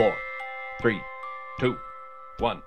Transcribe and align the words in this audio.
four, 0.00 0.16
three, 0.80 0.98
two, 1.58 1.76
one. 2.38 2.62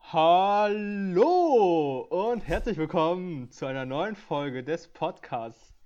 Hallo 0.00 2.00
und 2.10 2.40
herzlich 2.40 2.76
willkommen 2.76 3.52
zu 3.52 3.66
einer 3.66 3.86
neuen 3.86 4.16
Folge 4.16 4.64
des 4.64 4.88
Podcasts 4.88 5.76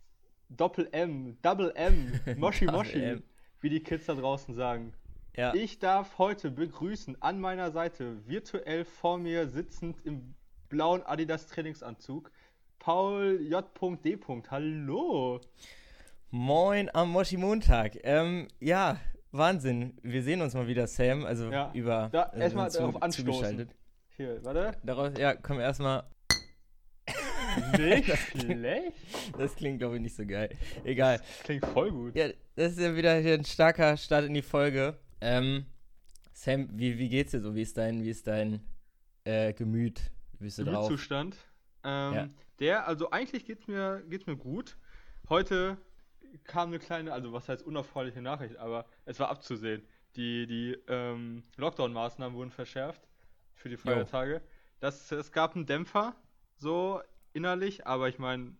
Doppel 0.48 0.88
M, 0.93 1.37
Double 1.43 1.70
M, 1.74 2.19
Moshi 2.38 2.65
Moshi, 2.65 3.02
M. 3.02 3.23
wie 3.60 3.69
die 3.69 3.82
Kids 3.82 4.06
da 4.06 4.15
draußen 4.15 4.55
sagen. 4.55 4.95
Ja. 5.37 5.52
Ich 5.52 5.79
darf 5.79 6.16
heute 6.16 6.51
begrüßen 6.51 7.20
an 7.20 7.41
meiner 7.41 7.73
Seite, 7.73 8.27
virtuell 8.27 8.87
vor 8.87 9.18
mir 9.18 9.48
sitzend 9.48 9.98
im 10.07 10.34
blauen 10.70 11.02
Adidas 11.02 11.46
Trainingsanzug, 11.46 12.32
Paul 12.79 13.38
J.D. 13.43 14.18
Hallo. 14.51 15.41
Moin 16.34 16.88
am 16.95 17.10
Moshi 17.10 17.36
Montag. 17.36 17.98
Ähm, 18.04 18.48
ja, 18.59 18.98
Wahnsinn. 19.32 19.98
Wir 20.02 20.23
sehen 20.23 20.40
uns 20.40 20.54
mal 20.54 20.66
wieder, 20.66 20.86
Sam. 20.86 21.27
Also 21.27 21.50
Ja. 21.50 21.70
über. 21.74 22.09
Da, 22.10 22.23
also 22.23 22.40
erstmal 22.40 22.70
darauf 22.70 23.02
anstoßen. 23.02 23.68
Hier, 24.16 24.42
warte. 24.42 24.73
Daraus, 24.82 25.12
ja, 25.18 25.34
komm 25.34 25.60
erstmal. 25.60 26.04
Nicht 27.76 28.09
Das 28.09 28.18
klingt- 28.30 28.52
schlecht. 28.52 28.92
Das 29.37 29.54
klingt, 29.57 29.79
glaube 29.80 29.96
ich, 29.96 30.01
nicht 30.02 30.16
so 30.16 30.24
geil. 30.24 30.57
Egal. 30.84 31.20
Klingt 31.45 31.66
voll 31.66 31.90
gut. 31.90 32.16
Ja, 32.16 32.29
das 32.57 32.73
ist 32.73 32.80
ja 32.80 32.96
wieder 32.96 33.14
hier 33.18 33.35
ein 33.35 33.45
starker 33.45 33.98
Start 33.98 34.24
in 34.24 34.32
die 34.32 34.40
Folge. 34.42 34.98
Ähm, 35.20 35.66
Sam, 36.32 36.68
wie, 36.73 36.96
wie 36.98 37.10
geht's 37.10 37.32
dir 37.32 37.40
so? 37.40 37.54
Wie 37.54 37.60
ist 37.62 37.76
dein, 37.76 38.02
wie 38.02 38.09
ist 38.10 38.26
dein 38.26 38.60
äh, 39.24 39.52
Gemüt? 39.52 40.01
Wie 40.38 40.45
bist 40.45 40.57
du 40.59 40.64
drauf? 40.64 40.87
Gemütszustand. 40.87 41.37
Ähm, 41.85 42.14
Ja. 42.14 42.29
Der, 42.59 42.87
also 42.88 43.10
eigentlich 43.10 43.45
geht's 43.45 43.66
mir, 43.66 44.02
geht's 44.09 44.26
mir 44.26 44.37
gut. 44.37 44.79
Heute 45.29 45.76
kam 46.45 46.69
eine 46.69 46.79
kleine, 46.79 47.13
also 47.13 47.33
was 47.33 47.49
heißt 47.49 47.63
unerfreuliche 47.65 48.23
Nachricht, 48.23 48.57
aber 48.57 48.87
es 49.05 49.19
war 49.21 49.29
abzusehen. 49.30 49.87
Die, 50.16 50.47
die 50.47 50.77
ähm, 50.88 51.43
Lockdown-Maßnahmen 51.57 52.37
wurden 52.37 52.51
verschärft 52.51 53.09
für 53.55 53.69
die 53.69 53.77
Feiertage. 53.77 54.43
Das, 54.80 55.10
es 55.13 55.33
gab 55.33 55.55
einen 55.55 55.66
Dämpfer, 55.66 56.15
so 56.57 57.01
innerlich, 57.33 57.87
aber 57.87 58.09
ich 58.09 58.19
meine, 58.19 58.57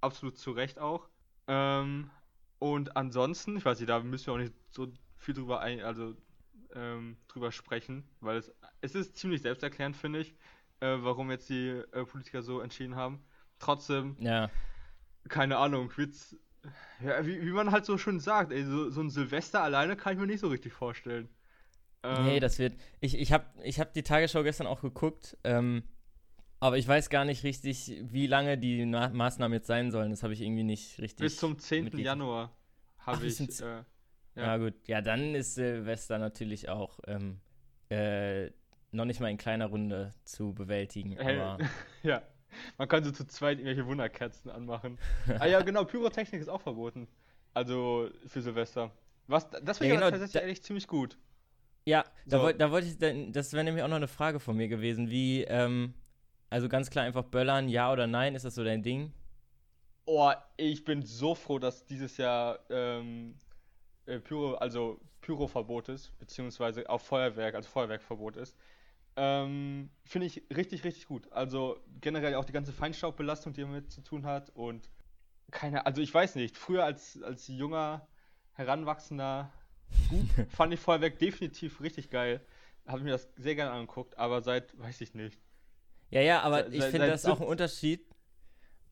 absolut 0.00 0.38
zu 0.38 0.52
Recht 0.52 0.78
auch. 0.78 1.08
Ähm, 1.46 2.10
und 2.58 2.96
ansonsten, 2.96 3.56
ich 3.56 3.64
weiß 3.64 3.78
nicht, 3.80 3.88
da 3.88 4.00
müssen 4.00 4.26
wir 4.26 4.34
auch 4.34 4.38
nicht 4.38 4.54
so 4.70 4.88
viel 5.16 5.34
drüber 5.34 5.60
ein, 5.60 5.80
also 5.82 6.14
ähm, 6.74 7.16
drüber 7.28 7.52
sprechen, 7.52 8.08
weil 8.20 8.38
es, 8.38 8.52
es 8.80 8.94
ist 8.94 9.16
ziemlich 9.16 9.42
selbsterklärend, 9.42 9.96
finde 9.96 10.20
ich, 10.20 10.34
äh, 10.80 10.96
warum 11.00 11.30
jetzt 11.30 11.48
die 11.48 11.68
äh, 11.68 12.04
Politiker 12.04 12.42
so 12.42 12.60
entschieden 12.60 12.96
haben. 12.96 13.24
Trotzdem, 13.58 14.16
Ja. 14.18 14.50
keine 15.28 15.58
Ahnung, 15.58 15.92
Witz, 15.96 16.36
ja, 17.04 17.26
wie, 17.26 17.40
wie 17.42 17.50
man 17.50 17.70
halt 17.70 17.84
so 17.84 17.98
schön 17.98 18.20
sagt, 18.20 18.52
ey, 18.52 18.64
so, 18.64 18.90
so 18.90 19.00
ein 19.00 19.10
Silvester 19.10 19.62
alleine 19.62 19.96
kann 19.96 20.14
ich 20.14 20.18
mir 20.20 20.26
nicht 20.26 20.40
so 20.40 20.48
richtig 20.48 20.72
vorstellen. 20.72 21.28
Ähm, 22.02 22.24
Nee, 22.24 22.40
das 22.40 22.58
wird. 22.58 22.74
Ich, 23.00 23.18
ich 23.18 23.32
habe 23.32 23.44
ich 23.62 23.80
hab 23.80 23.92
die 23.92 24.02
Tagesschau 24.02 24.42
gestern 24.42 24.66
auch 24.66 24.80
geguckt, 24.82 25.36
ähm, 25.44 25.82
aber 26.60 26.78
ich 26.78 26.86
weiß 26.86 27.10
gar 27.10 27.24
nicht 27.24 27.42
richtig, 27.44 28.00
wie 28.02 28.26
lange 28.26 28.56
die 28.58 28.86
Ma 28.86 29.08
Maßnahmen 29.08 29.54
jetzt 29.56 29.66
sein 29.66 29.90
sollen. 29.90 30.10
Das 30.10 30.22
habe 30.22 30.32
ich 30.32 30.40
irgendwie 30.40 30.62
nicht 30.62 31.00
richtig. 31.00 31.24
bis 31.24 31.36
zum 31.36 31.58
10. 31.58 31.84
mitgekriegt. 31.84 32.06
Januar 32.06 32.56
habe 32.98 33.26
ich. 33.26 33.40
Äh, 33.40 33.82
Ja. 34.34 34.42
ja. 34.42 34.56
gut. 34.58 34.74
Ja, 34.86 35.00
dann 35.00 35.34
ist 35.34 35.54
Silvester 35.54 36.18
natürlich 36.18 36.68
auch 36.68 37.00
ähm, 37.06 37.40
äh, 37.90 38.50
noch 38.92 39.04
nicht 39.04 39.20
mal 39.20 39.30
in 39.30 39.38
kleiner 39.38 39.66
Runde 39.66 40.12
zu 40.24 40.54
bewältigen. 40.54 41.16
Hey, 41.18 41.40
Aber 41.40 41.58
ja, 42.02 42.22
man 42.78 42.88
kann 42.88 43.04
so 43.04 43.10
zu 43.12 43.26
zweit 43.26 43.58
irgendwelche 43.58 43.86
Wunderkerzen 43.86 44.50
anmachen. 44.50 44.98
ah 45.38 45.46
ja, 45.46 45.60
genau, 45.62 45.84
Pyrotechnik 45.84 46.40
ist 46.40 46.48
auch 46.48 46.60
verboten. 46.60 47.08
Also 47.54 48.08
für 48.26 48.40
Silvester. 48.42 48.90
Was, 49.26 49.48
das 49.50 49.78
finde 49.78 49.94
Ja, 49.94 50.00
ich 50.00 50.00
genau, 50.00 50.10
tatsächlich 50.10 50.32
da- 50.32 50.40
eigentlich 50.40 50.62
ziemlich 50.62 50.86
gut. 50.88 51.18
ja, 51.84 52.04
da, 52.26 52.38
So. 52.38 52.42
wollt, 52.44 52.60
da 52.60 52.70
wollte 52.70 52.86
ich, 52.88 52.98
dann- 52.98 53.32
das 53.32 53.52
wäre 53.52 53.64
nämlich 53.64 53.82
auch 53.84 53.88
noch 53.88 53.96
eine 53.96 54.08
Frage 54.08 54.40
von 54.40 54.56
mir 54.56 54.68
gewesen. 54.68 55.10
Wie, 55.10 55.44
ähm, 55.44 55.94
also 56.50 56.68
ganz 56.68 56.90
klar 56.90 57.04
einfach 57.04 57.24
böllern, 57.24 57.68
ja 57.68 57.92
oder 57.92 58.06
nein? 58.06 58.34
Ist 58.34 58.44
das 58.44 58.54
so 58.54 58.64
dein 58.64 58.82
Ding? 58.82 59.12
Oh, 60.04 60.32
ich 60.56 60.84
bin 60.84 61.02
so 61.02 61.34
froh, 61.34 61.58
dass 61.58 61.84
dieses 61.86 62.16
Jahr 62.16 62.58
ähm, 62.70 63.34
äh, 64.06 64.18
Pyro, 64.20 64.54
also 64.54 65.00
Pyroverbot 65.20 65.88
ist, 65.88 66.18
beziehungsweise 66.18 66.88
auch 66.90 67.00
Feuerwerk, 67.00 67.54
also 67.54 67.68
Feuerwerkverbot 67.68 68.36
ist. 68.36 68.56
Ähm, 69.16 69.90
Finde 70.04 70.26
ich 70.26 70.42
richtig, 70.54 70.84
richtig 70.84 71.06
gut. 71.06 71.30
Also 71.32 71.78
generell 72.00 72.34
auch 72.36 72.44
die 72.44 72.52
ganze 72.52 72.72
Feinstaubbelastung, 72.72 73.52
die 73.52 73.60
damit 73.62 73.90
zu 73.92 74.02
tun 74.02 74.24
hat 74.26 74.50
und 74.50 74.90
keine, 75.50 75.86
also 75.86 76.00
ich 76.02 76.12
weiß 76.14 76.36
nicht, 76.36 76.56
früher 76.58 76.84
als, 76.84 77.22
als 77.22 77.48
junger, 77.48 78.08
heranwachsender 78.54 79.52
Bub 80.08 80.26
fand 80.48 80.74
ich 80.74 80.80
Feuerwerk 80.80 81.18
definitiv 81.18 81.80
richtig 81.80 82.10
geil. 82.10 82.40
Habe 82.86 83.02
mir 83.02 83.12
das 83.12 83.28
sehr 83.36 83.54
gerne 83.54 83.72
angeguckt, 83.72 84.18
aber 84.18 84.42
seit, 84.42 84.78
weiß 84.78 85.00
ich 85.02 85.14
nicht. 85.14 85.40
Ja, 86.10 86.20
ja, 86.20 86.40
aber 86.42 86.64
Se- 86.64 86.76
ich 86.76 86.84
finde 86.84 87.06
das 87.06 87.24
auch 87.24 87.40
ein 87.40 87.46
17 87.46 87.48
Unterschied. 87.48 88.06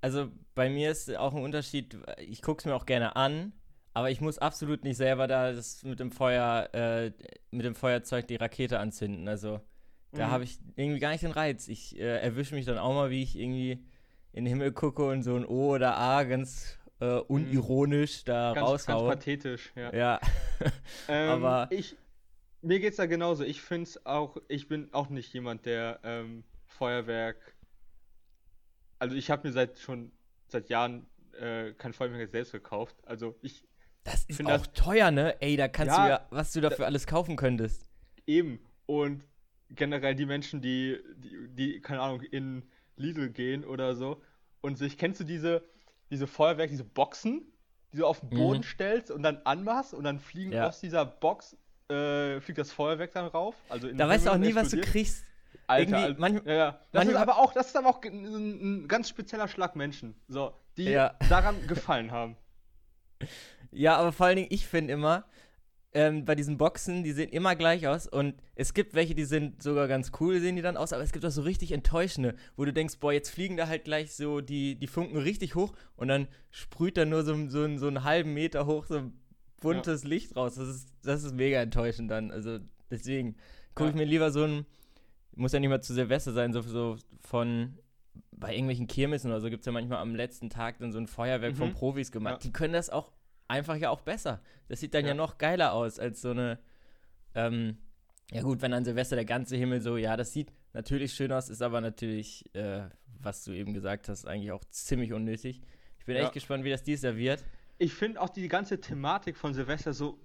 Also 0.01 0.31
bei 0.55 0.71
mir 0.71 0.91
ist 0.91 1.15
auch 1.17 1.35
ein 1.35 1.43
Unterschied, 1.43 1.99
ich 2.19 2.43
gucke 2.43 2.61
es 2.61 2.65
mir 2.67 2.75
auch 2.75 2.87
gerne 2.87 3.17
an, 3.17 3.53
aber 3.95 4.11
ich 4.11 4.21
muss 4.21 4.39
absolut 4.39 4.85
nicht 4.85 4.97
selber 4.97 5.27
da 5.27 5.53
das 5.53 5.83
mit 5.85 6.01
dem 6.01 6.13
Feuer, 6.13 6.69
äh, 6.75 7.13
mit 7.51 7.67
dem 7.67 7.75
Feuerzeug 7.75 8.27
die 8.29 8.37
Rakete 8.37 8.79
anzünden. 8.81 9.29
Also 9.29 9.61
da 10.13 10.27
Mhm. 10.27 10.31
habe 10.31 10.45
ich 10.45 10.59
irgendwie 10.77 10.99
gar 11.01 11.11
nicht 11.11 11.23
den 11.23 11.31
Reiz. 11.33 11.69
Ich 11.69 11.97
äh, 11.99 12.19
erwische 12.21 12.55
mich 12.55 12.67
dann 12.67 12.79
auch 12.79 12.93
mal, 12.95 13.11
wie 13.11 13.23
ich 13.23 13.37
irgendwie 13.39 13.85
in 14.33 14.45
den 14.45 14.47
Himmel 14.47 14.73
gucke 14.73 15.05
und 15.07 15.23
so 15.23 15.35
ein 15.37 15.45
O 15.47 15.75
oder 15.75 15.97
A 15.97 16.25
ganz 16.25 16.77
äh, 17.01 17.17
unironisch 17.19 18.25
da 18.25 18.51
Mhm. 18.51 18.55
Ganz, 18.57 18.67
ganz 18.87 18.89
raushaue. 18.89 19.09
pathetisch, 19.11 19.73
ja. 19.75 19.95
Ja. 19.95 20.21
Ähm, 21.09 21.31
Aber- 21.31 21.69
ich, 21.73 21.97
mir 22.63 22.79
geht's 22.81 22.99
da 22.99 23.07
genauso. 23.07 23.43
Ich 23.45 23.63
finde 23.63 23.85
es 23.85 24.05
auch, 24.05 24.37
ich 24.49 24.69
bin 24.69 24.93
auch 24.93 25.09
nicht 25.09 25.33
jemand, 25.33 25.65
der 25.65 26.01
ähm, 26.05 26.45
Feuerwerk. 26.67 27.57
Also 28.99 29.17
ich 29.17 29.31
habe 29.31 29.47
mir 29.49 29.53
seit 29.53 29.79
schon 29.79 30.13
seit 30.49 30.69
Jahren 30.69 31.07
äh, 31.41 31.73
kein 31.73 31.93
Feuerwerk 31.93 32.31
selbst 32.31 32.53
gekauft. 32.53 32.97
Also 33.07 33.35
ich 33.41 33.65
Das 34.05 34.25
ist 34.25 34.41
auch 34.45 34.49
das- 34.49 34.73
teuer, 34.73 35.11
ne? 35.11 35.41
Ey, 35.41 35.57
da 35.57 35.69
kannst 35.69 35.97
Ja, 35.97 36.05
du 36.05 36.11
ja, 36.11 36.27
was 36.31 36.53
du 36.53 36.61
dafür 36.61 36.85
alles 36.87 37.07
kaufen 37.07 37.37
könntest. 37.37 37.89
eben 38.27 38.61
und 38.87 39.25
generell 39.75 40.15
die 40.15 40.27
Menschen, 40.27 40.61
die, 40.61 40.99
die, 41.17 41.49
die 41.49 41.81
keine 41.81 42.01
Ahnung 42.01 42.23
in 42.23 42.63
Lidl 42.97 43.31
gehen 43.31 43.65
oder 43.65 43.95
so 43.95 44.23
und 44.61 44.77
sich 44.79 44.99
kennst 44.99 45.21
du 45.21 45.25
diese 45.25 45.63
diese 46.11 46.27
Feuerwerk, 46.27 46.71
diese 46.71 46.83
Boxen, 46.83 47.43
die 47.93 47.99
du 47.99 48.07
auf 48.07 48.19
den 48.19 48.31
Boden 48.31 48.59
Mhm. 48.61 48.65
stellst 48.65 49.11
und 49.13 49.23
dann 49.23 49.39
anmachst 49.45 49.95
und 49.95 50.03
dann 50.03 50.19
fliegen 50.19 50.53
Ja. 50.53 50.67
aus 50.69 50.81
dieser 50.81 51.05
Box 51.07 51.57
äh, 51.89 52.41
fliegt 52.41 52.59
das 52.59 52.73
Feuerwerk 52.73 53.13
dann 53.13 53.27
rauf. 53.27 53.55
Also 53.69 53.93
Da 53.93 54.09
weißt 54.09 54.27
du 54.27 54.31
auch 54.33 54.37
nie, 54.37 54.55
was 54.55 54.71
du 54.71 54.77
explodiert. 54.79 54.87
kriegst. 54.87 55.25
Alter, 55.69 55.99
Alter. 55.99 56.21
manch- 56.21 56.45
ja, 56.47 56.53
ja. 56.53 56.71
Das 56.93 57.03
ist 57.05 57.13
manchmal- 57.13 57.17
aber 57.23 57.39
auch, 57.39 57.53
das 57.53 57.69
ist 57.69 57.77
aber 57.77 57.89
auch 57.91 58.03
ein, 58.03 58.83
ein 58.85 58.89
ganz 58.89 59.09
spezieller 59.09 59.47
Schlag 59.47 59.77
Menschen, 59.77 60.15
so, 60.29 60.53
die 60.77 60.85
Ja. 60.91 61.15
daran 61.29 61.55
gefallen 61.69 62.11
haben. 62.11 62.37
Ja, 63.73 63.97
aber 63.99 64.11
vor 64.13 64.27
allen 64.27 64.37
Dingen, 64.37 64.49
ich 64.51 64.67
finde 64.67 64.93
immer, 64.93 65.25
ähm, 65.93 66.25
bei 66.25 66.35
diesen 66.37 66.57
Boxen, 66.57 67.03
die 67.03 67.13
sehen 67.13 67.31
immer 67.31 67.57
gleich 67.57 67.89
aus 67.89 68.07
und 68.07 68.35
es 68.55 68.75
gibt 68.75 68.95
welche, 68.95 69.15
die 69.15 69.25
sind 69.25 69.61
sogar 69.63 69.89
ganz 69.89 70.13
cool, 70.21 70.41
sehen 70.41 70.55
die 70.57 70.63
dann 70.63 70.77
aus, 70.77 70.93
aber 70.93 71.03
es 71.03 71.11
gibt 71.13 71.25
auch 71.25 71.31
so 71.31 71.43
richtig 71.43 71.73
enttäuschende, 71.73 72.37
wo 72.57 72.65
du 72.65 72.73
denkst, 72.73 72.99
boah, 73.01 73.13
jetzt 73.13 73.31
fliegen 73.31 73.57
da 73.57 73.67
halt 73.67 73.85
gleich 73.85 74.13
so 74.15 74.41
die, 74.41 74.77
die 74.77 74.87
Funken 74.87 75.17
richtig 75.19 75.57
hoch 75.57 75.73
und 75.97 76.07
dann 76.09 76.29
sprüht 76.51 76.97
da 76.97 77.05
nur 77.05 77.25
so, 77.25 77.35
so, 77.49 77.77
so 77.77 77.89
einen 77.89 78.05
halben 78.05 78.35
Meter 78.35 78.67
hoch 78.67 78.85
so 78.87 78.99
ein 78.99 79.13
buntes 79.61 80.05
Licht 80.05 80.37
raus. 80.37 80.55
Das 80.55 80.69
ist, 80.69 80.89
das 81.03 81.25
ist 81.25 81.35
mega 81.35 81.61
enttäuschend 81.61 82.11
dann. 82.11 82.31
Also 82.31 82.61
deswegen 82.91 83.35
gucke 83.75 83.89
Ja. 83.89 83.91
ich 83.91 83.97
mir 83.97 84.05
lieber 84.07 84.31
so 84.31 84.45
ein, 84.45 84.67
muss 85.35 85.53
ja 85.53 85.59
nicht 85.61 85.71
mal 85.71 85.83
zu 85.83 85.93
Silvester 85.93 86.33
sein, 86.33 86.53
so, 86.53 86.61
so 86.63 86.97
von 87.21 87.77
bei 88.33 88.53
irgendwelchen 88.53 88.87
Kirmessen 88.87 89.31
oder 89.31 89.41
so 89.41 89.51
gibt 89.51 89.61
es 89.63 89.67
ja 89.67 89.73
manchmal 89.73 89.99
am 89.99 90.15
letzten 90.15 90.51
Tag 90.51 90.79
dann 90.79 90.93
so 90.93 90.99
ein 90.99 91.07
Feuerwerk 91.09 91.57
von 91.57 91.69
Mhm. 91.71 91.75
Profis 91.75 92.11
gemacht. 92.11 92.35
Ja. 92.35 92.39
Die 92.49 92.53
können 92.53 92.73
das 92.73 92.89
auch 92.91 93.11
einfach 93.51 93.77
ja 93.77 93.91
auch 93.91 94.01
besser. 94.01 94.41
Das 94.69 94.81
sieht 94.81 94.95
dann 94.95 95.03
ja, 95.05 95.09
Ja. 95.11 95.15
noch 95.15 95.37
geiler 95.39 95.73
aus 95.75 95.99
als 95.99 96.23
so 96.23 96.31
eine. 96.31 96.59
Ähm, 97.35 97.77
ja, 98.33 98.43
gut, 98.43 98.63
wenn 98.63 98.73
an 98.73 98.85
Silvester 98.85 99.17
der 99.17 99.25
ganze 99.25 99.57
Himmel 99.57 99.81
so, 99.81 99.97
ja, 99.97 100.17
das 100.17 100.33
sieht 100.33 100.53
natürlich 100.73 101.13
schön 101.13 101.33
aus, 101.33 101.49
ist 101.51 101.63
aber 101.63 101.81
natürlich, 101.81 102.45
äh, 102.55 102.83
was 103.21 103.45
du 103.45 103.53
eben 103.53 103.75
gesagt 103.75 104.09
hast, 104.09 104.27
eigentlich 104.27 104.53
auch 104.53 104.65
ziemlich 104.71 105.13
unnötig. 105.13 105.61
Ich 105.99 106.05
bin 106.07 106.17
Ja. 106.17 106.23
echt 106.23 106.33
gespannt, 106.33 106.65
wie 106.65 106.71
das 106.71 106.83
dies 106.83 107.03
wird. 107.03 107.45
Ich 107.79 107.93
finde 107.95 108.21
auch 108.21 108.29
die 108.29 108.47
ganze 108.49 108.81
Thematik 108.81 109.37
von 109.37 109.53
Silvester 109.53 109.93
so, 109.93 110.19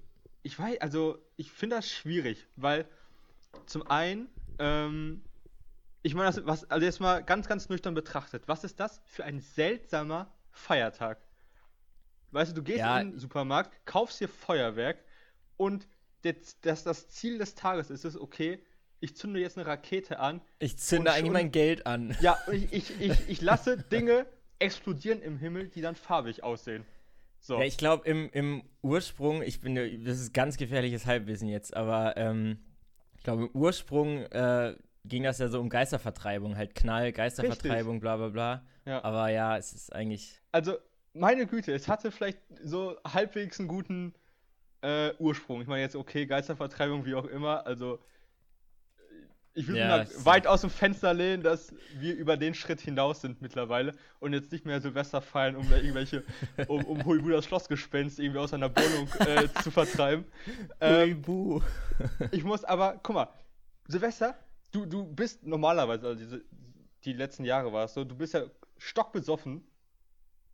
ich 0.43 0.57
weiß, 0.57 0.81
also 0.81 1.17
ich 1.35 1.51
finde 1.51 1.77
das 1.77 1.89
schwierig, 1.89 2.47
weil 2.55 2.85
zum 3.65 3.87
einen, 3.89 4.27
ähm, 4.59 5.23
ich 6.03 6.13
meine, 6.13 6.35
was, 6.45 6.69
also 6.69 6.85
jetzt 6.85 6.99
mal 6.99 7.23
ganz, 7.23 7.47
ganz 7.47 7.69
nüchtern 7.69 7.95
betrachtet, 7.95 8.47
was 8.47 8.63
ist 8.63 8.79
das 8.79 9.01
für 9.05 9.23
ein 9.23 9.39
seltsamer 9.39 10.31
Feiertag? 10.51 11.24
Weißt 12.35 12.51
du, 12.51 12.55
du 12.55 12.63
gehst 12.63 12.79
Ja. 12.79 12.99
in 12.99 13.11
den 13.11 13.19
Supermarkt, 13.19 13.71
kaufst 13.85 14.19
dir 14.19 14.27
Feuerwerk 14.27 14.97
und 15.57 15.87
das, 16.23 16.59
das, 16.61 16.83
das 16.83 17.07
Ziel 17.07 17.37
des 17.37 17.55
Tages 17.55 17.89
ist 17.89 18.03
es, 18.03 18.19
okay, 18.19 18.59
ich 18.99 19.15
zünde 19.15 19.39
jetzt 19.39 19.57
eine 19.57 19.65
Rakete 19.67 20.19
an. 20.19 20.41
Ich 20.59 20.77
zünde 20.77 21.11
eigentlich 21.11 21.25
schon- 21.27 21.33
mein 21.33 21.51
Geld 21.51 21.85
an. 21.87 22.15
Ja, 22.19 22.37
ich, 22.51 22.73
ich, 22.73 22.99
ich, 23.01 23.29
ich 23.29 23.41
lasse 23.41 23.77
Dinge 23.91 24.25
explodieren 24.59 25.21
im 25.21 25.37
Himmel, 25.37 25.69
die 25.69 25.81
dann 25.81 25.95
farbig 25.95 26.43
aussehen. 26.43 26.83
So. 27.39 27.57
Ja, 27.59 27.63
ich 27.65 27.77
glaube, 27.77 28.05
im, 28.07 28.29
im 28.31 28.63
Ursprung, 28.81 29.41
ich 29.41 29.61
bin, 29.61 29.75
das 30.03 30.19
ist 30.19 30.33
ganz 30.33 30.57
gefährliches 30.57 31.05
Halbwissen 31.05 31.47
jetzt, 31.47 31.75
aber 31.75 32.17
ähm, 32.17 32.57
ich 33.17 33.23
glaube, 33.23 33.43
im 33.43 33.49
Ursprung 33.53 34.23
äh, 34.31 34.75
ging 35.05 35.23
das 35.23 35.37
ja 35.37 35.47
so 35.47 35.59
um 35.61 35.69
Geistervertreibung, 35.69 36.57
halt 36.57 36.75
Knall, 36.75 37.11
Geistervertreibung, 37.13 37.99
bla 38.01 38.17
bla 38.17 38.29
bla. 38.29 38.65
Ja. 38.85 39.03
Aber 39.05 39.29
ja, 39.29 39.55
es 39.57 39.71
ist 39.73 39.93
eigentlich. 39.93 40.41
Also, 40.51 40.77
meine 41.15 41.47
Güte, 41.47 41.73
es 41.73 41.87
hatte 41.87 42.11
vielleicht 42.11 42.39
so 42.63 42.97
halbwegs 43.05 43.59
einen 43.59 43.67
guten 43.67 44.13
äh, 44.81 45.13
Ursprung. 45.17 45.61
Ich 45.61 45.67
meine 45.67 45.81
jetzt, 45.81 45.95
okay, 45.95 46.25
Geistervertreibung, 46.25 47.05
wie 47.05 47.15
auch 47.15 47.25
immer, 47.25 47.65
also 47.65 47.99
ich 49.57 49.67
will 49.69 49.77
Ja, 49.77 50.05
weit 50.25 50.47
aus 50.47 50.61
dem 50.61 50.69
Fenster 50.69 51.13
lehnen, 51.13 51.41
dass 51.41 51.73
wir 51.93 52.13
über 52.13 52.35
den 52.35 52.53
Schritt 52.53 52.81
hinaus 52.81 53.21
sind 53.21 53.41
mittlerweile 53.41 53.95
und 54.19 54.33
jetzt 54.33 54.51
nicht 54.51 54.65
mehr 54.65 54.81
Silvester 54.81 55.21
feiern, 55.21 55.55
um 55.55 55.69
da 55.69 55.77
irgendwelche, 55.77 56.25
um, 56.67 56.83
um 56.83 57.05
Huibu 57.05 57.29
das 57.29 57.45
Schlossgespenst 57.45 58.19
irgendwie 58.19 58.39
aus 58.39 58.53
einer 58.53 58.75
Wohnung 58.75 59.07
äh, 59.25 59.47
zu 59.63 59.71
vertreiben. 59.71 60.25
Ähm, 60.81 61.21
Buh. 61.21 61.61
ich 62.31 62.43
muss 62.43 62.65
aber, 62.65 62.99
guck 63.01 63.15
mal, 63.15 63.29
Silvester, 63.87 64.37
du, 64.71 64.85
du 64.85 65.05
bist 65.05 65.45
normalerweise, 65.47 66.07
also 66.07 66.19
diese, 66.19 66.43
die 67.05 67.13
letzten 67.13 67.45
Jahre 67.45 67.71
war 67.71 67.85
es 67.85 67.93
so, 67.93 68.03
du 68.03 68.15
bist 68.15 68.33
ja 68.33 68.43
stockbesoffen 68.77 69.65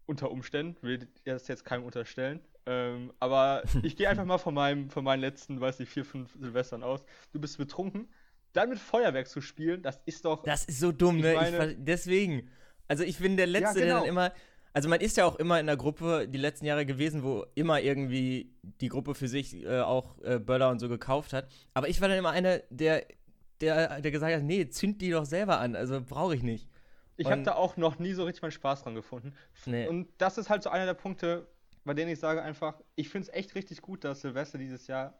unter 0.06 0.32
Umständen, 0.32 0.76
will 0.82 1.08
das 1.26 1.48
jetzt 1.48 1.66
keinem 1.66 1.84
unterstellen. 1.84 2.42
Ähm, 2.66 3.12
aber 3.20 3.64
ich 3.84 3.96
gehe 3.96 4.10
einfach 4.10 4.26
mal 4.26 4.38
von 4.38 4.54
meinem, 4.54 4.90
von 4.90 5.04
meinen 5.04 5.22
letzten, 5.22 5.60
weiß 5.60 5.80
nicht, 5.80 5.92
vier, 5.92 6.06
fünf 6.06 6.34
Silvestern 6.40 6.84
aus. 6.84 7.04
Du 7.32 7.40
bist 7.40 7.58
betrunken, 7.58 8.08
dann 8.54 8.70
mit 8.70 8.80
Feuerwerk 8.80 9.28
zu 9.28 9.42
spielen, 9.42 9.82
das 9.82 10.00
ist 10.06 10.26
doch. 10.26 10.44
Das 10.44 10.66
ist 10.66 10.80
so 10.80 10.92
dumm, 10.92 11.20
ne? 11.20 11.34
Meine- 11.36 11.76
deswegen. 11.76 12.50
Also 12.88 13.04
ich 13.04 13.20
bin 13.20 13.38
der 13.38 13.48
Letzte, 13.48 13.80
der 13.80 13.88
dann 13.88 14.04
genau. 14.04 14.10
immer. 14.10 14.34
Also 14.74 14.88
man 14.88 15.02
ist 15.02 15.18
ja 15.18 15.26
auch 15.26 15.36
immer 15.38 15.60
in 15.60 15.66
der 15.66 15.76
Gruppe 15.76 16.28
die 16.28 16.38
letzten 16.38 16.66
Jahre 16.66 16.86
gewesen, 16.86 17.24
wo 17.24 17.46
immer 17.56 17.82
irgendwie 17.82 18.54
die 18.62 18.88
Gruppe 18.88 19.16
für 19.16 19.28
sich 19.28 19.64
äh, 19.66 19.82
auch 19.82 20.18
äh, 20.24 20.40
Böller 20.40 20.70
und 20.70 20.80
so 20.80 20.88
gekauft 20.88 21.34
hat. 21.34 21.50
Aber 21.74 21.90
ich 21.90 22.00
war 22.00 22.08
dann 22.08 22.18
immer 22.18 22.30
einer, 22.30 22.60
der, 22.70 23.06
der, 23.60 24.02
der 24.02 24.12
gesagt 24.12 24.34
hat, 24.34 24.44
nee, 24.44 24.68
zünd 24.70 25.02
die 25.02 25.12
doch 25.12 25.26
selber 25.26 25.60
an. 25.60 25.76
Also 25.76 26.02
brauche 26.02 26.36
ich 26.36 26.44
nicht. 26.44 26.70
Ich 27.18 27.28
habe 27.28 27.44
da 27.44 27.54
auch 27.54 27.78
noch 27.78 28.00
nie 28.00 28.14
so 28.14 28.24
richtig 28.24 28.42
meinen 28.42 28.52
Spaß 28.52 28.84
dran 28.84 28.96
gefunden. 28.96 29.34
Nee. 29.66 29.88
Und 29.88 30.08
das 30.18 30.38
ist 30.38 30.50
halt 30.50 30.64
so 30.64 30.70
einer 30.70 30.86
der 30.86 30.94
Punkte, 30.94 31.48
bei 31.84 31.94
denen 31.94 32.12
ich 32.12 32.20
sage 32.20 32.42
einfach, 32.42 32.82
ich 32.96 33.10
finde 33.10 33.28
es 33.28 33.34
echt 33.34 33.56
richtig 33.56 33.82
gut, 33.82 34.04
dass 34.04 34.22
Silvester 34.22 34.58
dieses 34.58 34.88
Jahr, 34.88 35.20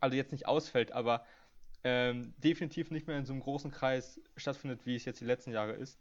also 0.00 0.16
jetzt 0.16 0.32
nicht 0.32 0.46
ausfällt, 0.46 0.92
aber 0.92 1.24
ähm, 1.82 2.34
definitiv 2.38 2.90
nicht 2.90 3.06
mehr 3.06 3.18
in 3.18 3.24
so 3.24 3.32
einem 3.32 3.42
großen 3.42 3.70
Kreis 3.70 4.20
stattfindet, 4.36 4.84
wie 4.84 4.96
es 4.96 5.04
jetzt 5.04 5.20
die 5.20 5.24
letzten 5.24 5.52
Jahre 5.52 5.72
ist. 5.72 5.98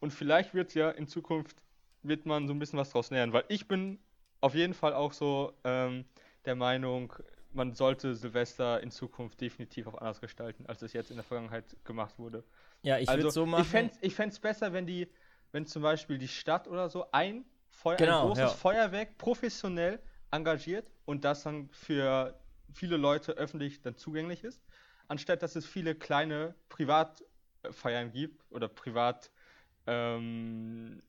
Und 0.00 0.12
vielleicht 0.12 0.52
wird 0.54 0.74
ja 0.74 0.90
in 0.90 1.06
Zukunft, 1.06 1.62
wird 2.02 2.26
man 2.26 2.48
so 2.48 2.54
ein 2.54 2.58
bisschen 2.58 2.78
was 2.78 2.90
draus 2.90 3.10
lernen, 3.10 3.32
weil 3.32 3.44
ich 3.48 3.68
bin 3.68 3.98
auf 4.40 4.54
jeden 4.54 4.74
Fall 4.74 4.92
auch 4.94 5.12
so 5.12 5.52
ähm, 5.64 6.04
der 6.44 6.56
Meinung, 6.56 7.14
man 7.54 7.74
sollte 7.74 8.14
Silvester 8.14 8.80
in 8.80 8.90
Zukunft 8.90 9.40
definitiv 9.40 9.86
auch 9.86 9.94
anders 9.94 10.20
gestalten, 10.20 10.66
als 10.66 10.82
es 10.82 10.92
jetzt 10.92 11.10
in 11.10 11.16
der 11.16 11.24
Vergangenheit 11.24 11.76
gemacht 11.84 12.18
wurde. 12.18 12.44
Ja, 12.82 12.98
ich 12.98 13.08
also, 13.08 13.22
würde 13.22 13.30
so 13.30 13.46
machen. 13.46 13.62
Ich 13.62 13.68
fände 13.68 13.94
ich 14.00 14.14
fänd's 14.14 14.38
besser, 14.38 14.72
wenn 14.72 14.86
die, 14.86 15.08
wenn 15.52 15.66
zum 15.66 15.82
Beispiel 15.82 16.18
die 16.18 16.28
Stadt 16.28 16.68
oder 16.68 16.88
so 16.88 17.10
ein, 17.12 17.44
Feuer, 17.68 17.96
Genau, 17.96 18.22
ein 18.22 18.26
großes 18.28 18.42
ja. 18.42 18.48
Feuerwerk 18.48 19.18
professionell 19.18 20.00
engagiert 20.30 20.90
und 21.04 21.24
das 21.24 21.42
dann 21.42 21.68
für 21.70 22.38
viele 22.72 22.96
Leute 22.96 23.32
öffentlich 23.32 23.82
dann 23.82 23.96
zugänglich 23.96 24.44
ist, 24.44 24.62
anstatt 25.08 25.42
dass 25.42 25.56
es 25.56 25.66
viele 25.66 25.94
kleine 25.94 26.54
Privatfeiern 26.68 28.12
gibt 28.12 28.44
oder 28.50 28.68
Privat 28.68 29.30
ähm, 29.86 31.02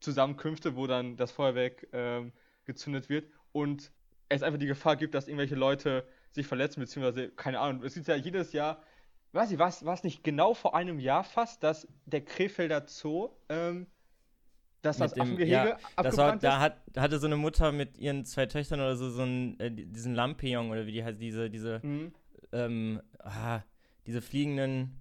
Zusammenkünfte, 0.00 0.76
wo 0.76 0.86
dann 0.86 1.16
das 1.16 1.32
Feuerwerk 1.32 1.86
ähm, 1.92 2.32
gezündet 2.64 3.08
wird 3.08 3.30
und 3.52 3.90
es 4.28 4.42
einfach 4.42 4.58
die 4.58 4.66
Gefahr 4.66 4.96
gibt, 4.96 5.14
dass 5.14 5.28
irgendwelche 5.28 5.54
Leute 5.54 6.06
sich 6.32 6.46
verletzen, 6.46 6.80
beziehungsweise, 6.80 7.30
keine 7.30 7.60
Ahnung, 7.60 7.82
es 7.84 7.94
gibt 7.94 8.08
ja 8.08 8.16
jedes 8.16 8.52
Jahr, 8.52 8.82
weiß 9.32 9.50
ich, 9.52 9.58
war 9.58 9.68
es 9.68 10.02
nicht 10.04 10.24
genau 10.24 10.54
vor 10.54 10.74
einem 10.74 10.98
Jahr 10.98 11.24
fast, 11.24 11.62
dass 11.62 11.86
der 12.06 12.24
Krefelder 12.24 12.84
Zoo, 12.86 13.30
ähm, 13.48 13.86
dass 14.82 14.98
das 14.98 15.12
dem- 15.14 15.22
Affengehege 15.22 15.52
ja, 15.52 15.78
Das 16.02 16.16
war, 16.16 16.32
abgebrannt 16.32 16.42
da 16.44 16.56
ist. 16.56 16.60
hat, 16.62 16.76
hatte 16.96 17.18
so 17.18 17.26
eine 17.26 17.36
Mutter 17.36 17.72
mit 17.72 17.98
ihren 17.98 18.24
zwei 18.24 18.46
Töchtern 18.46 18.80
oder 18.80 18.96
so, 18.96 19.10
so 19.10 19.22
einen, 19.22 19.58
äh, 19.60 19.70
diesen 19.70 20.14
Lampion 20.14 20.70
oder 20.70 20.86
wie 20.86 20.92
die 20.92 21.04
heißt, 21.04 21.20
diese, 21.20 21.50
diese, 21.50 21.80
Mhm. 21.82 22.12
ähm, 22.52 23.02
ah, 23.18 23.60
diese 24.06 24.22
fliegenden 24.22 24.98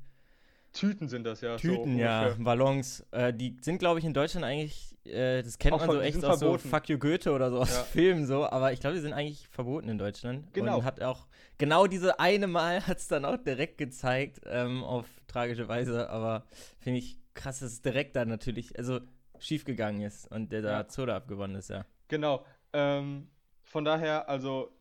Tüten 0.75 1.07
sind 1.07 1.23
das 1.23 1.41
ja. 1.41 1.55
Tüten, 1.57 1.93
so 1.95 1.99
ja. 1.99 2.35
Ballons. 2.37 3.05
Äh, 3.11 3.33
die 3.33 3.57
sind, 3.61 3.79
glaube 3.79 3.99
ich, 3.99 4.05
in 4.05 4.13
Deutschland 4.13 4.45
eigentlich, 4.45 4.95
äh, 5.05 5.41
das 5.41 5.57
kennt 5.57 5.73
Auch 5.73 5.79
man 5.79 5.91
so 5.95 6.01
echt 6.01 6.23
aus 6.23 6.39
so 6.39 6.45
verboten. 6.47 6.69
Fuck 6.69 6.89
You 6.89 6.97
Goethe 6.97 7.31
oder 7.31 7.49
so 7.49 7.59
aus 7.59 7.73
Ja. 7.73 7.83
Filmen 7.83 8.25
so, 8.27 8.45
aber 8.45 8.73
ich 8.73 8.79
glaube, 8.79 8.95
die 8.95 9.01
sind 9.01 9.13
eigentlich 9.13 9.47
verboten 9.47 9.89
in 9.89 9.97
Deutschland. 9.97 10.53
Genau. 10.53 10.79
Und 10.79 10.83
hat 10.83 11.01
auch, 11.01 11.27
genau 11.57 11.87
diese 11.87 12.19
eine 12.19 12.47
Mal 12.47 12.85
hat 12.85 12.97
es 12.97 13.07
dann 13.07 13.25
auch 13.25 13.37
direkt 13.37 13.77
gezeigt, 13.77 14.41
ähm, 14.45 14.83
auf 14.83 15.05
tragische 15.27 15.67
Weise, 15.67 16.09
aber 16.09 16.43
finde 16.79 16.99
ich 16.99 17.17
krass, 17.33 17.59
dass 17.59 17.71
es 17.71 17.81
direkt 17.81 18.15
dann 18.15 18.27
natürlich, 18.27 18.77
also 18.77 18.99
schief 19.39 19.65
gegangen 19.65 20.01
ist 20.01 20.31
und 20.31 20.51
der 20.51 20.61
da 20.61 20.81
Ja. 20.81 20.89
Zoo 20.89 21.05
da 21.05 21.15
abgewonnen 21.17 21.55
ist, 21.57 21.69
ja. 21.69 21.85
Genau. 22.07 22.45
Ähm, 22.73 23.27
von 23.63 23.83
daher, 23.85 24.29
also, 24.29 24.71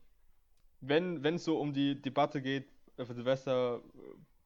wenn 0.80 1.24
es 1.24 1.44
so 1.44 1.58
um 1.58 1.72
die 1.72 2.00
Debatte 2.00 2.42
geht, 2.42 2.68
äh, 2.96 3.04
für 3.04 3.14
Silvester, 3.14 3.80
äh, 3.94 3.98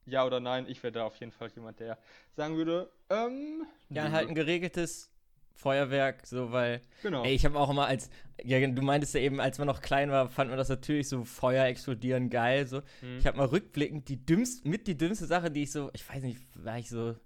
ja 0.08 0.24
oder 0.24 0.40
nein, 0.40 0.66
ich 0.68 0.82
wäre 0.82 0.92
da 0.92 1.04
auf 1.04 1.16
jeden 1.16 1.32
Fall 1.32 1.50
jemand, 1.54 1.80
der 1.80 1.98
sagen 2.34 2.56
würde, 2.56 2.90
ähm, 3.10 3.66
Ja, 3.90 4.08
nö. 4.08 4.12
halt 4.12 4.28
ein 4.28 4.34
geregeltes 4.34 5.10
Feuerwerk, 5.54 6.24
so, 6.26 6.52
weil 6.52 6.80
Genau. 7.02 7.24
Ey, 7.24 7.34
ich 7.34 7.44
habe 7.44 7.58
auch 7.58 7.68
immer 7.70 7.86
als, 7.86 8.10
ja, 8.42 8.64
du 8.64 8.82
meintest 8.82 9.14
ja 9.14 9.20
eben, 9.20 9.40
als 9.40 9.58
man 9.58 9.66
noch 9.66 9.80
klein 9.82 10.10
war, 10.10 10.28
fand 10.28 10.50
man 10.50 10.58
das 10.58 10.68
natürlich 10.68 11.08
so 11.08 11.24
Feuer 11.24 11.64
explodieren 11.66 12.30
geil. 12.30 12.66
So. 12.66 12.78
Mhm. 13.02 13.18
Ich 13.18 13.26
habe 13.26 13.36
mal 13.36 13.46
rückblickend 13.46 14.08
die 14.08 14.24
dümmst, 14.24 14.64
mit 14.64 14.86
die 14.86 14.96
dümmste 14.96 15.26
Sache, 15.26 15.50
die 15.50 15.64
ich 15.64 15.72
so, 15.72 15.90
ich 15.94 16.08
weiß 16.08 16.22
nicht, 16.22 16.40
war 16.54 16.78
ich 16.78 16.88
so 16.88 17.16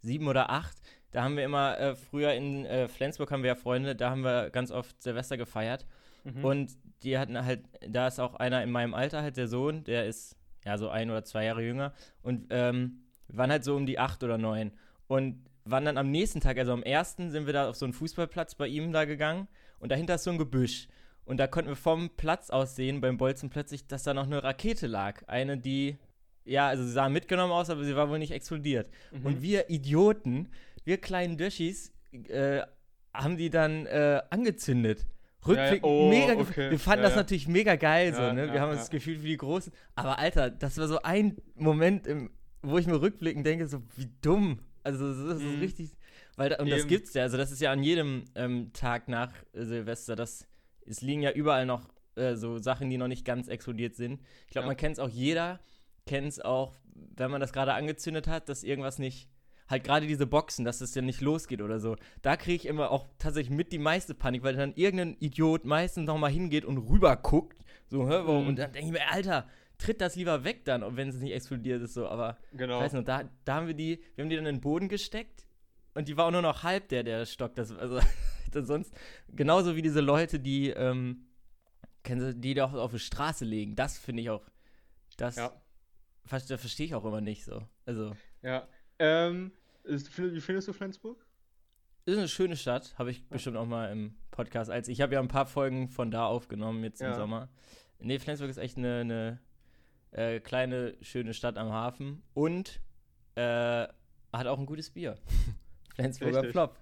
sieben 0.00 0.26
oder 0.26 0.50
acht. 0.50 0.76
Da 1.10 1.22
haben 1.22 1.36
wir 1.36 1.44
immer, 1.44 1.78
äh, 1.78 1.94
früher 1.94 2.32
in 2.32 2.64
äh, 2.64 2.88
Flensburg 2.88 3.30
haben 3.30 3.42
wir 3.42 3.48
ja 3.48 3.54
Freunde, 3.54 3.94
da 3.94 4.08
haben 4.10 4.22
wir 4.22 4.48
ganz 4.48 4.70
oft 4.70 5.02
Silvester 5.02 5.36
gefeiert. 5.36 5.86
Mhm. 6.24 6.44
Und 6.44 6.72
die 7.02 7.18
hatten 7.18 7.44
halt, 7.44 7.64
da 7.86 8.06
ist 8.06 8.20
auch 8.20 8.34
einer 8.36 8.62
in 8.62 8.70
meinem 8.70 8.94
Alter, 8.94 9.20
halt 9.22 9.36
der 9.36 9.48
Sohn, 9.48 9.84
der 9.84 10.06
ist 10.06 10.36
ja 10.64 10.78
so 10.78 10.88
ein 10.88 11.10
oder 11.10 11.24
zwei 11.24 11.44
Jahre 11.44 11.62
jünger. 11.62 11.92
Und 12.22 12.46
ähm, 12.50 13.02
wir 13.28 13.38
waren 13.38 13.50
halt 13.50 13.64
so 13.64 13.76
um 13.76 13.86
die 13.86 13.98
acht 13.98 14.22
oder 14.22 14.38
neun. 14.38 14.72
Und 15.06 15.44
waren 15.64 15.84
dann 15.84 15.98
am 15.98 16.10
nächsten 16.10 16.40
Tag, 16.40 16.58
also 16.58 16.72
am 16.72 16.82
ersten, 16.82 17.30
sind 17.30 17.46
wir 17.46 17.52
da 17.52 17.68
auf 17.68 17.76
so 17.76 17.86
einen 17.86 17.92
Fußballplatz 17.92 18.54
bei 18.54 18.66
ihm 18.66 18.92
da 18.92 19.04
gegangen. 19.04 19.48
Und 19.78 19.92
dahinter 19.92 20.16
ist 20.16 20.24
so 20.24 20.30
ein 20.30 20.38
Gebüsch. 20.38 20.88
Und 21.24 21.38
da 21.38 21.46
konnten 21.46 21.70
wir 21.70 21.76
vom 21.76 22.10
Platz 22.10 22.50
aus 22.50 22.74
sehen, 22.74 23.00
beim 23.00 23.16
Bolzen 23.16 23.50
plötzlich, 23.50 23.86
dass 23.86 24.02
da 24.02 24.14
noch 24.14 24.26
eine 24.26 24.42
Rakete 24.42 24.86
lag. 24.86 25.22
Eine, 25.28 25.56
die, 25.56 25.98
ja, 26.44 26.68
also 26.68 26.84
sie 26.84 26.92
sah 26.92 27.08
mitgenommen 27.08 27.52
aus, 27.52 27.70
aber 27.70 27.84
sie 27.84 27.94
war 27.94 28.08
wohl 28.08 28.18
nicht 28.18 28.32
explodiert. 28.32 28.90
Mhm. 29.12 29.26
Und 29.26 29.42
wir 29.42 29.70
Idioten, 29.70 30.48
wir 30.84 30.98
kleinen 30.98 31.36
Döschis, 31.36 31.92
äh, 32.28 32.62
haben 33.14 33.36
die 33.36 33.50
dann 33.50 33.86
äh, 33.86 34.22
angezündet. 34.30 35.06
Rückblick, 35.46 35.84
oh, 35.84 36.08
mega. 36.08 36.34
okay. 36.34 36.70
Wir 36.70 36.78
fanden 36.78 37.00
Ja, 37.02 37.08
das 37.08 37.12
ja. 37.16 37.22
natürlich 37.22 37.48
mega 37.48 37.74
geil, 37.76 38.14
so, 38.14 38.22
Ja, 38.22 38.32
ne? 38.32 38.46
ja, 38.46 38.52
Wir 38.52 38.60
haben 38.60 38.72
ja. 38.72 38.78
uns 38.78 38.90
gefühlt 38.90 39.22
wie 39.22 39.28
die 39.28 39.36
Großen. 39.36 39.72
Aber 39.96 40.18
Alter, 40.18 40.50
das 40.50 40.78
war 40.78 40.86
so 40.88 41.00
ein 41.02 41.36
Moment, 41.56 42.06
im, 42.06 42.30
wo 42.62 42.78
ich 42.78 42.86
mir 42.86 43.00
rückblickend 43.00 43.44
denke, 43.46 43.66
so 43.66 43.82
wie 43.96 44.08
dumm. 44.20 44.60
Also, 44.84 45.08
das 45.28 45.38
ist 45.38 45.42
Mhm. 45.48 45.60
richtig. 45.60 45.96
Weil, 46.36 46.52
und 46.60 46.70
das 46.70 46.80
Eben. 46.80 46.88
gibt's 46.88 47.14
ja. 47.14 47.22
Also, 47.22 47.36
das 47.36 47.50
ist 47.52 47.60
ja 47.60 47.72
an 47.72 47.82
jedem 47.82 48.24
ähm, 48.34 48.72
Tag 48.72 49.08
nach 49.08 49.32
äh, 49.52 49.64
Silvester. 49.64 50.16
Das, 50.16 50.46
es 50.86 51.00
liegen 51.02 51.22
ja 51.22 51.30
überall 51.32 51.66
noch 51.66 51.88
äh, 52.16 52.34
so 52.36 52.58
Sachen, 52.58 52.88
die 52.90 52.96
noch 52.98 53.08
nicht 53.08 53.24
ganz 53.24 53.48
explodiert 53.48 53.94
sind. 53.96 54.20
Ich 54.46 54.52
glaube, 54.52 54.64
Ja. 54.64 54.68
man 54.68 54.76
kennt 54.76 54.94
es 54.94 54.98
auch, 54.98 55.08
jeder 55.08 55.60
kennt 56.06 56.28
es 56.28 56.40
auch, 56.40 56.74
wenn 57.16 57.30
man 57.30 57.40
das 57.40 57.52
gerade 57.52 57.74
angezündet 57.74 58.26
hat, 58.28 58.48
dass 58.48 58.64
irgendwas 58.64 58.98
nicht. 58.98 59.28
Halt 59.68 59.84
gerade 59.84 60.06
diese 60.06 60.26
Boxen, 60.26 60.64
dass 60.64 60.80
es 60.80 60.94
ja 60.94 61.02
nicht 61.02 61.20
losgeht 61.20 61.62
oder 61.62 61.80
so. 61.80 61.96
Da 62.20 62.36
kriege 62.36 62.56
ich 62.56 62.66
immer 62.66 62.90
auch 62.90 63.06
tatsächlich 63.18 63.56
mit 63.56 63.72
die 63.72 63.78
meiste 63.78 64.14
Panik, 64.14 64.42
weil 64.42 64.54
dann 64.56 64.74
irgendein 64.74 65.16
Idiot 65.20 65.64
meistens 65.64 66.06
nochmal 66.06 66.30
hingeht 66.30 66.64
und 66.64 66.78
rüber 66.78 67.16
guckt. 67.16 67.64
So, 67.88 68.08
warum? 68.08 68.42
Mhm. 68.42 68.48
Und 68.48 68.58
dann 68.58 68.72
denke 68.72 68.86
ich 68.88 68.92
mir, 68.92 69.10
Alter, 69.10 69.48
tritt 69.78 70.00
das 70.00 70.16
lieber 70.16 70.44
weg 70.44 70.64
dann, 70.64 70.82
und 70.82 70.96
wenn 70.96 71.08
es 71.08 71.16
nicht 71.16 71.32
explodiert 71.32 71.82
ist, 71.82 71.94
so. 71.94 72.06
Aber 72.06 72.38
genau. 72.52 72.80
weiß 72.80 72.92
noch, 72.94 73.04
da, 73.04 73.24
da 73.44 73.54
haben 73.56 73.66
wir 73.66 73.74
die, 73.74 74.02
wir 74.14 74.22
haben 74.22 74.30
die 74.30 74.36
dann 74.36 74.46
in 74.46 74.56
den 74.56 74.60
Boden 74.60 74.88
gesteckt 74.88 75.46
und 75.94 76.08
die 76.08 76.16
war 76.16 76.26
auch 76.26 76.30
nur 76.30 76.42
noch 76.42 76.62
halb 76.62 76.88
der, 76.88 77.02
der 77.02 77.26
Stock. 77.26 77.54
Das, 77.54 77.72
also, 77.76 78.00
das 78.52 78.66
sonst, 78.66 78.92
genauso 79.28 79.76
wie 79.76 79.82
diese 79.82 80.00
Leute, 80.00 80.38
die, 80.40 80.70
ähm, 80.70 81.26
kennen 82.02 82.20
Sie, 82.20 82.40
die 82.40 82.54
doch 82.54 82.72
auf 82.74 82.92
die 82.92 82.98
Straße 82.98 83.44
legen. 83.44 83.76
Das 83.76 83.98
finde 83.98 84.22
ich 84.22 84.30
auch, 84.30 84.42
das 85.16 85.36
Ja. 85.36 85.52
das 86.30 86.46
verstehe 86.46 86.86
ich 86.86 86.94
auch 86.94 87.04
immer 87.04 87.20
nicht 87.20 87.44
so. 87.44 87.62
Also, 87.86 88.12
Ja. 88.42 88.66
Ähm, 89.04 89.50
ist, 89.82 90.16
wie 90.16 90.40
findest 90.40 90.68
du 90.68 90.72
Flensburg? 90.72 91.26
ist 92.04 92.18
eine 92.18 92.28
schöne 92.28 92.56
Stadt, 92.56 92.94
habe 92.98 93.10
ich 93.10 93.28
bestimmt 93.28 93.56
auch 93.56 93.66
mal 93.66 93.90
im 93.90 94.14
Podcast. 94.30 94.70
Als 94.70 94.86
ich 94.88 95.00
habe 95.00 95.14
ja 95.14 95.20
ein 95.20 95.26
paar 95.28 95.46
Folgen 95.46 95.88
von 95.88 96.10
da 96.12 96.26
aufgenommen 96.26 96.82
jetzt 96.84 97.00
im 97.00 97.08
Ja. 97.08 97.14
Sommer. 97.14 97.48
Nee, 97.98 98.18
Flensburg 98.20 98.48
ist 98.50 98.58
echt 98.58 98.76
eine, 98.76 99.00
eine 99.00 99.38
äh, 100.12 100.38
kleine, 100.40 100.94
schöne 101.00 101.34
Stadt 101.34 101.58
am 101.58 101.72
Hafen 101.72 102.22
und 102.34 102.80
äh, 103.34 103.86
hat 104.32 104.46
auch 104.46 104.58
ein 104.58 104.66
gutes 104.66 104.90
Bier. 104.90 105.16
Flensburger 105.96 106.38
Richtig. 106.38 106.52
Plop. 106.52 106.76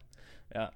Ja. 0.55 0.71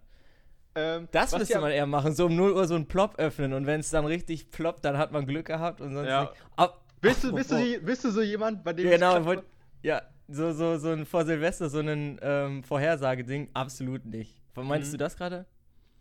Ähm, 0.75 1.09
Das 1.13 1.37
müsste 1.37 1.61
man 1.61 1.71
eher 1.73 1.87
machen, 1.87 2.15
so 2.15 2.27
um 2.27 2.37
0 2.37 2.53
Uhr 2.53 2.67
so 2.67 2.75
einen 2.75 2.87
Plop 2.89 3.17
öffnen 3.19 3.53
und 3.53 3.67
wenn 3.67 3.81
es 3.81 3.91
dann 3.91 4.07
richtig 4.07 4.51
ploppt, 4.51 4.85
dann 4.85 4.97
hat 4.99 5.13
man 5.13 5.27
Glück 5.27 5.47
gehabt 5.47 5.81
und 5.83 5.93
sonst 5.95 6.09
Ja. 6.09 6.23
nicht. 6.23 6.33
Ab, 6.57 6.85
Bist 7.01 7.23
du, 7.25 7.33
bist, 7.35 7.51
du, 7.51 7.81
bist 7.81 8.05
du 8.05 8.11
so 8.11 8.23
jemand, 8.23 8.65
bei 8.65 8.73
dem 8.73 8.89
genau, 8.91 9.25
wollt, 9.25 9.43
ja, 9.83 10.03
so, 10.35 10.53
so, 10.53 10.77
so 10.79 10.91
ein 10.91 11.07
vor 11.07 11.25
Silvester, 11.25 11.69
so 11.69 11.79
ein 11.81 12.19
ähm, 12.23 12.63
Vorhersageding, 12.65 13.49
absolut 13.55 14.05
nicht. 14.05 14.41
Meinst 14.57 14.89
Mhm. 14.89 14.93
du 14.93 14.99
das 14.99 15.17
gerade? 15.17 15.47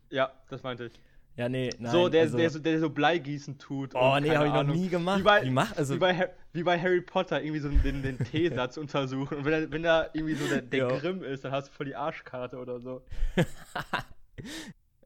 Ja, 0.09 0.31
das 0.49 0.61
meinte 0.63 0.85
ich. 0.85 0.93
Ja, 1.35 1.49
nee, 1.49 1.71
nein. 1.79 1.91
so, 1.91 2.09
der, 2.09 2.21
also, 2.21 2.37
der, 2.37 2.49
so, 2.51 2.59
der 2.59 2.79
so 2.79 2.89
Bleigießen 2.91 3.57
tut. 3.57 3.95
Oh, 3.95 4.17
nee, 4.21 4.29
habe 4.35 4.47
ich 4.47 4.53
noch 4.53 4.63
nie 4.63 4.87
gemacht. 4.87 5.19
Wie 5.19 5.23
bei, 5.23 5.41
Wie 5.43 5.49
mach- 5.49 5.75
also- 5.75 5.95
wie, 5.95 5.99
bei, 5.99 6.29
wie 6.51 6.61
bei 6.61 6.79
Harry 6.79 7.01
Potter, 7.01 7.41
irgendwie 7.41 7.59
so 7.59 7.69
den, 7.69 8.03
den 8.03 8.19
T-Satz 8.19 8.77
untersuchen. 8.77 9.37
Und 9.39 9.45
wenn, 9.45 9.53
er, 9.53 9.71
wenn 9.71 9.81
da 9.81 10.09
irgendwie 10.13 10.35
so 10.35 10.47
der, 10.47 10.61
der. 10.61 10.87
Grimm 10.99 11.23
ist, 11.23 11.43
dann 11.43 11.51
hast 11.51 11.69
du 11.69 11.71
voll 11.73 11.87
die 11.87 11.95
Arschkarte 11.95 12.57
oder 12.59 12.79
so. 12.79 13.01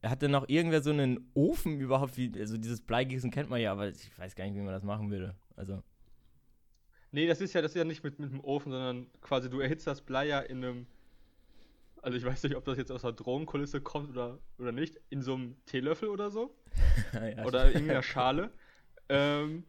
Hat 0.03 0.21
denn 0.21 0.31
noch 0.31 0.47
irgendwer 0.47 0.81
so 0.81 0.91
einen 0.91 1.31
Ofen 1.33 1.79
überhaupt? 1.79 2.17
Wie, 2.17 2.31
also 2.37 2.57
dieses 2.57 2.81
Bleigießen 2.81 3.31
kennt 3.31 3.49
man 3.49 3.59
ja, 3.59 3.71
aber 3.71 3.87
ich 3.89 4.17
weiß 4.17 4.35
gar 4.35 4.45
nicht, 4.45 4.55
wie 4.55 4.59
man 4.61 4.73
das 4.73 4.83
machen 4.83 5.09
würde. 5.09 5.35
Also, 5.55 5.81
Nee, 7.17 7.25
das 7.25 7.41
ist 7.41 7.53
ja, 7.53 7.63
das 7.63 7.71
ist 7.71 7.77
ja 7.77 7.83
nicht 7.83 8.03
mit, 8.03 8.19
mit 8.19 8.31
dem 8.31 8.41
Ofen, 8.41 8.71
sondern 8.71 9.07
quasi 9.21 9.49
du 9.49 9.59
erhitzt 9.59 9.87
das 9.87 10.01
Blei 10.01 10.27
ja 10.27 10.39
in 10.39 10.63
einem. 10.63 10.85
Also 12.03 12.15
ich 12.15 12.23
weiß 12.23 12.43
nicht, 12.43 12.55
ob 12.55 12.63
das 12.63 12.77
jetzt 12.77 12.91
aus 12.91 13.01
der 13.01 13.11
Drogenkulisse 13.11 13.81
kommt 13.81 14.11
oder, 14.11 14.37
oder 14.59 14.71
nicht, 14.71 14.99
in 15.09 15.23
so 15.23 15.33
einem 15.33 15.55
Teelöffel 15.65 16.09
oder 16.09 16.29
so. 16.29 16.55
ja, 17.13 17.43
oder 17.43 17.65
in 17.69 17.73
irgendeiner 17.73 18.03
Schale. 18.03 18.51
Ähm, 19.09 19.63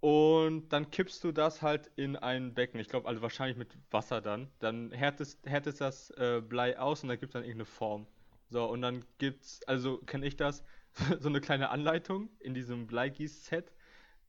und 0.00 0.68
dann 0.70 0.90
kippst 0.90 1.22
du 1.22 1.30
das 1.30 1.62
halt 1.62 1.92
in 1.94 2.16
ein 2.16 2.54
Becken. 2.54 2.80
Ich 2.80 2.88
glaube, 2.88 3.06
also 3.06 3.22
wahrscheinlich 3.22 3.56
mit 3.56 3.68
Wasser 3.92 4.20
dann. 4.20 4.48
Dann 4.58 4.90
härtest, 4.90 5.46
härtest 5.46 5.80
das 5.80 6.10
äh, 6.10 6.42
Blei 6.44 6.76
aus 6.76 7.04
und 7.04 7.08
dann 7.08 7.20
gibt 7.20 7.30
es 7.30 7.34
dann 7.34 7.44
irgendeine 7.44 7.66
Form. 7.66 8.08
So, 8.50 8.64
und 8.68 8.82
dann 8.82 9.04
gibt's, 9.18 9.62
also 9.68 9.98
kenne 9.98 10.26
ich 10.26 10.36
das, 10.36 10.64
so 11.20 11.28
eine 11.28 11.40
kleine 11.40 11.70
Anleitung 11.70 12.30
in 12.40 12.52
diesem 12.52 12.88
Bleigieß-Set. 12.88 13.70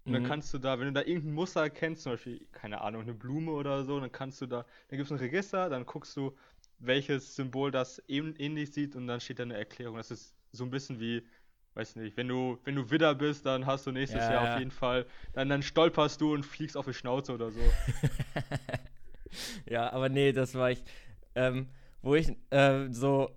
Und 0.06 0.14
dann 0.14 0.22
Mhm. 0.22 0.24
kannst 0.24 0.54
du 0.54 0.60
da, 0.60 0.80
wenn 0.80 0.88
du 0.88 0.94
da 0.94 1.02
irgendein 1.02 1.34
Muster 1.34 1.62
erkennst, 1.62 2.04
zum 2.04 2.14
Beispiel, 2.14 2.46
keine 2.52 2.82
Ahnung, 2.82 3.02
eine 3.02 3.14
Blume 3.14 3.52
oder 3.52 3.84
so, 3.86 4.00
dann 4.00 4.12
kannst 4.12 4.40
du 4.42 4.46
da, 4.46 4.66
dann 4.90 4.98
gibt 4.98 5.06
es 5.08 5.12
ein 5.12 5.18
Register, 5.18 5.70
dann 5.70 5.86
guckst 5.86 6.16
du, 6.18 6.36
welches 6.80 7.36
Symbol 7.36 7.72
das 7.72 8.04
ähn- 8.08 8.38
ähnlich 8.40 8.72
sieht 8.74 8.96
und 8.96 9.08
dann 9.08 9.20
steht 9.20 9.40
da 9.40 9.44
eine 9.44 9.58
Erklärung. 9.58 9.98
Das 9.98 10.12
ist 10.12 10.36
so 10.52 10.64
ein 10.64 10.70
bisschen 10.70 11.00
wie, 11.00 11.26
weiß 11.74 11.96
nicht, 11.98 12.18
wenn 12.18 12.28
du, 12.28 12.60
wenn 12.66 12.76
du 12.76 12.90
Widder 12.92 13.16
bist, 13.16 13.46
dann 13.46 13.66
hast 13.66 13.88
du 13.88 13.92
nächstes 13.92 14.28
Ja, 14.28 14.30
Jahr 14.30 14.44
ja. 14.44 14.44
auf 14.44 14.56
jeden 14.56 14.72
Fall, 14.72 15.06
dann, 15.34 15.50
dann 15.50 15.64
stolperst 15.64 16.22
du 16.22 16.34
und 16.34 16.44
fliegst 16.46 16.78
auf 16.78 16.86
die 16.86 16.94
Schnauze 16.94 17.34
oder 17.34 17.52
so. 17.52 17.76
ja, 19.66 19.92
aber 19.92 20.10
nee, 20.10 20.32
das 20.32 20.56
war 20.56 20.72
ich. 20.72 20.84
Ähm, 21.36 21.70
wo 22.02 22.16
ich 22.16 22.32
äh, 22.52 22.88
so 22.92 23.32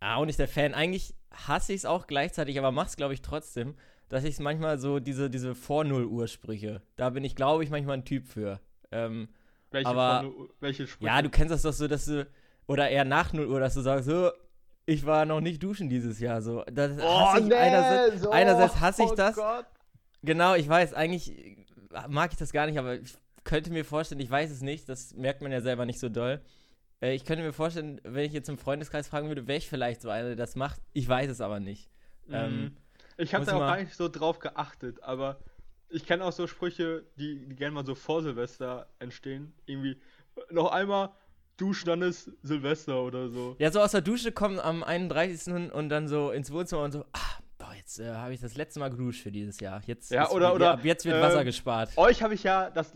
ah, 0.00 0.16
auch 0.16 0.26
nicht 0.26 0.38
der 0.38 0.48
Fan. 0.48 0.74
Eigentlich 0.74 1.14
hasse 1.32 1.72
ich 1.74 1.78
es 1.80 1.84
auch 1.86 2.06
gleichzeitig, 2.06 2.58
aber 2.58 2.72
mach's, 2.72 2.96
glaube 2.96 3.14
ich, 3.14 3.22
trotzdem, 3.22 3.76
dass 4.08 4.24
ich 4.24 4.34
es 4.34 4.40
manchmal 4.40 4.78
so, 4.78 4.98
diese, 5.00 5.28
diese 5.30 5.54
Vor-Null-Uhr-Sprüche, 5.54 6.82
da 6.96 7.10
bin 7.10 7.24
ich, 7.24 7.36
glaube 7.36 7.64
ich, 7.64 7.70
manchmal 7.70 7.98
ein 7.98 8.04
Typ 8.04 8.26
für. 8.26 8.60
Ähm, 8.90 9.28
Welche, 9.70 9.88
Aber- 9.88 10.24
welche 10.60 10.86
Sprüche? 10.86 11.06
ja, 11.06 11.20
du 11.22 11.28
kennst 11.28 11.52
das 11.52 11.62
doch 11.62 11.72
so, 11.72 11.88
dass 11.88 12.06
du, 12.06 12.26
oder 12.66 12.88
eher 12.88 13.04
nach 13.04 13.32
0 13.32 13.46
Uhr, 13.46 13.60
dass 13.60 13.74
du 13.74 13.82
sagst, 13.82 14.06
so, 14.08 14.30
ich 14.86 15.04
war 15.04 15.26
noch 15.26 15.40
nicht 15.42 15.62
duschen 15.62 15.90
dieses 15.90 16.18
Jahr, 16.20 16.40
so. 16.40 16.64
Das 16.72 16.92
hasse 17.02 17.46
ich 17.46 17.54
einerseits, 17.54 18.22
so, 18.22 18.30
einerseits 18.30 18.80
hasse 18.80 19.02
ich 19.04 19.10
oh 19.10 19.14
das. 19.14 19.36
Gott. 19.36 19.66
Genau, 20.22 20.54
ich 20.54 20.66
weiß, 20.66 20.94
eigentlich 20.94 21.58
mag 22.08 22.32
ich 22.32 22.38
das 22.38 22.52
gar 22.52 22.66
nicht, 22.66 22.78
aber 22.78 22.94
ich 22.96 23.14
könnte 23.44 23.70
mir 23.70 23.84
vorstellen, 23.84 24.20
ich 24.20 24.30
weiß 24.30 24.50
es 24.50 24.62
nicht, 24.62 24.88
das 24.88 25.14
merkt 25.14 25.42
man 25.42 25.52
ja 25.52 25.60
selber 25.60 25.84
nicht 25.84 26.00
so 26.00 26.08
doll. 26.08 26.40
Äh, 27.02 27.14
ich 27.14 27.24
könnte 27.26 27.44
mir 27.44 27.52
vorstellen, 27.52 28.00
wenn 28.04 28.24
ich 28.24 28.32
jetzt 28.32 28.48
im 28.48 28.56
Freundeskreis 28.58 29.06
fragen 29.08 29.28
würde, 29.28 29.46
wäre 29.46 29.58
ich 29.58 29.68
vielleicht 29.68 30.00
so 30.02 30.08
einer, 30.08 30.28
der 30.28 30.36
das 30.36 30.56
macht. 30.56 30.80
Ich 30.94 31.06
weiß 31.08 31.30
es 31.30 31.40
aber 31.42 31.60
nicht. 31.60 31.90
Ähm, 32.30 32.60
Mhm. 32.62 32.76
Ich 33.18 33.34
habe 33.34 33.44
da 33.44 33.54
auch 33.56 33.60
gar 33.60 33.76
nicht 33.80 33.94
so 33.94 34.08
drauf 34.08 34.38
geachtet, 34.38 35.02
aber 35.02 35.38
ich 35.90 36.06
kenne 36.06 36.24
auch 36.24 36.32
so 36.32 36.46
Sprüche, 36.46 37.04
die, 37.16 37.46
die 37.46 37.54
gerne 37.56 37.72
mal 37.74 37.84
so 37.86 37.94
vor 37.94 38.22
Silvester 38.22 38.88
entstehen. 38.98 39.52
Irgendwie 39.66 39.92
äh, 40.36 40.40
noch 40.52 40.70
einmal 40.72 41.10
duschen, 41.56 41.86
dann 41.86 42.02
ist 42.02 42.30
Silvester 42.42 43.02
oder 43.02 43.28
so. 43.28 43.56
Ja, 43.58 43.70
so 43.72 43.80
aus 43.80 43.90
der 43.92 44.00
Dusche 44.02 44.30
kommen 44.32 44.60
am 44.60 44.82
31. 44.84 45.72
und 45.72 45.88
dann 45.88 46.06
so 46.08 46.30
ins 46.30 46.52
Wohnzimmer 46.52 46.82
und 46.82 46.92
so, 46.92 47.04
ah, 47.12 47.38
boah, 47.58 47.74
jetzt 47.74 47.98
äh, 47.98 48.12
habe 48.14 48.32
ich 48.34 48.40
das 48.40 48.56
letzte 48.56 48.80
Mal 48.80 48.90
geduscht 48.90 49.22
für 49.22 49.32
dieses 49.32 49.58
Jahr. 49.60 49.82
Jetzt 49.86 50.10
Ja, 50.10 50.30
oder- 50.30 50.54
oder, 50.54 50.72
ab 50.72 50.84
jetzt 50.84 51.04
wird 51.04 51.16
ähm, 51.16 51.22
Wasser 51.22 51.44
gespart. 51.44 51.90
Euch 51.96 52.22
habe 52.22 52.34
ich 52.34 52.42
ja 52.44 52.70
das 52.70 52.94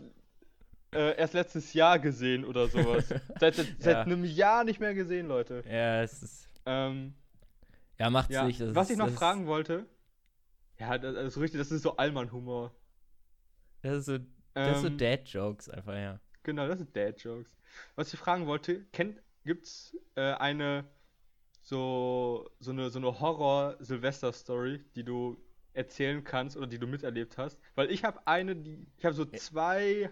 äh, 0.93 1.17
erst 1.17 1.33
letztes 1.33 1.73
Jahr 1.73 1.97
gesehen 1.99 2.45
oder 2.45 2.67
sowas. 2.67 3.05
seit 3.39 3.55
seit, 3.55 3.67
seit 3.79 3.93
Ja. 3.95 4.01
einem 4.03 4.23
Jahr 4.23 4.63
nicht 4.63 4.79
mehr 4.79 4.93
gesehen, 4.93 5.27
Leute. 5.27 5.63
Ja, 5.67 6.03
es 6.03 6.21
ist, 6.21 6.47
Ähm, 6.67 7.15
ja, 7.99 8.09
macht's 8.11 8.33
ja. 8.33 8.45
nicht. 8.45 8.61
das 8.61 8.75
Was 8.75 8.87
ist, 8.87 8.93
ich 8.93 8.97
noch 8.99 9.09
fragen 9.09 9.47
wollte, 9.47 9.85
ja, 10.79 10.97
das, 10.97 11.15
das 11.15 11.25
ist 11.35 11.41
richtig, 11.41 11.59
das 11.59 11.71
ist 11.71 11.81
so 11.83 11.97
Allmann-Humor. 11.97 12.73
Das 13.81 13.97
ist 13.99 14.05
so, 14.05 14.17
das 14.63 14.81
Ähm, 14.81 14.97
Dad-Jokes 14.97 15.69
einfach, 15.69 15.93
ja. 15.95 16.19
Genau, 16.43 16.67
das 16.67 16.79
sind 16.79 16.95
Dad-Jokes. 16.95 17.55
Was 17.95 18.13
ich 18.13 18.19
fragen 18.19 18.47
wollte, 18.47 18.85
kennt, 18.91 19.21
gibt's 19.45 19.95
äh, 20.15 20.33
eine 20.33 20.85
so, 21.61 22.49
so 22.59 22.71
eine, 22.71 22.89
so 22.89 22.99
eine 22.99 23.19
Horror-Silvester-Story, 23.19 24.83
die 24.95 25.03
du 25.05 25.37
erzählen 25.73 26.23
kannst 26.23 26.57
oder 26.57 26.67
die 26.67 26.79
du 26.79 26.87
miterlebt 26.87 27.37
hast? 27.37 27.59
Weil 27.75 27.91
ich 27.91 28.03
habe 28.03 28.25
eine, 28.27 28.55
die, 28.55 28.87
ich 28.97 29.05
habe 29.05 29.15
so 29.15 29.25
zwei 29.25 30.11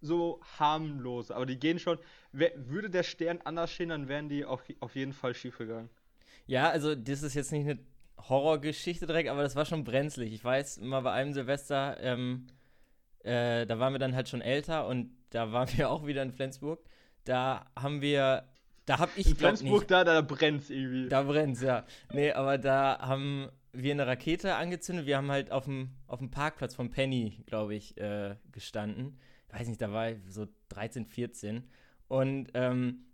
so 0.00 0.40
harmlose, 0.58 1.34
aber 1.34 1.46
die 1.46 1.58
gehen 1.58 1.78
schon, 1.78 1.98
wer, 2.32 2.52
würde 2.68 2.90
der 2.90 3.02
Stern 3.04 3.40
anders 3.44 3.72
stehen, 3.72 3.90
dann 3.90 4.08
wären 4.08 4.28
die 4.28 4.44
auf, 4.44 4.64
auf 4.80 4.96
jeden 4.96 5.12
Fall 5.14 5.34
schief 5.34 5.58
gegangen. 5.58 5.90
Ja, 6.46 6.68
also 6.70 6.94
das 6.94 7.22
ist 7.22 7.34
jetzt 7.34 7.52
nicht 7.52 7.68
eine 7.68 7.78
Horrorgeschichte 8.18 9.06
direkt, 9.06 9.28
aber 9.28 9.42
das 9.42 9.56
war 9.56 9.64
schon 9.64 9.84
brenzlig. 9.84 10.32
Ich 10.32 10.44
weiß, 10.44 10.80
mal 10.80 11.00
bei 11.00 11.12
einem 11.12 11.32
Silvester, 11.32 11.96
ähm, 12.00 12.46
äh, 13.20 13.66
da 13.66 13.78
waren 13.78 13.92
wir 13.92 13.98
dann 13.98 14.14
halt 14.14 14.28
schon 14.28 14.40
älter 14.40 14.86
und 14.86 15.10
da 15.30 15.52
waren 15.52 15.68
wir 15.76 15.90
auch 15.90 16.06
wieder 16.06 16.22
in 16.22 16.32
Flensburg. 16.32 16.80
Da 17.24 17.66
haben 17.76 18.00
wir, 18.00 18.44
da 18.86 18.98
hab 18.98 19.16
ich 19.16 19.28
In 19.28 19.36
Flensburg, 19.36 19.80
nicht, 19.80 19.90
da, 19.90 20.04
da 20.04 20.20
brennt's 20.20 20.70
irgendwie. 20.70 21.08
da 21.08 21.22
brennt's, 21.22 21.62
ja. 21.62 21.84
Nee, 22.12 22.32
aber 22.32 22.58
da 22.58 22.98
haben 23.00 23.50
wir 23.72 23.92
eine 23.92 24.06
Rakete 24.06 24.54
angezündet. 24.54 25.06
Wir 25.06 25.16
haben 25.16 25.30
halt 25.30 25.50
auf 25.50 25.64
dem, 25.64 25.90
auf 26.06 26.20
dem 26.20 26.30
Parkplatz 26.30 26.74
von 26.74 26.90
Penny, 26.90 27.42
glaube 27.46 27.74
ich, 27.74 27.96
äh, 27.98 28.36
gestanden. 28.52 29.18
Ich 29.48 29.60
weiß 29.60 29.68
nicht, 29.68 29.80
da 29.80 29.92
war 29.92 30.10
ich 30.10 30.18
so 30.28 30.46
13, 30.68 31.06
14. 31.06 31.64
Und 32.08 32.48
ähm, 32.54 33.06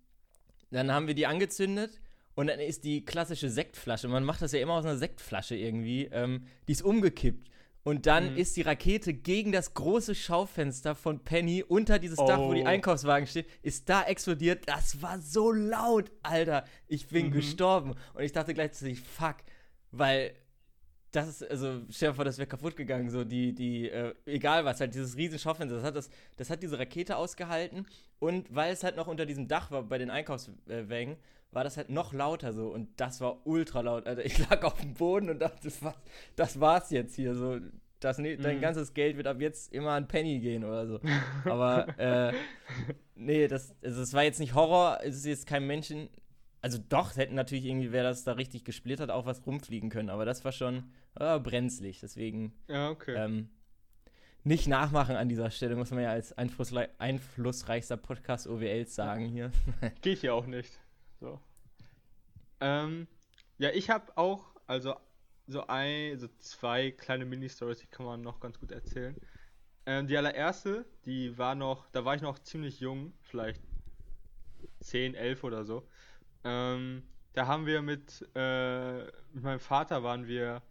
dann 0.71 0.93
haben 0.93 1.07
wir 1.07 1.15
die 1.15 1.27
angezündet 1.27 2.01
und 2.41 2.47
dann 2.49 2.59
ist 2.61 2.85
die 2.85 3.05
klassische 3.05 3.51
Sektflasche, 3.51 4.09
man 4.09 4.25
macht 4.25 4.43
das 4.43 4.53
ja 4.53 4.61
immer 4.61 4.75
aus 4.75 4.85
einer 4.85 4.97
Sektflasche 4.97 5.55
irgendwie, 5.57 6.07
ähm, 6.13 6.47
die 6.67 6.73
ist 6.73 6.83
umgekippt. 6.83 7.49
Und 7.83 8.05
dann 8.05 8.33
Mhm. 8.33 8.37
ist 8.39 8.57
die 8.59 8.63
Rakete 8.63 9.15
gegen 9.15 9.53
das 9.53 9.73
große 9.73 10.15
Schaufenster 10.15 10.95
von 10.95 11.21
Penny 11.25 11.63
unter 11.67 11.99
dieses 11.99 12.19
Dach, 12.19 12.39
wo 12.39 12.53
die 12.53 12.63
Oh. 12.63 12.67
Einkaufswagen 12.67 13.27
steht, 13.27 13.47
ist 13.63 13.89
da 13.89 14.03
explodiert. 14.03 14.69
Das 14.69 15.01
war 15.01 15.19
so 15.21 15.51
laut, 15.51 16.11
Alter. 16.23 16.65
Ich 16.89 17.07
bin 17.09 17.27
Mhm. 17.29 17.31
gestorben. 17.31 17.95
Und 18.15 18.23
ich 18.23 18.33
dachte 18.33 18.53
gleichzeitig, 18.53 19.01
fuck, 19.01 19.37
weil 19.93 20.35
das 21.13 21.29
ist, 21.29 21.51
also 21.51 21.81
stell 21.91 22.11
dir 22.11 22.15
vor, 22.15 22.25
das 22.27 22.37
wäre 22.39 22.47
kaputt 22.47 22.77
gegangen, 22.77 23.09
so 23.11 23.25
die, 23.25 23.55
die, 23.55 23.89
äh, 23.89 24.15
egal 24.27 24.65
was, 24.67 24.79
halt 24.81 24.95
dieses 24.95 25.17
riesen 25.17 25.39
Schaufenster, 25.39 25.77
das 25.77 25.85
hat, 25.85 25.97
das, 25.97 26.11
das 26.37 26.51
hat 26.51 26.63
diese 26.63 26.79
Rakete 26.79 27.17
ausgehalten 27.17 27.87
und 28.21 28.55
weil 28.55 28.73
es 28.73 28.85
halt 28.85 28.95
noch 28.97 29.09
unter 29.09 29.27
diesem 29.27 29.49
Dach 29.49 29.71
war, 29.73 29.83
bei 29.83 29.99
den 29.99 30.11
Einkaufswägen, 30.11 31.17
war 31.53 31.65
das 31.65 31.77
halt 31.77 31.91
noch 31.91 32.13
lauter 32.13 32.53
so 32.53 32.69
und 32.69 32.89
das 33.01 33.21
war 33.21 33.45
ultra 33.45 33.81
laut, 33.81 34.07
Alter. 34.07 34.25
Ich 34.25 34.39
lag 34.51 34.63
auf 34.63 34.81
dem 34.81 34.95
Boden 34.95 35.31
und 35.31 35.41
dachte, 35.41 35.69
was, 35.81 35.95
das 36.37 36.61
war's 36.61 36.91
jetzt 36.91 37.17
hier, 37.17 37.35
so, 37.35 37.59
das, 37.99 38.19
ne- 38.19 38.37
dein 38.39 38.59
Mhm. 38.59 38.61
ganzes 38.61 38.95
Geld 38.95 39.17
wird 39.17 39.27
ab 39.27 39.41
jetzt 39.41 39.73
immer 39.73 39.91
an 39.91 40.07
Penny 40.07 40.39
gehen 40.39 40.63
oder 40.65 40.87
so. 40.87 41.01
Aber, 41.45 41.99
äh, 41.99 42.33
nee, 43.17 43.49
das, 43.49 43.75
also 43.83 44.01
es 44.03 44.15
war 44.15 44.23
jetzt 44.23 44.39
nicht 44.41 44.55
Horror, 44.55 45.01
es 45.03 45.17
ist 45.17 45.27
jetzt 45.27 45.47
kein 45.47 45.67
Menschen, 45.67 46.09
also 46.63 46.79
doch, 46.89 47.11
es 47.11 47.17
hätten 47.17 47.35
natürlich 47.35 47.65
irgendwie, 47.65 47.91
wer 47.93 48.03
das 48.03 48.25
da 48.25 48.33
richtig 48.33 48.65
gesplittert, 48.65 49.11
auch 49.11 49.27
was 49.27 49.45
rumfliegen 49.47 49.91
können, 49.91 50.11
aber 50.11 50.25
das 50.25 50.45
war 50.45 50.53
schon 50.53 50.85
äh, 51.19 51.39
brenzlig, 51.41 52.01
deswegen 52.01 52.53
Ja, 52.69 52.91
okay. 52.91 53.15
ähm, 53.17 53.49
nicht 54.45 54.67
nachmachen 54.67 55.17
an 55.17 55.29
dieser 55.29 55.51
Stelle, 55.51 55.77
muss 55.77 55.91
man 55.91 56.03
ja 56.03 56.11
als 56.11 56.33
einflussrei 56.37 56.89
einflussreichster 56.99 57.97
Podcast 57.97 58.47
OWLs 58.47 58.95
sagen 58.95 59.27
hier. 59.27 59.53
Geht 60.03 60.23
ja 60.23 60.33
auch 60.33 60.47
nicht. 60.47 60.79
So. 61.21 61.41
Ähm, 62.61 63.07
ja, 63.59 63.71
ich 63.71 63.91
habe 63.91 64.17
auch, 64.17 64.45
also 64.67 64.95
so 65.47 65.67
ein, 65.67 66.19
so 66.19 66.29
zwei 66.39 66.91
kleine 66.91 67.25
Mini-Stories, 67.25 67.81
die 67.81 67.87
kann 67.87 68.07
man 68.07 68.23
noch 68.23 68.41
ganz 68.41 68.59
gut 68.59 68.71
erzählen. 68.73 69.17
Ähm, 69.87 70.07
die 70.07 70.17
allererste, 70.17 70.87
die 71.05 71.37
war 71.37 71.55
noch, 71.55 71.89
da 71.91 72.05
war 72.05 72.15
ich 72.15 72.23
noch 72.23 72.39
ziemlich 72.39 72.81
jung, 72.81 73.13
vielleicht 73.23 73.63
10, 74.81 75.15
11 75.15 75.45
oder 75.45 75.65
so. 75.65 75.87
Ähm, 76.45 77.03
da 77.33 77.47
haben 77.47 77.67
wir 77.67 77.83
mit, 77.83 78.29
äh, 78.35 79.05
mit 79.33 79.43
meinem 79.43 79.61
Vater 79.61 80.03
waren 80.03 80.27
wir 80.27 80.63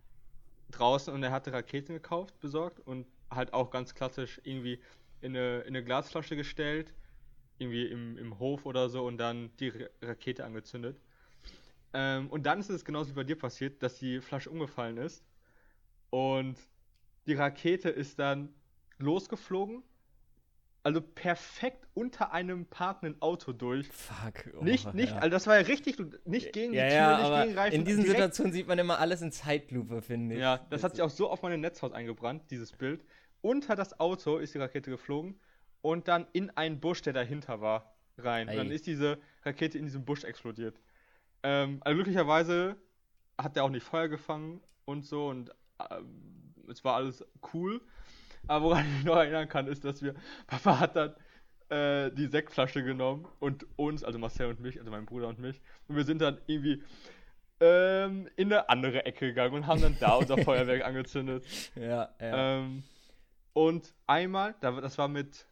draußen 0.71 1.13
und 1.13 1.23
er 1.23 1.31
hatte 1.31 1.51
Raketen 1.53 1.93
gekauft, 1.93 2.39
besorgt 2.39 2.79
und 2.79 3.05
halt 3.31 3.53
auch 3.53 3.71
ganz 3.71 3.93
klassisch 3.93 4.39
irgendwie 4.43 4.79
in 5.21 5.35
eine, 5.35 5.59
in 5.61 5.67
eine 5.69 5.83
Glasflasche 5.83 6.35
gestellt, 6.35 6.93
irgendwie 7.57 7.85
im, 7.85 8.17
im 8.17 8.39
Hof 8.39 8.65
oder 8.65 8.89
so 8.89 9.05
und 9.05 9.17
dann 9.17 9.51
die 9.57 9.69
Ra- 9.69 9.89
Rakete 10.01 10.45
angezündet. 10.45 10.99
Ähm, 11.93 12.29
und 12.29 12.45
dann 12.45 12.59
ist 12.59 12.69
es 12.69 12.85
genauso 12.85 13.11
wie 13.11 13.15
bei 13.15 13.23
dir 13.23 13.37
passiert, 13.37 13.81
dass 13.83 13.97
die 13.99 14.21
Flasche 14.21 14.49
umgefallen 14.49 14.97
ist. 14.97 15.25
Und 16.09 16.57
die 17.27 17.33
Rakete 17.33 17.89
ist 17.89 18.19
dann 18.19 18.53
losgeflogen. 18.97 19.83
Also 20.81 21.01
perfekt 21.01 21.85
unter 21.93 22.31
einem 22.31 22.65
parkenden 22.65 23.21
Auto 23.21 23.51
durch. 23.51 23.89
Fuck. 23.89 24.49
oh, 24.57 24.63
nicht, 24.63 24.93
nicht, 24.93 25.09
ja. 25.09 25.17
also 25.17 25.29
das 25.29 25.45
war 25.45 25.59
ja 25.59 25.65
richtig, 25.65 25.97
nicht 26.23 26.53
gegen 26.53 26.73
ja, 26.73 26.85
die 26.85 26.89
Tür, 26.89 26.99
ja, 26.99 27.17
nicht 27.17 27.43
gegen 27.47 27.57
Reifen. 27.59 27.75
in 27.75 27.85
diesen 27.85 28.05
Situationen 28.05 28.53
sieht 28.53 28.65
man 28.65 28.79
immer 28.79 28.97
alles 28.97 29.21
in 29.21 29.31
Zeitlupe, 29.33 30.01
finde 30.01 30.35
ich. 30.35 30.41
Ja, 30.41 30.65
das 30.69 30.83
hat 30.83 30.93
sich 30.93 31.01
auch 31.01 31.09
so 31.09 31.29
auf 31.29 31.41
mein 31.41 31.59
Netzhaus 31.59 31.91
eingebrannt, 31.91 32.49
dieses 32.49 32.71
Bild. 32.71 33.03
Unter 33.41 33.75
das 33.75 33.99
Auto 33.99 34.37
ist 34.37 34.53
die 34.53 34.57
Rakete 34.57 34.91
geflogen 34.91 35.39
und 35.81 36.07
dann 36.07 36.27
in 36.33 36.49
einen 36.51 36.79
Busch, 36.79 37.01
der 37.01 37.13
dahinter 37.13 37.61
war, 37.61 37.95
rein. 38.17 38.49
Und 38.49 38.55
dann 38.55 38.69
Ei. 38.69 38.73
ist 38.73 38.87
diese 38.87 39.17
Rakete 39.43 39.77
in 39.77 39.85
diesem 39.85 40.05
Busch 40.05 40.23
explodiert. 40.23 40.79
Ähm, 41.43 41.79
also 41.81 41.95
glücklicherweise 41.95 42.75
hat 43.37 43.55
der 43.55 43.63
auch 43.63 43.69
nicht 43.69 43.83
Feuer 43.83 44.09
gefangen 44.09 44.61
und 44.85 45.05
so 45.05 45.29
und 45.29 45.51
ähm, 45.89 46.53
es 46.69 46.83
war 46.83 46.95
alles 46.95 47.25
cool. 47.53 47.81
Aber 48.47 48.65
woran 48.65 48.85
ich 48.85 48.93
mich 48.95 49.05
noch 49.05 49.15
erinnern 49.17 49.47
kann, 49.47 49.67
ist, 49.67 49.85
dass 49.85 50.01
wir, 50.01 50.15
Papa 50.47 50.79
hat 50.79 50.95
dann 50.95 51.15
äh, 51.69 52.11
die 52.11 52.27
Sektflasche 52.27 52.83
genommen 52.83 53.27
und 53.39 53.65
uns, 53.77 54.03
also 54.03 54.19
Marcel 54.19 54.47
und 54.47 54.59
mich, 54.59 54.79
also 54.79 54.91
mein 54.91 55.05
Bruder 55.05 55.27
und 55.27 55.39
mich, 55.39 55.61
und 55.87 55.95
wir 55.95 56.03
sind 56.03 56.21
dann 56.21 56.39
irgendwie 56.47 56.83
ähm, 57.59 58.29
in 58.35 58.51
eine 58.51 58.69
andere 58.69 59.05
Ecke 59.05 59.27
gegangen 59.27 59.53
und 59.53 59.67
haben 59.67 59.81
dann 59.81 59.97
da 59.99 60.13
unser 60.15 60.37
Feuerwerk 60.37 60.83
angezündet. 60.85 61.45
Ja, 61.75 62.09
ja. 62.19 62.57
Ähm, 62.57 62.83
und 63.59 63.93
einmal, 64.07 64.55
das 64.61 64.97
war 64.97 65.09
mit, 65.09 65.45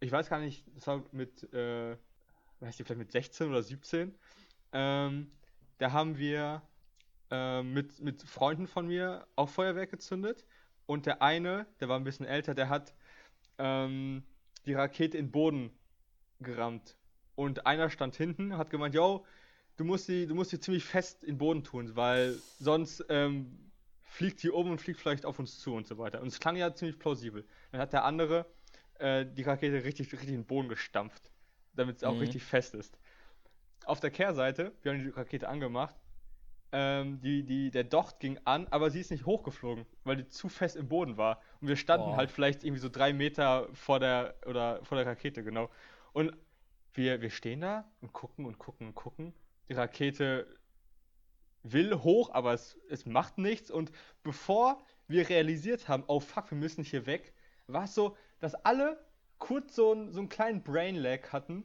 ich 0.00 0.10
weiß 0.10 0.30
gar 0.30 0.38
nicht, 0.38 0.64
das 0.74 0.86
war 0.86 1.04
mit, 1.12 1.52
äh, 1.52 1.98
weiß 2.60 2.80
ich, 2.80 2.86
vielleicht 2.86 2.98
mit 2.98 3.12
16 3.12 3.50
oder 3.50 3.62
17. 3.62 4.14
Ähm, 4.72 5.30
da 5.76 5.92
haben 5.92 6.16
wir 6.16 6.62
äh, 7.30 7.62
mit, 7.62 8.00
mit 8.00 8.22
Freunden 8.22 8.66
von 8.66 8.86
mir 8.86 9.26
auch 9.36 9.50
Feuerwerk 9.50 9.90
gezündet. 9.90 10.46
Und 10.86 11.04
der 11.04 11.20
eine, 11.20 11.66
der 11.78 11.90
war 11.90 12.00
ein 12.00 12.04
bisschen 12.04 12.24
älter, 12.24 12.54
der 12.54 12.70
hat 12.70 12.94
ähm, 13.58 14.22
die 14.64 14.72
Rakete 14.72 15.18
in 15.18 15.26
den 15.26 15.32
Boden 15.32 15.78
gerammt. 16.40 16.96
Und 17.34 17.66
einer 17.66 17.90
stand 17.90 18.16
hinten, 18.16 18.56
hat 18.56 18.70
gemeint, 18.70 18.94
yo, 18.94 19.26
du 19.76 19.84
musst 19.84 20.08
die, 20.08 20.26
du 20.26 20.34
musst 20.34 20.52
die 20.52 20.58
ziemlich 20.58 20.86
fest 20.86 21.22
in 21.22 21.34
den 21.34 21.38
Boden 21.38 21.64
tun, 21.64 21.96
weil 21.96 22.34
sonst 22.58 23.04
ähm, 23.10 23.71
fliegt 24.12 24.42
die 24.42 24.50
um 24.50 24.70
und 24.70 24.80
fliegt 24.80 25.00
vielleicht 25.00 25.24
auf 25.26 25.38
uns 25.38 25.58
zu 25.58 25.74
und 25.74 25.86
so 25.86 25.98
weiter. 25.98 26.20
Und 26.20 26.28
es 26.28 26.40
klang 26.40 26.56
ja 26.56 26.74
ziemlich 26.74 26.98
plausibel. 26.98 27.46
Dann 27.70 27.80
hat 27.80 27.92
der 27.92 28.04
andere 28.04 28.46
äh, 28.98 29.24
die 29.26 29.42
Rakete 29.42 29.84
richtig, 29.84 30.12
richtig 30.12 30.28
in 30.30 30.34
den 30.42 30.46
Boden 30.46 30.68
gestampft, 30.68 31.32
damit 31.74 31.96
es 31.98 32.04
auch 32.04 32.20
Mhm. 32.20 32.20
richtig 32.20 32.44
fest 32.44 32.74
ist. 32.74 32.98
Auf 33.84 34.00
der 34.00 34.10
Kehrseite, 34.10 34.72
wir 34.82 34.92
haben 34.92 35.00
die 35.00 35.08
Rakete 35.08 35.48
angemacht, 35.48 35.96
ähm, 36.72 37.20
die, 37.20 37.44
die, 37.44 37.70
der 37.70 37.84
Docht 37.84 38.20
ging 38.20 38.38
an, 38.44 38.68
aber 38.70 38.90
sie 38.90 39.00
ist 39.00 39.10
nicht 39.10 39.26
hochgeflogen, 39.26 39.86
weil 40.04 40.16
die 40.16 40.28
zu 40.28 40.48
fest 40.48 40.76
im 40.76 40.88
Boden 40.88 41.16
war. 41.18 41.40
Und 41.60 41.68
wir 41.68 41.76
standen 41.76 42.16
Boah. 42.16 42.16
halt 42.16 42.30
vielleicht 42.30 42.64
irgendwie 42.64 42.80
so 42.80 42.88
drei 42.90 43.12
Meter 43.12 43.68
vor 43.74 44.00
der, 44.00 44.36
oder 44.46 44.84
vor 44.84 44.96
der 44.98 45.06
Rakete, 45.06 45.44
genau. 45.44 45.70
Und 46.12 46.36
wir, 46.94 47.20
wir 47.22 47.30
stehen 47.30 47.60
da 47.62 47.90
und 48.00 48.12
gucken 48.12 48.46
und 48.46 48.58
gucken 48.58 48.88
und 48.88 48.94
gucken. 48.94 49.34
Die 49.68 49.74
Rakete 49.74 50.46
will 51.62 51.94
hoch, 52.02 52.30
aber 52.32 52.52
es, 52.54 52.76
es 52.88 53.06
macht 53.06 53.38
nichts. 53.38 53.70
Und 53.70 53.92
bevor 54.22 54.82
wir 55.08 55.28
realisiert 55.28 55.88
haben, 55.88 56.04
oh 56.06 56.20
fuck, 56.20 56.50
wir 56.50 56.58
müssen 56.58 56.84
hier 56.84 57.06
weg, 57.06 57.32
war 57.66 57.84
es 57.84 57.94
so, 57.94 58.16
dass 58.40 58.54
alle 58.54 58.98
kurz 59.38 59.74
so, 59.74 59.92
einen- 59.92 60.12
so 60.12 60.20
einen 60.20 60.28
kleinen 60.28 60.62
Brain-Lag 60.62 61.32
hatten. 61.32 61.64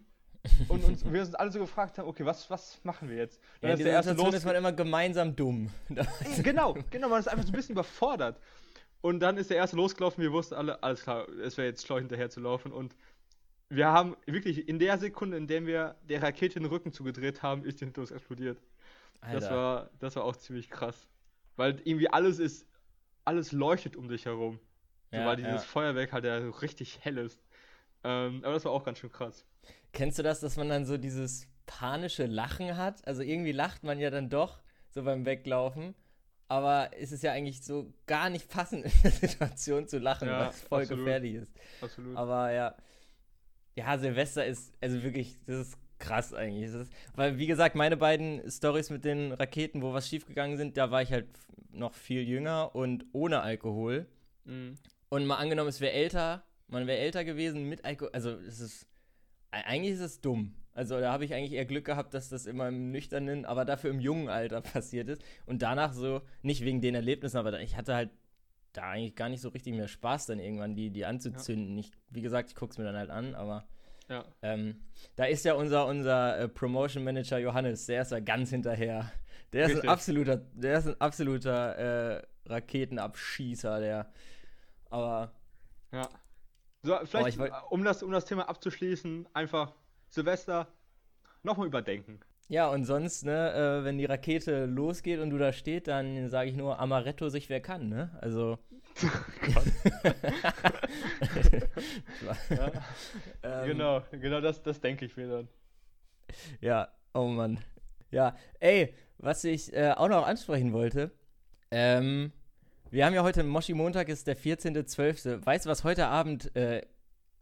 Und 0.70 0.84
uns, 0.86 1.04
wir 1.12 1.20
uns 1.22 1.36
alle 1.36 1.52
so 1.52 1.60
gefragt 1.60 1.98
haben, 1.98 2.08
okay, 2.08 2.24
was, 2.26 2.50
was 2.50 2.80
machen 2.84 3.10
wir 3.10 3.18
jetzt? 3.18 3.42
ja, 3.62 3.70
in 3.70 3.76
dieser 3.78 3.90
der 3.90 3.94
erste 3.98 4.12
Situation 4.12 4.34
ist 4.34 4.46
man 4.46 4.56
immer 4.56 4.72
gemeinsam 4.72 5.36
dumm. 5.36 5.70
Genau, 6.44 6.76
genau, 6.90 7.10
man 7.10 7.20
ist 7.20 7.28
einfach 7.28 7.44
so 7.46 7.52
ein 7.52 7.56
bisschen 7.56 7.74
überfordert. 7.74 8.40
Und 9.02 9.20
dann 9.20 9.36
ist 9.38 9.50
der 9.50 9.58
erste 9.58 9.76
losgelaufen, 9.76 10.22
wir 10.24 10.32
wussten 10.32 10.56
alle, 10.56 10.82
alles 10.84 11.02
klar, 11.04 11.28
es 11.30 11.58
wäre 11.58 11.68
jetzt 11.68 11.86
schlau 11.86 11.98
hinterher 11.98 12.30
zu 12.30 12.40
laufen. 12.40 12.72
Und 12.72 12.96
wir 13.70 13.88
haben 13.88 14.16
wirklich 14.26 14.70
in 14.70 14.80
der 14.80 14.98
Sekunde, 14.98 15.36
in 15.38 15.48
der 15.48 15.66
wir 15.66 15.96
der 16.08 16.24
Rakete 16.24 16.60
den 16.60 16.66
Rücken 16.66 16.94
zugedreht 16.94 17.44
haben, 17.44 17.66
ist 17.66 17.82
die 17.82 17.86
hinter 17.86 18.02
uns 18.02 18.12
explodiert. 18.12 18.62
Das 19.22 19.50
war, 19.50 19.90
das 20.00 20.16
war 20.16 20.24
auch 20.24 20.36
ziemlich 20.36 20.70
krass. 20.70 21.08
Weil 21.56 21.80
irgendwie 21.84 22.10
alles 22.10 22.40
ist, 22.40 22.68
alles 23.26 23.52
leuchtet 23.52 23.96
um 23.96 24.08
dich 24.08 24.26
herum. 24.26 24.60
So, 25.12 25.18
Ja, 25.18 25.26
weil 25.28 25.38
dieses 25.38 25.52
ja. 25.52 25.60
Feuerwerk 25.60 26.14
halt 26.14 26.26
ja 26.26 26.42
so 26.42 26.52
richtig 26.52 27.00
hell 27.04 27.18
ist. 27.18 27.42
Ähm, 28.04 28.44
aber 28.44 28.54
das 28.54 28.66
war 28.66 28.72
auch 28.72 28.84
ganz 28.84 29.00
schön 29.00 29.12
krass. 29.12 29.46
Kennst 29.92 30.20
du 30.20 30.24
das, 30.24 30.40
dass 30.40 30.56
man 30.56 30.70
dann 30.70 30.86
so 30.86 30.98
dieses 30.98 31.48
panische 31.66 32.26
Lachen 32.26 32.78
hat? 32.78 33.06
Also 33.08 33.22
irgendwie 33.22 33.52
lacht 33.52 33.84
man 33.84 34.00
ja 34.00 34.10
dann 34.10 34.30
doch 34.30 34.62
so 34.90 35.04
beim 35.04 35.26
Weglaufen, 35.26 35.96
aber 36.48 36.92
es 36.98 37.12
ist 37.12 37.24
ja 37.24 37.32
eigentlich 37.34 37.62
so 37.64 37.94
gar 38.06 38.30
nicht 38.30 38.50
passend 38.50 38.86
in 38.86 38.92
der 39.04 39.12
Situation 39.12 39.88
zu 39.88 39.98
lachen, 40.00 40.28
Ja, 40.28 40.50
es 40.50 40.62
voll 40.62 40.84
absolut. 40.84 41.04
gefährlich 41.06 41.34
ist. 41.36 41.52
Absolut. 41.82 42.16
Aber 42.16 42.52
ja, 42.52 42.76
ja, 43.76 43.98
Silvester 43.98 44.46
ist, 44.46 44.74
also 44.82 45.04
wirklich, 45.04 45.38
das 45.46 45.68
ist 45.68 45.78
krass 46.00 46.34
eigentlich. 46.34 46.72
Das 46.72 46.82
ist, 46.82 46.94
weil, 47.16 47.38
wie 47.38 47.48
gesagt, 47.48 47.76
meine 47.76 47.98
beiden 47.98 48.50
Stories 48.50 48.90
mit 48.90 49.06
den 49.06 49.32
Raketen, 49.32 49.82
wo 49.82 49.94
was 49.94 50.08
schiefgegangen 50.08 50.58
sind, 50.58 50.78
da 50.78 50.92
war 50.92 51.02
ich 51.02 51.12
halt 51.12 51.28
noch 51.72 51.94
viel 51.94 52.22
jünger 52.22 52.76
und 52.76 53.06
ohne 53.14 53.42
Alkohol. 53.42 54.08
Mhm. 54.46 54.78
Und 55.10 55.26
mal 55.26 55.36
angenommen, 55.36 55.70
es 55.70 55.82
wäre 55.82 55.94
älter, 55.94 56.44
man 56.68 56.88
wäre 56.88 57.00
älter 57.00 57.24
gewesen 57.24 57.68
mit 57.70 57.86
Alkohol. 57.86 58.12
Also, 58.14 58.32
es 58.32 58.60
ist, 58.60 58.88
eigentlich 59.52 59.94
ist 59.94 60.02
es 60.02 60.22
dumm. 60.22 60.54
Also, 60.74 61.00
da 61.00 61.12
habe 61.12 61.26
ich 61.26 61.34
eigentlich 61.34 61.54
eher 61.54 61.66
Glück 61.66 61.86
gehabt, 61.86 62.14
dass 62.14 62.30
das 62.30 62.46
immer 62.46 62.68
im 62.68 62.92
nüchternen, 62.92 63.46
aber 63.46 63.66
dafür 63.66 63.90
im 63.90 64.00
jungen 64.00 64.30
Alter 64.30 64.62
passiert 64.74 65.10
ist. 65.10 65.24
Und 65.46 65.62
danach 65.62 65.94
so, 65.94 66.22
nicht 66.42 66.64
wegen 66.64 66.82
den 66.82 66.96
Erlebnissen, 66.96 67.38
aber 67.38 67.60
ich 67.60 67.76
hatte 67.76 67.96
halt 67.96 68.10
da 68.74 68.92
eigentlich 68.92 69.16
gar 69.16 69.30
nicht 69.30 69.42
so 69.42 69.50
richtig 69.50 69.74
mehr 69.74 69.88
Spaß, 69.88 70.28
dann 70.28 70.40
irgendwann 70.40 70.76
die, 70.76 70.92
die 70.92 71.06
anzuzünden. 71.06 71.78
Ich, 71.78 71.92
wie 72.10 72.22
gesagt, 72.22 72.50
ich 72.50 72.56
gucke 72.56 72.72
es 72.72 72.78
mir 72.78 72.84
dann 72.84 72.96
halt 72.96 73.10
an, 73.10 73.34
aber 73.34 73.68
Ja. 74.10 74.24
ähm, 74.42 74.82
da 75.16 75.26
ist 75.26 75.44
ja 75.46 75.54
unser, 75.56 75.86
unser 75.88 76.40
äh, 76.40 76.48
Promotion 76.48 77.04
Manager 77.04 77.38
Johannes, 77.40 77.86
der 77.88 78.04
ist 78.04 78.12
da 78.12 78.20
ganz 78.20 78.50
hinterher. 78.52 79.12
Der 79.54 79.66
ist 79.70 79.82
ein 79.82 79.90
absoluter, 79.90 80.38
der 80.38 80.78
ist 80.80 80.88
ein 80.88 81.00
absoluter 81.02 82.18
äh, 82.18 82.24
Raketenabschießer, 82.46 83.80
der. 83.80 84.12
Aber 84.90 85.34
Ja. 85.92 86.08
So, 86.84 86.98
vielleicht, 87.06 87.30
ich 87.30 87.38
wollt- 87.38 87.52
um, 87.70 87.84
das, 87.84 88.04
um 88.04 88.12
das 88.12 88.26
Thema 88.26 88.48
abzuschließen, 88.48 89.28
einfach 89.34 89.74
Silvester 90.10 90.68
nochmal 91.44 91.68
überdenken. 91.68 92.20
ja, 92.50 92.70
und 92.70 92.86
sonst, 92.86 93.26
ne, 93.26 93.54
äh, 93.54 93.84
wenn 93.84 93.98
die 93.98 94.06
Rakete 94.06 94.66
losgeht 94.66 95.20
und 95.20 95.32
du 95.32 95.38
da 95.38 95.52
steht, 95.52 95.88
dann 95.88 96.30
sage 96.30 96.50
ich 96.50 96.56
nur 96.56 96.80
Amaretto 96.80 97.28
sich 97.30 97.50
wer 97.50 97.60
kann, 97.62 97.90
ne? 97.90 98.18
Also. 98.22 98.58
Ja. 102.50 102.72
ähm, 103.44 103.68
genau, 103.68 104.02
genau 104.12 104.42
das, 104.42 104.62
das 104.64 104.80
denke 104.80 105.06
ich 105.06 105.16
mir 105.18 105.28
dann. 105.28 105.48
Ja, 106.62 106.90
oh 107.14 107.28
Mann. 107.28 107.60
Ja, 108.12 108.36
ey, 108.60 108.94
was 109.18 109.44
ich 109.44 109.74
äh, 109.74 109.94
auch 109.96 110.08
noch 110.08 110.26
ansprechen 110.26 110.74
wollte, 110.74 111.12
ähm, 111.72 112.32
wir 112.90 113.06
haben 113.06 113.14
ja 113.14 113.24
heute 113.24 113.44
Moshi 113.44 113.74
Montag, 113.74 114.08
ist 114.08 114.28
der 114.28 114.38
14.12. 114.38 115.46
Weißt 115.46 115.66
du, 115.66 115.70
was 115.70 115.84
heute 115.84 116.08
Abend, 116.08 116.56
äh, 116.56 116.82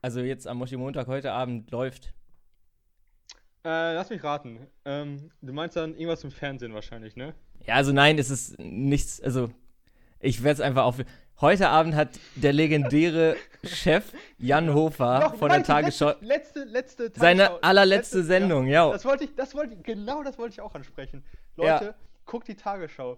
also 0.02 0.22
jetzt 0.22 0.48
am 0.48 0.58
Moshi 0.58 0.78
Montag 0.78 1.08
heute 1.08 1.32
Abend 1.32 1.70
läuft? 1.72 2.14
Äh, 3.64 3.94
lass 3.94 4.10
mich 4.10 4.24
raten. 4.24 4.68
Ähm, 4.86 5.32
du 5.42 5.54
meinst 5.54 5.76
dann 5.76 5.94
irgendwas 5.94 6.24
im 6.24 6.32
Fernsehen 6.32 6.74
wahrscheinlich, 6.74 7.16
ne? 7.16 7.36
Ja, 7.66 7.76
also 7.76 7.92
nein, 7.92 8.18
es 8.18 8.30
ist 8.30 8.60
nichts, 8.60 9.22
also 9.22 9.52
ich 10.20 10.44
werde 10.44 10.54
es 10.54 10.62
einfach 10.62 10.84
auf. 10.84 10.98
Heute 11.42 11.68
Abend 11.68 11.96
hat 11.96 12.10
der 12.36 12.54
legendäre 12.54 13.36
Chef 13.64 14.14
Jan 14.38 14.74
Hofer 14.74 15.20
Doch, 15.20 15.36
von 15.36 15.50
der 15.50 15.64
Tagesschau 15.64 16.14
Letzte, 16.22 16.64
letzte, 16.64 17.04
letzte 17.04 17.20
seine 17.20 17.48
Tagesschau- 17.50 17.60
allerletzte 17.62 18.18
letzte- 18.20 18.24
Sendung, 18.24 18.68
Ja, 18.68 18.86
ja. 18.88 18.92
das 18.94 19.04
wollte 19.04 19.26
ich, 19.26 19.36
das 19.36 19.54
wollte 19.54 19.74
ich, 19.76 19.84
genau 19.84 20.24
das 20.24 20.38
wollte 20.38 20.54
ich 20.54 20.62
auch 20.62 20.74
ansprechen. 20.76 21.26
Ja. 21.58 21.80
Leute, 21.80 21.96
guckt 22.26 22.48
die 22.48 22.56
Tagesschau. 22.56 23.16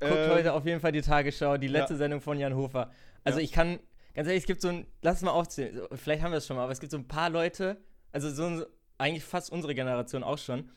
Guckt 0.00 0.12
Ähm, 0.12 0.30
heute 0.32 0.52
auf 0.52 0.66
jeden 0.66 0.80
Fall 0.80 0.90
die 0.90 1.02
Tagesschau, 1.02 1.56
die 1.56 1.68
letzte 1.68 1.94
ja. 1.94 1.98
Sendung 1.98 2.20
von 2.20 2.38
Jan 2.40 2.56
Hofer. 2.56 2.90
Also 3.22 3.38
Ja. 3.38 3.44
ich 3.44 3.52
kann, 3.52 3.78
ganz 4.14 4.26
ehrlich, 4.26 4.42
es 4.42 4.46
gibt 4.48 4.60
so 4.60 4.68
ein, 4.68 4.86
lass 5.02 5.16
es 5.18 5.22
mal 5.22 5.30
aufzählen, 5.30 5.80
vielleicht 5.94 6.22
haben 6.24 6.32
wir 6.32 6.38
es 6.38 6.46
schon 6.48 6.56
mal, 6.56 6.64
aber 6.64 6.72
es 6.72 6.80
gibt 6.80 6.90
so 6.90 6.98
ein 6.98 7.06
paar 7.06 7.30
Leute, 7.30 7.76
also 8.10 8.30
so 8.30 8.44
ein, 8.46 8.64
eigentlich 8.98 9.22
fast 9.24 9.52
unsere 9.52 9.76
Generation 9.76 10.24
auch 10.24 10.38
schon, 10.38 10.70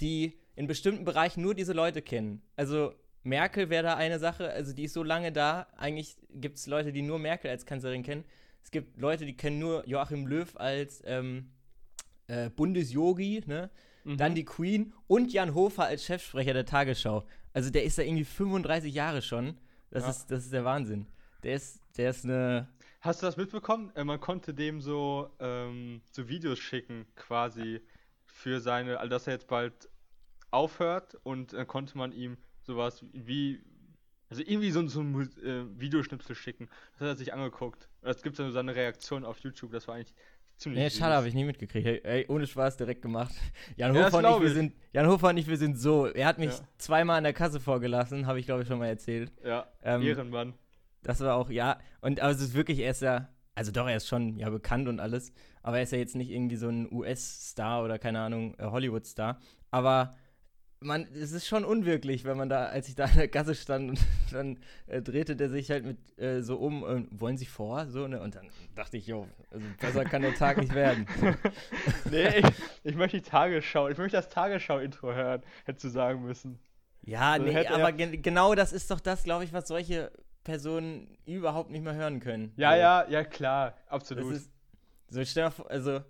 die 0.00 0.38
in 0.56 0.66
bestimmten 0.66 1.04
Bereichen 1.04 1.42
nur 1.42 1.54
diese 1.54 1.74
Leute 1.74 2.00
kennen. 2.00 2.42
Also 2.56 2.94
Merkel 3.24 3.70
wäre 3.70 3.82
da 3.84 3.94
eine 3.96 4.18
Sache, 4.18 4.50
also 4.50 4.72
die 4.72 4.84
ist 4.84 4.94
so 4.94 5.02
lange 5.02 5.32
da, 5.32 5.66
eigentlich 5.76 6.16
gibt 6.30 6.58
es 6.58 6.66
Leute, 6.66 6.92
die 6.92 7.02
nur 7.02 7.18
Merkel 7.18 7.50
als 7.50 7.66
Kanzlerin 7.66 8.02
kennen. 8.02 8.24
Es 8.62 8.70
gibt 8.70 9.00
Leute, 9.00 9.26
die 9.26 9.36
kennen 9.36 9.58
nur 9.58 9.86
Joachim 9.88 10.26
Löw 10.26 10.56
als 10.56 11.02
ähm, 11.06 11.50
äh, 12.26 12.50
Bundesyogi, 12.50 13.42
ne? 13.46 13.70
Mhm. 14.04 14.16
Dann 14.16 14.34
die 14.34 14.44
Queen 14.44 14.92
und 15.06 15.32
Jan 15.32 15.54
Hofer 15.54 15.84
als 15.84 16.04
Chefsprecher 16.04 16.52
der 16.54 16.66
Tagesschau. 16.66 17.24
Also 17.52 17.70
der 17.70 17.84
ist 17.84 17.98
da 17.98 18.02
irgendwie 18.02 18.24
35 18.24 18.92
Jahre 18.92 19.22
schon. 19.22 19.58
Das, 19.90 20.02
Ja. 20.04 20.10
ist, 20.10 20.26
das 20.30 20.44
ist 20.44 20.52
der 20.52 20.64
Wahnsinn. 20.64 21.06
Der 21.44 21.54
ist, 21.54 21.80
der 21.96 22.10
ist 22.10 22.24
eine. 22.24 22.68
Hast 23.00 23.22
du 23.22 23.26
das 23.26 23.36
mitbekommen? 23.36 23.92
Äh, 23.94 24.02
man 24.04 24.18
konnte 24.20 24.54
dem 24.54 24.80
so, 24.80 25.30
ähm, 25.38 26.02
so 26.10 26.28
Videos 26.28 26.58
schicken, 26.58 27.06
quasi, 27.14 27.80
für 28.26 28.60
seine, 28.60 28.98
also 28.98 29.10
dass 29.10 29.26
er 29.28 29.34
jetzt 29.34 29.46
bald 29.46 29.88
aufhört 30.50 31.16
und 31.22 31.52
dann 31.52 31.66
konnte 31.66 31.96
man 31.96 32.12
ihm 32.12 32.36
sowas 32.62 33.04
wie, 33.12 33.62
also 34.28 34.42
irgendwie 34.42 34.70
so, 34.70 34.86
so 34.88 35.00
ein 35.00 35.20
äh, 35.42 35.64
Videoschnipsel 35.80 36.34
schicken. 36.34 36.68
Das 36.92 37.00
hat 37.02 37.08
er 37.08 37.16
sich 37.16 37.32
angeguckt. 37.32 37.88
Das 38.02 38.22
gibt 38.22 38.38
dann 38.38 38.50
so 38.52 38.58
eine 38.58 38.74
Reaktion 38.74 39.24
auf 39.24 39.38
YouTube, 39.40 39.72
das 39.72 39.88
war 39.88 39.96
eigentlich 39.96 40.14
ziemlich 40.56 40.80
Nee, 40.82 40.90
schade, 40.90 41.14
habe 41.16 41.28
ich 41.28 41.34
nie 41.34 41.44
mitgekriegt. 41.44 41.86
Ey, 41.86 42.00
ey, 42.04 42.26
ohne 42.28 42.46
Spaß 42.46 42.76
direkt 42.76 43.02
gemacht. 43.02 43.34
Jan 43.76 43.94
Ja, 43.94 44.06
Hofer, 44.06 44.18
und 44.18 44.24
ich, 44.24 44.40
wir 44.40 44.46
ich. 44.48 44.52
sind, 44.54 44.74
Jan 44.92 45.06
Hofer 45.06 45.28
und 45.30 45.36
ich, 45.36 45.46
wir 45.48 45.56
sind 45.56 45.78
so. 45.78 46.06
Er 46.06 46.26
hat 46.26 46.38
mich 46.38 46.50
Ja. 46.50 46.60
zweimal 46.78 47.18
an 47.18 47.24
der 47.24 47.32
Kasse 47.32 47.60
vorgelassen, 47.60 48.26
habe 48.26 48.38
ich 48.40 48.46
glaube 48.46 48.62
ich 48.62 48.68
schon 48.68 48.78
mal 48.78 48.86
erzählt. 48.86 49.32
Ja, 49.44 49.66
Ähm, 49.82 50.02
Ehrenmann. 50.02 50.54
Das 51.02 51.20
war 51.20 51.34
auch, 51.34 51.50
ja. 51.50 51.78
Und 52.00 52.20
aber 52.20 52.30
es 52.30 52.40
ist 52.40 52.54
wirklich, 52.54 52.78
er 52.78 52.92
ist 52.92 53.02
ja, 53.02 53.28
also 53.56 53.72
doch, 53.72 53.88
er 53.88 53.96
ist 53.96 54.06
schon 54.06 54.38
ja 54.38 54.48
bekannt 54.50 54.86
und 54.88 55.00
alles, 55.00 55.32
aber 55.62 55.78
er 55.78 55.82
ist 55.82 55.90
ja 55.92 55.98
jetzt 55.98 56.14
nicht 56.14 56.30
irgendwie 56.30 56.56
so 56.56 56.68
ein 56.68 56.90
US-Star 56.92 57.82
oder 57.84 57.98
keine 57.98 58.20
Ahnung, 58.20 58.54
äh, 58.58 58.64
Hollywood-Star. 58.66 59.40
Aber 59.72 60.14
man, 60.82 61.06
es 61.14 61.32
ist 61.32 61.46
schon 61.46 61.64
unwirklich, 61.64 62.24
wenn 62.24 62.36
man 62.36 62.48
da, 62.48 62.66
als 62.66 62.88
ich 62.88 62.94
da 62.94 63.04
an 63.04 63.14
der 63.16 63.28
Kasse 63.28 63.54
stand 63.54 63.90
und 63.90 63.98
dann 64.32 64.58
äh, 64.86 65.00
drehte 65.02 65.36
der 65.36 65.48
sich 65.48 65.70
halt 65.70 65.84
mit 65.84 66.18
äh, 66.18 66.42
so 66.42 66.56
um, 66.56 66.84
äh, 66.84 67.06
wollen 67.10 67.36
Sie 67.36 67.46
vor? 67.46 67.86
So, 67.88 68.06
ne? 68.08 68.20
Und 68.20 68.34
dann 68.34 68.46
dachte 68.74 68.96
ich, 68.96 69.06
jo, 69.06 69.26
also 69.50 69.66
besser 69.80 70.04
kann 70.04 70.22
der 70.22 70.34
Tag 70.34 70.58
nicht 70.58 70.74
werden. 70.74 71.06
nee, 72.10 72.38
ich, 72.38 72.46
ich 72.84 72.94
möchte 72.96 73.18
die 73.20 73.28
Tagesschau, 73.28 73.88
ich 73.88 73.98
möchte 73.98 74.16
das 74.16 74.28
Tagesschau-Intro 74.28 75.12
hören, 75.14 75.42
hättest 75.64 75.84
du 75.84 75.88
sagen 75.88 76.22
müssen. 76.22 76.58
Ja, 77.02 77.36
So 77.36 77.42
nee, 77.44 77.52
er- 77.52 77.74
aber 77.74 77.92
gen 77.92 78.22
genau 78.22 78.54
das 78.54 78.72
ist 78.72 78.90
doch 78.90 79.00
das, 79.00 79.24
glaube 79.24 79.44
ich, 79.44 79.52
was 79.52 79.68
solche 79.68 80.12
Personen 80.44 81.16
überhaupt 81.26 81.70
nicht 81.70 81.82
mehr 81.84 81.94
hören 81.94 82.20
können. 82.20 82.52
Ja, 82.56 82.72
so. 82.72 82.78
ja, 82.80 83.06
ja, 83.08 83.24
klar, 83.24 83.76
absolut. 83.88 84.32
ist, 84.32 84.50
so 85.08 85.24
stell 85.24 85.42
dir 85.44 85.46
mal 85.46 85.50
vor, 85.50 85.70
also 85.70 86.00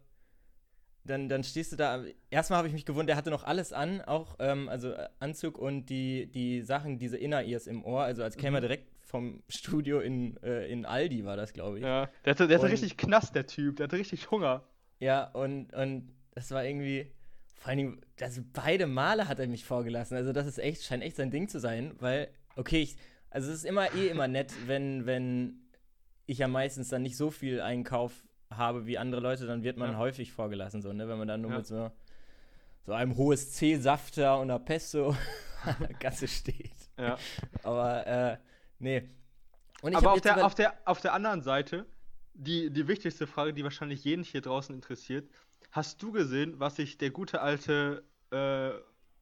dann, 1.05 1.29
dann 1.29 1.43
stehst 1.45 1.73
du 1.73 1.77
da. 1.77 2.03
Erstmal 2.31 2.59
habe 2.59 2.69
ich 2.69 2.75
mich 2.75 2.85
gewundert, 2.87 3.15
er 3.15 3.17
hatte 3.17 3.31
noch 3.31 3.45
alles 3.45 3.73
an, 3.73 4.01
auch 4.03 4.37
ähm, 4.39 4.69
also 4.69 4.91
äh, 4.93 5.09
Anzug 5.19 5.59
und 5.59 5.87
die, 5.87 6.27
die 6.31 6.63
Sachen, 6.63 6.99
diese 6.99 7.17
Inner-Ears 7.17 7.67
im 7.67 7.85
Ohr, 7.85 8.03
also 8.03 8.23
als 8.23 8.37
käme 8.37 8.59
er 8.59 8.61
Mhm. 8.61 8.67
direkt 8.67 8.89
vom 9.05 9.43
Studio 9.49 10.01
in, 10.01 10.37
äh, 10.43 10.67
in 10.69 10.87
Aldi, 10.87 11.25
war 11.25 11.37
das, 11.37 11.53
glaube 11.53 11.79
ich. 11.79 11.85
ja, 11.85 12.09
der 12.25 12.31
hatte, 12.35 12.47
der 12.49 12.57
hatte 12.59 12.67
Und- 12.67 12.73
richtig 12.73 12.97
Knast, 12.97 13.35
der 13.35 13.47
Typ, 13.47 13.77
der 13.77 13.85
hatte 13.85 13.97
richtig 13.99 14.31
Hunger. 14.31 14.63
Ja, 15.01 15.25
und, 15.33 15.75
und 15.75 16.13
das 16.35 16.51
war 16.53 16.65
irgendwie, 16.65 17.11
vor 17.57 17.69
allen 17.71 17.79
Dingen, 17.79 18.01
also 18.21 18.41
beide 18.53 18.87
Male 18.87 19.27
hat 19.29 19.39
er 19.41 19.49
mich 19.49 19.65
vorgelassen. 19.65 20.17
Also 20.17 20.33
das 20.33 20.47
ist 20.47 20.59
echt, 20.59 20.83
scheint 20.85 21.03
echt 21.03 21.17
sein 21.17 21.31
Ding 21.31 21.49
zu 21.49 21.59
sein, 21.61 21.95
weil, 21.99 22.29
okay, 22.57 22.81
ich, 22.83 22.97
also 23.29 23.51
es 23.51 23.57
ist 23.59 23.65
immer 23.65 23.93
eh 23.95 24.07
immer 24.09 24.29
nett, 24.29 24.53
wenn, 24.67 25.05
wenn 25.05 25.59
ich 26.27 26.39
ja 26.39 26.49
meistens 26.49 26.89
dann 26.89 27.03
nicht 27.03 27.17
so 27.17 27.31
viel 27.31 27.61
Einkauf 27.61 28.25
habe 28.57 28.87
wie 28.87 28.99
andere 28.99 29.21
Leute, 29.21 29.47
dann 29.47 29.63
wird 29.63 29.77
man 29.77 29.93
Ja. 29.93 29.99
häufig 29.99 30.33
vorgelassen, 30.33 30.83
so, 30.83 30.93
ne? 30.93 31.09
Wenn 31.09 31.19
man 31.19 31.29
dann 31.29 31.41
nur 31.41 31.51
Ja. 31.51 31.57
mit 31.59 31.67
so, 31.67 31.91
so 32.87 32.93
einem 32.93 33.17
hohes 33.17 33.53
C-Safter 33.53 34.39
und 34.39 34.51
einer 34.51 34.59
Pesto 34.59 35.17
an 35.65 35.77
der 35.81 35.95
Kasse 35.95 36.29
steht. 36.29 36.71
Ja. 36.99 37.17
Aber, 37.63 38.07
äh, 38.07 38.37
nee. 38.79 39.09
Aber 39.83 40.13
auf 40.13 40.21
der, 40.21 40.45
auf, 40.47 40.55
der, 40.55 40.75
auf 40.85 41.01
der 41.01 41.13
anderen 41.15 41.43
Seite, 41.43 41.87
die, 42.35 42.71
die 42.71 42.87
wichtigste 42.89 43.27
Frage, 43.27 43.53
die 43.53 43.65
wahrscheinlich 43.65 44.05
jeden 44.05 44.23
hier 44.25 44.41
draußen 44.41 44.75
interessiert, 44.75 45.29
hast 45.71 46.03
du 46.03 46.13
gesehen, 46.13 46.59
was 46.61 46.77
sich 46.77 46.99
der 46.99 47.11
gute 47.11 47.41
alte 47.43 48.05
äh, 48.31 48.71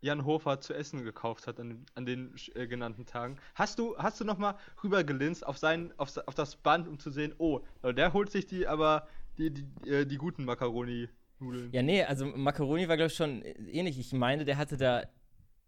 Jan 0.02 0.24
Hofer 0.24 0.60
zu 0.60 0.72
essen 0.74 1.04
gekauft 1.04 1.46
hat 1.46 1.60
an, 1.60 1.68
den- 1.68 1.86
an 1.94 2.06
den 2.06 2.34
äh, 2.54 2.66
genannten 2.66 3.04
Tagen? 3.06 3.36
Hast 3.54 3.78
du, 3.78 3.96
hast 3.98 4.18
du 4.20 4.24
nochmal 4.24 4.54
rübergelinst 4.82 5.46
auf, 5.46 5.58
sein, 5.58 5.92
auf, 5.98 6.16
auf 6.26 6.34
das 6.34 6.56
Band, 6.56 6.88
um 6.88 6.98
zu 6.98 7.10
sehen, 7.10 7.34
oh, 7.38 7.60
der 7.82 8.12
holt 8.14 8.30
sich 8.30 8.46
die, 8.46 8.66
aber 8.66 9.06
die, 9.40 9.50
die, 9.52 9.90
äh, 9.90 10.04
die 10.06 10.16
guten 10.16 10.44
Macaroni-Nudeln. 10.44 11.70
Ja, 11.72 11.82
nee, 11.82 12.02
also 12.04 12.26
Macaroni 12.26 12.86
war, 12.88 12.96
glaube 12.96 13.08
ich, 13.10 13.16
schon 13.16 13.42
ähnlich. 13.42 13.98
Ich 13.98 14.12
meine, 14.12 14.44
der 14.44 14.56
hatte 14.58 14.76
da 14.76 15.02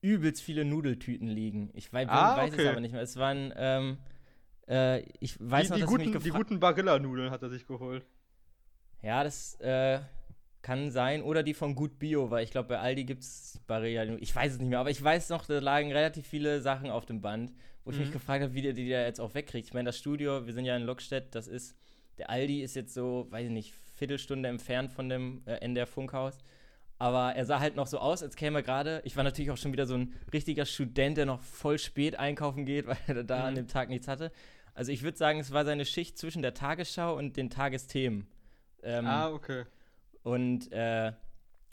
übelst 0.03 0.43
viele 0.43 0.65
Nudeltüten 0.65 1.29
liegen. 1.29 1.71
Ich 1.75 1.93
weiß, 1.93 2.09
Ah, 2.09 2.37
weiß 2.37 2.53
es 2.53 2.59
okay. 2.59 2.69
aber 2.69 2.81
nicht 2.81 2.93
mehr. 2.93 3.03
Es 3.03 3.17
waren, 3.17 3.53
ähm, 3.57 3.99
äh, 4.69 5.01
ich 5.21 5.37
weiß 5.41 5.67
die, 5.67 5.71
noch, 5.71 5.77
die, 5.77 5.81
dass 5.83 5.91
guten, 5.91 6.03
ich 6.09 6.15
mich 6.15 6.23
die 6.25 6.31
guten 6.31 6.61
Barilla-Nudeln 6.61 7.31
hat 7.31 7.43
er 7.43 7.51
sich 7.51 7.67
geholt. 7.67 8.05
Ja, 9.03 9.25
das 9.25 9.55
äh, 9.61 10.01
kann 10.61 10.91
sein. 10.91 11.23
Oder 11.23 11.43
die 11.43 11.55
von 11.55 11.75
Gut 11.75 11.99
Bio, 11.99 12.31
weil 12.31 12.45
ich 12.45 12.51
glaube, 12.51 12.69
bei 12.69 12.79
Aldi 12.79 13.05
gibt 13.05 13.23
es 13.23 13.61
Barilla. 13.67 14.05
Ich 14.21 14.35
weiß 14.35 14.55
es 14.55 14.59
nicht 14.59 14.69
mehr, 14.69 14.79
aber 14.81 14.91
ich 14.91 15.03
weiß 15.03 15.29
noch, 15.31 15.47
da 15.47 15.59
lagen 15.59 15.93
relativ 15.93 16.27
viele 16.27 16.61
Sachen 16.61 16.91
auf 16.91 17.07
dem 17.07 17.21
Band, 17.21 17.53
wo 17.85 17.91
ich 17.91 17.99
mich 17.99 18.09
Mhm. 18.09 18.13
gefragt 18.13 18.43
habe, 18.43 18.55
wie 18.55 18.63
der 18.63 18.73
die 18.73 18.89
da 18.89 19.03
jetzt 19.03 19.21
auch 19.21 19.35
wegkriegt. 19.35 19.67
Ich 19.69 19.75
meine, 19.75 19.87
das 19.87 19.99
Studio, 19.99 20.47
wir 20.47 20.53
sind 20.53 20.65
ja 20.65 20.77
in 20.77 20.83
Lockstedt, 20.85 21.35
das 21.35 21.49
ist, 21.49 21.77
der 22.19 22.31
Aldi 22.31 22.63
ist 22.63 22.75
jetzt 22.77 22.95
so, 22.95 23.27
weiß 23.31 23.47
ich 23.47 23.53
nicht, 23.53 23.75
Viertelstunde 23.97 24.49
entfernt 24.49 24.93
von 24.93 25.09
dem 25.09 25.43
äh, 25.47 25.57
NDR 25.65 25.87
Funkhaus. 25.87 26.39
Aber 26.99 27.35
er 27.35 27.45
sah 27.47 27.59
halt 27.59 27.75
noch 27.75 27.87
so 27.89 27.99
aus, 27.99 28.23
als 28.23 28.37
käme 28.37 28.61
er 28.61 28.63
gerade. 28.63 29.03
Ich 29.05 29.17
war 29.17 29.25
natürlich 29.25 29.51
auch 29.51 29.57
schon 29.57 29.73
wieder 29.73 29.87
so 29.87 29.95
ein 29.97 30.15
richtiger 30.33 30.67
Student, 30.67 31.17
der 31.17 31.27
noch 31.27 31.41
voll 31.41 31.79
spät 31.79 32.17
einkaufen 32.19 32.65
geht, 32.65 32.87
weil 32.87 32.97
er 33.07 33.25
da 33.25 33.45
an 33.45 33.53
Mhm. 33.55 33.57
dem 33.57 33.69
Tag 33.69 33.89
nichts 33.89 34.07
hatte. 34.09 34.31
Also 34.75 34.93
ich 34.93 35.03
würde 35.03 35.19
sagen, 35.19 35.41
es 35.41 35.53
war 35.53 35.65
seine 35.65 35.85
Schicht 35.85 36.17
zwischen 36.17 36.43
der 36.43 36.55
Tagesschau 36.55 37.17
und 37.17 37.37
den 37.37 37.51
Tagesthemen. 37.51 38.27
Ähm, 38.85 39.07
ah, 39.07 39.31
okay. 39.31 39.65
und 40.23 40.71
äh, 40.73 41.13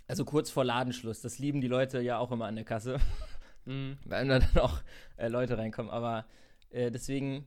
also 0.07 0.25
kurz 0.25 0.49
vor 0.51 0.65
Ladenschluss. 0.65 1.21
Das 1.21 1.37
lieben 1.39 1.61
die 1.61 1.67
Leute 1.67 2.01
ja 2.01 2.17
auch 2.17 2.31
immer 2.31 2.45
an 2.45 2.55
der 2.55 2.65
Kasse, 2.65 2.99
Mhm. 3.65 3.97
weil 4.05 4.27
da 4.27 4.39
dann 4.39 4.57
auch 4.63 4.81
äh, 5.17 5.27
Leute 5.27 5.57
reinkommen. 5.57 5.91
Aber 5.91 6.25
äh, 6.71 6.89
deswegen. 6.91 7.45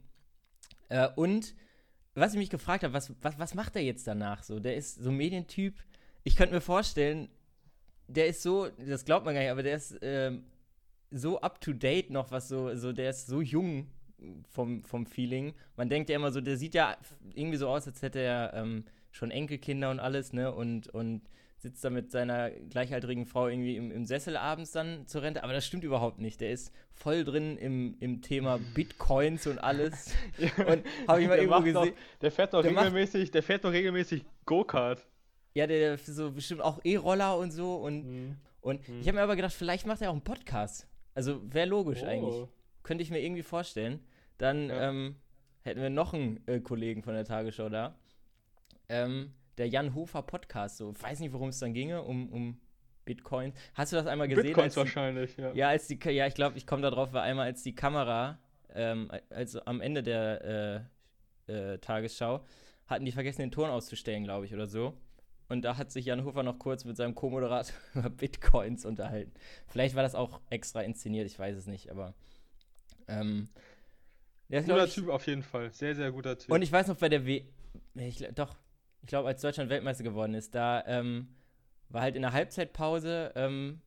Äh, 0.88 1.09
und 1.16 1.55
was 2.14 2.33
ich 2.33 2.38
mich 2.38 2.51
gefragt 2.51 2.85
habe, 2.85 2.92
was, 2.92 3.12
was, 3.22 3.38
was 3.38 3.55
macht 3.55 3.77
er 3.77 3.83
jetzt 3.83 4.07
danach 4.07 4.42
so? 4.42 4.61
Der 4.61 4.77
ist 4.77 5.03
so 5.03 5.11
ein 5.11 5.16
Medientyp. 5.16 5.75
Ich 6.25 6.37
könnte 6.37 6.55
mir 6.55 6.61
vorstellen, 6.61 7.29
der 8.09 8.27
ist 8.27 8.42
so, 8.42 8.68
das 8.68 9.05
glaubt 9.05 9.25
man 9.25 9.35
gar 9.35 9.40
nicht, 9.40 9.51
aber 9.51 9.62
der 9.62 9.77
ist 9.77 9.98
ähm, 10.03 10.44
so 11.11 11.40
up 11.40 11.61
to 11.61 11.72
date 11.72 12.11
noch, 12.11 12.31
was 12.31 12.48
so, 12.48 12.75
so 12.77 12.92
der 12.92 13.11
ist 13.11 13.27
so 13.27 13.40
jung 13.40 13.87
vom, 14.48 14.85
vom 14.85 15.07
Feeling. 15.07 15.55
Man 15.77 15.88
denkt 15.88 16.11
ja 16.11 16.16
immer 16.16 16.31
so, 16.33 16.40
der 16.40 16.57
sieht 16.57 16.75
ja 16.75 16.96
irgendwie 17.35 17.59
so 17.59 17.68
aus, 17.68 17.87
als 17.87 18.03
hätte 18.03 18.20
er 18.20 18.53
ähm, 18.55 18.85
schon 19.11 19.31
Enkelkinder 19.31 19.90
und 19.90 20.01
alles, 20.01 20.33
ne? 20.33 20.53
Und, 20.53 20.88
und 20.88 21.22
sitzt 21.62 21.85
da 21.85 21.90
mit 21.90 22.11
seiner 22.11 22.51
gleichaltrigen 22.51 23.25
Frau 23.25 23.46
irgendwie 23.46 23.77
im, 23.77 23.90
im 23.92 24.05
Sessel 24.05 24.37
abends 24.37 24.72
dann 24.72 25.07
zur 25.07 25.22
Rente. 25.22 25.44
Aber 25.44 25.53
das 25.53 25.64
stimmt 25.64 25.85
überhaupt 25.85 26.18
nicht. 26.20 26.40
Der 26.40 26.51
ist 26.51 26.72
voll 26.92 27.22
drin 27.25 27.57
im, 27.57 27.96
im 28.01 28.20
Thema 28.20 28.59
Bitcoins 28.75 29.46
und 29.46 29.59
alles. 29.59 30.12
Und 30.59 30.85
habe 31.09 31.22
ich 31.22 31.29
mal 31.29 31.37
Der 31.37 31.42
irgendwo 31.44 31.51
macht 31.61 31.75
doch- 31.75 31.83
gesehen. 31.83 31.96
Der 32.20 32.31
fährt 32.33 32.53
doch 32.53 32.62
Der 32.62 32.72
macht- 32.72 32.87
regelmäßig, 32.87 33.31
der 33.31 33.42
fährt 33.44 33.64
doch 33.64 33.70
regelmäßig 33.72 34.25
Go-Kart. 34.44 35.07
Ja, 35.55 35.66
der 35.68 35.98
so 35.98 36.33
bestimmt 36.33 36.62
auch 36.62 36.81
E-Roller 36.85 37.38
und 37.38 37.53
so. 37.53 37.77
Und, 37.77 38.05
Mhm. 38.07 38.37
und 38.61 38.88
Mhm. 38.88 39.01
ich 39.01 39.07
habe 39.07 39.16
mir 39.18 39.22
aber 39.22 39.37
gedacht, 39.37 39.53
vielleicht 39.53 39.87
macht 39.87 40.03
er 40.03 40.09
auch 40.11 40.14
einen 40.14 40.25
Podcast. 40.25 40.88
Also 41.14 41.40
wäre 41.53 41.68
logisch 41.68 42.03
eigentlich. 42.03 42.35
Oh. 42.35 42.48
Könnte 42.83 43.03
ich 43.03 43.11
mir 43.11 43.20
irgendwie 43.20 43.42
vorstellen. 43.42 44.01
Dann 44.38 44.68
Ja. 44.68 44.88
ähm, 44.90 45.14
hätten 45.61 45.81
wir 45.81 45.90
noch 45.90 46.12
einen 46.12 46.40
äh, 46.48 46.59
Kollegen 46.59 47.05
von 47.05 47.14
der 47.14 47.25
Tagesschau 47.25 47.68
da. 47.68 47.94
Ähm, 48.88 49.33
der 49.59 49.69
Jan 49.69 49.95
Hofer 49.95 50.23
Podcast. 50.23 50.79
So, 50.79 50.93
ich 50.93 51.03
weiß 51.03 51.21
nicht, 51.21 51.33
worum 51.33 51.49
es 51.51 51.59
dann 51.59 51.75
ginge, 51.75 52.03
um, 52.03 52.29
um 52.33 52.61
Bitcoin. 53.05 53.53
Hast 53.75 53.93
du 53.93 53.97
das 53.97 54.07
einmal 54.07 54.29
gesehen? 54.29 54.45
Bitcoins 54.45 54.75
die- 54.75 54.81
wahrscheinlich, 54.81 55.37
ja. 55.37 55.53
Ja, 55.53 55.69
als 55.69 55.87
die, 55.88 55.99
ja, 56.11 56.27
ich 56.27 56.35
glaube, 56.35 56.57
ich 56.57 56.67
komme 56.67 56.83
da 56.83 56.91
drauf, 56.91 57.12
weil 57.12 57.23
einmal 57.23 57.47
als 57.47 57.62
die 57.62 57.75
Kamera, 57.75 58.38
ähm, 58.75 59.11
also 59.31 59.65
am 59.65 59.81
Ende 59.81 60.03
der 60.03 60.87
äh, 61.49 61.53
äh, 61.53 61.79
Tagesschau, 61.79 62.45
hatten 62.87 63.05
die 63.05 63.12
vergessen, 63.12 63.41
den 63.41 63.51
Ton 63.51 63.71
auszustellen, 63.71 64.25
glaube 64.25 64.47
ich, 64.47 64.55
oder 64.55 64.67
so. 64.67 64.97
Und 65.49 65.62
da 65.62 65.77
hat 65.77 65.91
sich 65.93 66.07
Jan 66.07 66.25
Hofer 66.25 66.43
noch 66.43 66.59
kurz 66.59 66.85
mit 66.85 66.97
seinem 66.97 67.15
Co-Moderator 67.15 67.75
über 67.95 68.09
Bitcoins 68.11 68.85
unterhalten. 68.85 69.33
Vielleicht 69.67 69.95
war 69.95 70.03
das 70.03 70.15
auch 70.15 70.41
extra 70.51 70.83
inszeniert, 70.83 71.27
ich 71.27 71.38
weiß 71.38 71.57
es 71.57 71.67
nicht, 71.67 71.91
aber. 71.91 72.15
Ähm, 73.09 73.49
Guter 74.49 74.85
ich, 74.85 74.95
Typ 74.95 75.09
auf 75.09 75.27
jeden 75.27 75.43
Fall. 75.43 75.73
Sehr, 75.73 75.95
sehr 75.95 76.12
guter 76.12 76.38
Typ. 76.38 76.51
und 76.51 76.61
ich 76.62 76.71
weiß 76.71 76.87
noch, 76.87 76.97
bei 76.97 77.09
der 77.09 77.25
W. 77.27 77.43
Ich, 77.95 78.19
doch, 78.35 78.55
ich 79.03 79.09
glaube, 79.09 79.29
als 79.29 79.41
Deutschland 79.41 79.71
Weltmeister 79.71 80.05
geworden 80.05 80.35
ist, 80.35 80.55
da 80.55 80.85
ähm, 80.87 81.29
war 81.88 82.03
halt 82.03 82.17
in 82.17 82.23
der 82.23 82.33
Halbzeitpause 82.33 83.33
ähm, 83.35 83.81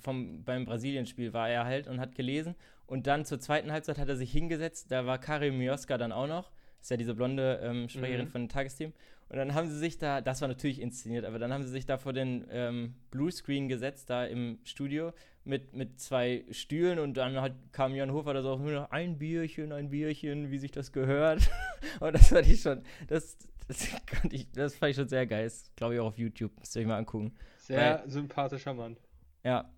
vom, 0.00 0.44
beim 0.44 0.64
Brasilien-Spiel 0.64 1.32
war 1.32 1.48
er 1.48 1.64
halt 1.64 1.88
und 1.88 2.00
hat 2.00 2.14
gelesen. 2.14 2.54
Und 2.86 3.06
dann 3.06 3.24
zur 3.24 3.38
zweiten 3.40 3.70
Halbzeit 3.72 3.98
hat 3.98 4.08
er 4.08 4.16
sich 4.16 4.32
hingesetzt. 4.32 4.90
Da 4.90 5.06
war 5.06 5.18
Karim 5.18 5.58
Mioska 5.58 5.98
dann 5.98 6.12
auch 6.12 6.26
noch. 6.26 6.50
Das 6.78 6.86
ist 6.86 6.90
ja 6.90 6.96
diese 6.96 7.14
blonde 7.14 7.60
ähm, 7.62 7.88
Sprecherin 7.88 8.26
Mhm. 8.26 8.30
von 8.30 8.42
dem 8.42 8.48
Tagesteam. 8.48 8.92
Und 9.28 9.36
dann 9.36 9.54
haben 9.54 9.68
sie 9.68 9.78
sich 9.78 9.98
da, 9.98 10.20
das 10.20 10.40
war 10.40 10.48
natürlich 10.48 10.80
inszeniert, 10.80 11.24
aber 11.24 11.38
dann 11.38 11.52
haben 11.52 11.62
sie 11.62 11.68
sich 11.68 11.86
da 11.86 11.98
vor 11.98 12.12
den 12.12 12.46
ähm, 12.50 12.94
Bluescreen 13.12 13.68
gesetzt, 13.68 14.10
da 14.10 14.24
im 14.24 14.58
Studio, 14.64 15.12
mit, 15.44 15.72
mit 15.72 16.00
zwei 16.00 16.44
Stühlen 16.50 16.98
und 16.98 17.16
dann 17.16 17.40
hat, 17.40 17.52
kam 17.70 17.94
Jan 17.94 18.12
Hofer 18.12 18.34
da 18.34 18.42
so 18.42 18.60
ein 18.90 19.18
Bierchen, 19.18 19.72
ein 19.72 19.90
Bierchen, 19.90 20.50
wie 20.50 20.58
sich 20.58 20.72
das 20.72 20.90
gehört. 20.90 21.48
und 22.00 22.14
das 22.14 22.28
fand 22.28 22.48
ich 22.48 22.60
schon, 22.60 22.82
das, 23.06 23.38
das, 23.70 23.88
ich, 24.30 24.50
das 24.50 24.74
fand 24.74 24.90
ich 24.90 24.96
schon 24.96 25.08
sehr 25.08 25.26
geil. 25.26 25.44
Das 25.44 25.70
glaube 25.76 25.94
ich 25.94 26.00
auch 26.00 26.08
auf 26.08 26.18
YouTube, 26.18 26.58
müsst 26.58 26.74
ihr 26.74 26.82
euch 26.82 26.88
mal 26.88 26.98
angucken. 26.98 27.32
sehr 27.58 28.02
sympathischer 28.06 28.74
Mann. 28.74 28.96
Ja. 29.44 29.72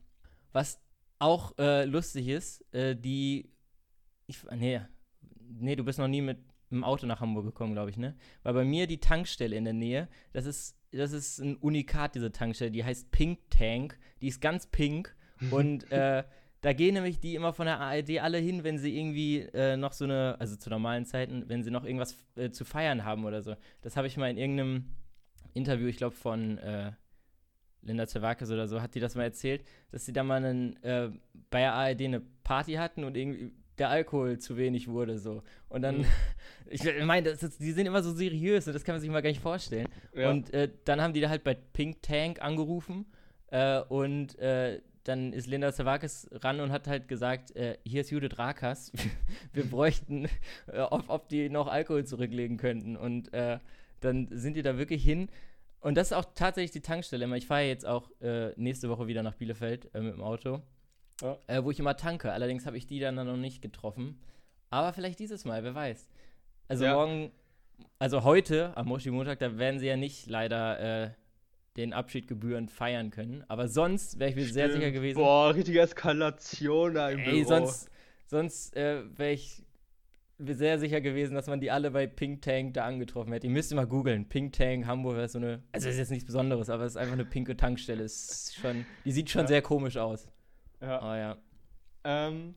Was 0.53 0.81
auch 1.19 1.57
äh, 1.59 1.85
lustig 1.85 2.29
ist, 2.29 2.65
äh, 2.75 2.97
die. 2.97 3.51
Ich, 4.27 4.39
nee, 4.51 4.81
nee, 5.39 5.77
du 5.77 5.85
bist 5.85 5.99
noch 5.99 6.09
nie 6.09 6.23
mit 6.23 6.39
dem 6.71 6.85
Auto 6.85 7.07
nach 7.07 7.21
Hamburg 7.21 7.45
gekommen, 7.45 7.75
glaube 7.75 7.91
ich, 7.91 7.99
ne? 7.99 8.17
Weil 8.43 8.55
bei 8.55 8.65
mir 8.65 8.87
die 8.87 8.99
Tankstelle 8.99 9.57
in 9.57 9.65
der 9.65 9.75
Nähe, 9.75 10.09
das 10.33 10.47
ist, 10.47 10.79
das 10.91 11.13
ist 11.13 11.39
ein 11.39 11.57
Unikat, 11.57 12.15
diese 12.15 12.33
Tankstelle, 12.33 12.71
die 12.71 12.85
heißt 12.85 13.11
Pink 13.11 13.51
Tank. 13.51 13.99
Die 14.21 14.29
ist 14.29 14.41
ganz 14.41 14.67
pink 14.67 15.15
Und 15.51 15.91
äh, 15.91 16.25
da 16.63 16.73
gehen 16.73 16.95
nämlich 16.95 17.21
die 17.21 17.35
immer 17.35 17.53
von 17.53 17.67
der 17.67 17.81
ARD 17.81 18.21
alle 18.21 18.39
hin, 18.39 18.65
wenn 18.65 18.79
sie 18.79 18.97
irgendwie 18.97 19.41
äh, 19.41 19.77
noch 19.77 19.93
so 19.93 20.05
eine, 20.05 20.37
also 20.39 20.57
zu 20.57 20.71
normalen 20.71 21.05
Zeiten, 21.05 21.45
wenn 21.49 21.63
sie 21.63 21.71
noch 21.71 21.85
irgendwas 21.85 22.17
äh, 22.37 22.51
zu 22.51 22.65
feiern 22.65 23.05
haben 23.05 23.25
oder 23.25 23.43
so. 23.43 23.57
Das 23.83 23.97
habe 23.97 24.07
ich 24.07 24.17
mal 24.17 24.31
in 24.31 24.39
irgendeinem 24.39 24.85
Interview, 25.55 25.89
ich 25.89 25.97
glaube 25.97 26.17
von 26.17 26.59
äh, 26.59 26.93
Linda 27.83 28.07
Zerwakis 28.07 28.51
oder 28.51 28.69
so, 28.69 28.81
hat 28.81 28.95
die 28.95 29.01
das 29.01 29.17
mal 29.17 29.25
erzählt, 29.25 29.65
dass 29.91 30.07
sie 30.07 30.13
da 30.13 30.23
mal 30.23 30.37
einen, 30.45 30.83
äh, 30.85 31.11
bei 31.51 31.61
der 31.61 31.75
ARD 31.75 32.03
eine 32.03 32.23
Party 32.45 32.75
hatten 32.75 33.03
und 33.05 33.17
irgendwie 33.17 33.53
der 33.79 33.89
Alkohol 33.89 34.39
zu 34.39 34.57
wenig 34.57 34.87
wurde 34.87 35.19
so. 35.19 35.43
Und 35.69 35.83
dann, 35.83 35.99
Mhm. 35.99 36.07
ich 36.71 36.85
meine, 37.05 37.35
die 37.35 37.73
sind 37.73 37.87
immer 37.87 38.03
so 38.03 38.13
seriös, 38.13 38.67
und 38.69 38.75
das 38.75 38.85
kann 38.85 38.95
man 38.95 39.01
sich 39.01 39.11
mal 39.11 39.21
gar 39.21 39.31
nicht 39.31 39.41
vorstellen. 39.41 39.89
Ja. 40.15 40.31
Und 40.31 40.55
äh, 40.55 40.71
dann 40.85 41.01
haben 41.01 41.13
die 41.13 41.21
da 41.21 41.29
halt 41.29 41.43
bei 41.43 41.55
Pink 41.55 42.03
Tank 42.03 42.41
angerufen 42.41 43.07
äh, 43.49 43.81
und 43.81 44.39
dann 45.05 45.33
ist 45.33 45.47
Linda 45.47 45.73
Savakis 45.73 46.29
ran 46.33 46.61
und 46.61 46.71
hat 46.71 46.87
halt 46.87 47.09
gesagt, 47.09 47.55
äh, 47.57 47.79
hier 47.85 48.03
ist 48.03 48.11
Judith 48.11 48.39
Rakas, 48.39 48.93
wir 49.53 49.65
bräuchten, 49.69 50.27
äh, 50.67 50.81
ob, 50.81 51.05
ob 51.09 51.29
die 51.29 51.49
noch 51.49 51.67
Alkohol 51.69 52.05
zurücklegen 52.05 52.57
könnten. 52.57 52.97
Und 52.97 53.33
äh, 53.33 53.59
dann 54.01 54.29
sind 54.31 54.55
die 54.55 54.63
da 54.63 54.79
wirklich 54.79 55.03
hin. 55.03 55.29
Und 55.81 55.97
das 55.97 56.09
ist 56.09 56.13
auch 56.17 56.27
tatsächlich 56.35 56.71
die 56.71 56.81
Tankstelle. 56.81 57.37
Ich 57.37 57.47
fahre 57.47 57.63
jetzt 57.63 57.85
auch 57.87 58.11
äh, 58.21 58.53
nächste 58.57 58.89
Woche 58.89 59.07
wieder 59.09 59.23
nach 59.25 59.35
Bielefeld 59.35 59.93
äh, 59.95 60.01
mit 60.01 60.15
dem 60.15 60.23
Auto, 60.23 60.63
Ja. 61.21 61.37
äh, 61.49 61.65
wo 61.65 61.71
ich 61.73 61.81
immer 61.81 61.97
tanke. 61.97 62.33
Allerdings 62.33 62.67
habe 62.67 62.77
ich 62.79 62.87
die 62.87 63.01
dann 63.01 63.17
noch 63.17 63.37
nicht 63.37 63.63
getroffen. 63.63 64.21
Aber 64.71 64.93
vielleicht 64.93 65.19
dieses 65.19 65.45
Mal, 65.45 65.65
wer 65.65 65.75
weiß. 65.75 66.09
Also 66.69 66.85
Ja. 66.85 66.95
morgen, 66.95 67.33
also 67.99 68.23
heute, 68.23 68.77
am 68.77 68.87
Montag, 68.87 69.41
da 69.41 69.59
werden 69.59 69.81
sie 69.81 69.87
ja 69.89 69.97
nicht 69.97 70.29
leider 70.29 71.13
den 71.77 71.93
Abschied 71.93 72.29
gebührend 72.29 72.71
feiern 72.71 73.11
können. 73.11 73.45
Aber 73.49 73.69
sonst 73.69 74.19
wäre 74.19 74.31
ich 74.31 74.37
mir 74.37 74.45
sehr 74.45 74.69
sicher 74.69 74.81
Stimmt. 74.81 74.95
gewesen. 74.95 75.19
Boah, 75.19 75.55
richtige 75.55 75.81
Eskalation 75.81 76.95
da 76.95 77.11
im 77.11 77.19
Ey, 77.21 77.31
Büro. 77.31 77.49
sonst, 77.49 77.91
sonst 78.27 78.77
äh, 78.77 79.03
wäre 79.19 79.33
ich 79.33 79.63
sehr 80.39 80.79
sicher 80.79 81.01
gewesen, 81.01 81.35
dass 81.35 81.47
man 81.47 81.61
die 81.61 81.71
alle 81.71 81.91
bei 81.93 82.07
Pink 82.07 82.43
Tank 82.43 82.75
da 82.75 82.85
angetroffen 82.85 83.33
hätte. 83.33 83.47
Ihr 83.47 83.53
müsst 83.53 83.73
mal 83.75 83.87
googeln. 83.87 84.29
Pink 84.29 84.53
Tank, 84.55 84.87
Hamburg, 84.87 85.19
ist 85.19 85.33
so 85.33 85.39
eine. 85.39 85.63
Also, 85.73 85.89
es 85.89 85.95
ist 85.95 85.99
jetzt 86.01 86.11
nichts 86.11 86.27
Besonderes, 86.27 86.69
aber 86.69 86.85
es 86.85 86.93
ist 86.93 86.97
einfach 86.97 87.13
eine 87.15 87.25
pinke 87.25 87.57
Tankstelle. 87.57 88.03
Ist 88.03 88.55
schon, 88.57 88.85
die 89.05 89.13
sieht 89.13 89.31
schon 89.31 89.43
Ja. 89.43 89.47
sehr 89.49 89.63
komisch 89.63 89.97
aus. 89.97 90.29
Ja. 90.81 90.99
Aber 91.01 91.17
ja. 91.17 91.37
Ähm, 92.05 92.55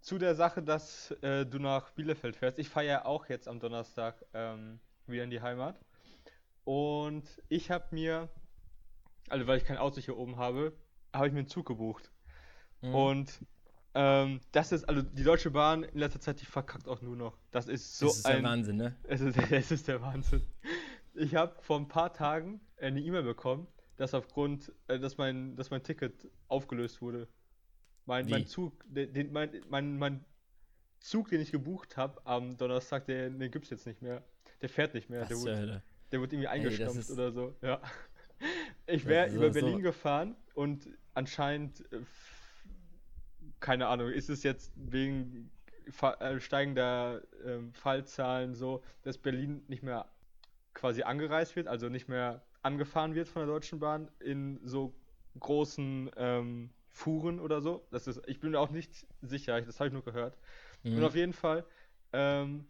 zu 0.00 0.18
der 0.18 0.34
Sache, 0.34 0.60
dass 0.62 1.12
äh, 1.22 1.46
du 1.46 1.58
nach 1.60 1.90
Bielefeld 1.92 2.34
fährst. 2.36 2.58
Ich 2.58 2.68
fahre 2.68 2.86
ja 2.86 3.04
auch 3.04 3.28
jetzt 3.28 3.46
am 3.46 3.60
Donnerstag 3.60 4.24
ähm, 4.34 4.80
wieder 5.06 5.22
in 5.24 5.30
die 5.30 5.40
Heimat. 5.40 5.78
Und 6.64 7.24
ich 7.48 7.70
habe 7.70 7.84
mir, 7.92 8.28
also 9.30 9.46
weil 9.46 9.58
ich 9.58 9.64
kein 9.64 9.78
Auto 9.78 10.00
hier 10.00 10.16
oben 10.16 10.36
habe, 10.36 10.72
habe 11.12 11.26
ich 11.26 11.32
mir 11.32 11.40
einen 11.40 11.48
Zug 11.48 11.66
gebucht. 11.66 12.10
Mhm. 12.82 12.94
Und 12.94 13.40
ähm, 13.94 14.40
das 14.52 14.72
ist, 14.72 14.88
also 14.88 15.02
die 15.02 15.24
Deutsche 15.24 15.50
Bahn 15.50 15.82
in 15.82 15.98
letzter 15.98 16.20
Zeit, 16.20 16.40
die 16.40 16.46
verkackt 16.46 16.88
auch 16.88 17.02
nur 17.02 17.16
noch. 17.16 17.36
Das 17.50 17.66
ist 17.66 17.98
so 17.98 18.06
das 18.06 18.16
ist 18.18 18.26
der 18.26 18.36
ein. 18.36 18.44
Wahnsinn, 18.44 18.76
ne? 18.76 18.96
Es 19.04 19.20
ist, 19.20 19.36
es 19.36 19.70
ist 19.70 19.88
der 19.88 20.00
Wahnsinn. 20.00 20.42
Ich 21.14 21.34
habe 21.34 21.60
vor 21.62 21.78
ein 21.78 21.88
paar 21.88 22.12
Tagen 22.12 22.60
eine 22.78 23.00
E-Mail 23.00 23.24
bekommen, 23.24 23.66
dass 23.96 24.14
aufgrund, 24.14 24.72
äh, 24.86 24.98
dass 24.98 25.18
mein, 25.18 25.56
dass 25.56 25.70
mein 25.70 25.82
Ticket 25.82 26.30
aufgelöst 26.48 27.02
wurde. 27.02 27.28
Mein, 28.06 28.26
Wie? 28.26 28.30
mein 28.30 28.46
Zug, 28.46 28.84
den, 28.86 29.12
den, 29.12 29.32
mein, 29.32 29.50
mein, 29.68 29.98
mein 29.98 30.24
Zug, 31.00 31.28
den 31.28 31.40
ich 31.40 31.50
gebucht 31.50 31.96
habe 31.96 32.24
am 32.26 32.56
Donnerstag, 32.56 33.06
der, 33.06 33.30
den 33.30 33.50
gibt's 33.50 33.70
jetzt 33.70 33.86
nicht 33.86 34.02
mehr. 34.02 34.22
Der 34.62 34.68
fährt 34.68 34.94
nicht 34.94 35.10
mehr. 35.10 35.22
Was 35.22 35.28
Der 35.28 35.38
wurde, 35.38 35.82
der 36.12 36.20
wurde 36.20 36.36
irgendwie 36.36 36.82
ist- 36.82 37.10
oder 37.10 37.32
so. 37.32 37.56
Ja. 37.62 37.80
Ich 38.86 39.06
wäre 39.06 39.30
über 39.30 39.50
so- 39.50 39.52
so- 39.52 39.54
Berlin 39.54 39.82
gefahren 39.82 40.36
und 40.54 40.88
anscheinend, 41.14 41.80
äh, 41.92 42.00
keine 43.60 43.86
Ahnung, 43.88 44.08
ist 44.10 44.30
es 44.30 44.42
jetzt 44.42 44.72
wegen 44.76 45.50
äh, 46.20 46.40
steigender 46.40 47.22
ähm, 47.44 47.72
Fallzahlen 47.72 48.54
so, 48.54 48.82
dass 49.02 49.18
Berlin 49.18 49.62
nicht 49.68 49.82
mehr 49.82 50.06
quasi 50.74 51.02
angereist 51.02 51.56
wird, 51.56 51.68
also 51.68 51.88
nicht 51.88 52.08
mehr 52.08 52.44
angefahren 52.62 53.14
wird 53.14 53.28
von 53.28 53.40
der 53.42 53.48
Deutschen 53.54 53.80
Bahn 53.80 54.10
in 54.20 54.60
so 54.64 54.94
großen 55.38 56.10
ähm, 56.16 56.70
Fuhren 56.88 57.40
oder 57.40 57.60
so. 57.62 57.86
Das 57.90 58.06
ist, 58.08 58.22
ich 58.28 58.40
bin 58.40 58.52
mir 58.52 58.60
auch 58.60 58.70
nicht 58.70 59.06
sicher, 59.22 59.60
das 59.62 59.80
habe 59.80 59.88
ich 59.88 59.92
nur 59.94 60.04
gehört. 60.04 60.38
Und 60.94 61.02
Mhm. 61.02 61.04
auf 61.04 61.14
jeden 61.16 61.32
Fall 61.32 61.66
ähm, 62.12 62.66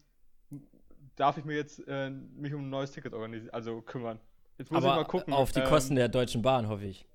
darf 1.16 1.36
ich 1.38 1.44
mir 1.44 1.56
jetzt 1.56 1.82
äh, 1.86 2.10
mich 2.10 2.54
um 2.54 2.62
ein 2.66 2.70
neues 2.70 2.92
Ticket 2.92 3.12
organisieren, 3.14 3.52
also 3.54 3.80
kümmern. 3.82 4.20
Jetzt 4.60 4.70
muss 4.70 4.84
Aber 4.84 4.92
ich 4.92 4.96
mal 4.98 5.04
gucken. 5.06 5.32
auf 5.32 5.52
die 5.52 5.60
ähm, 5.60 5.66
Kosten 5.68 5.94
der 5.94 6.10
Deutschen 6.10 6.42
Bahn, 6.42 6.68
hoffe 6.68 6.84
ich. 6.84 7.06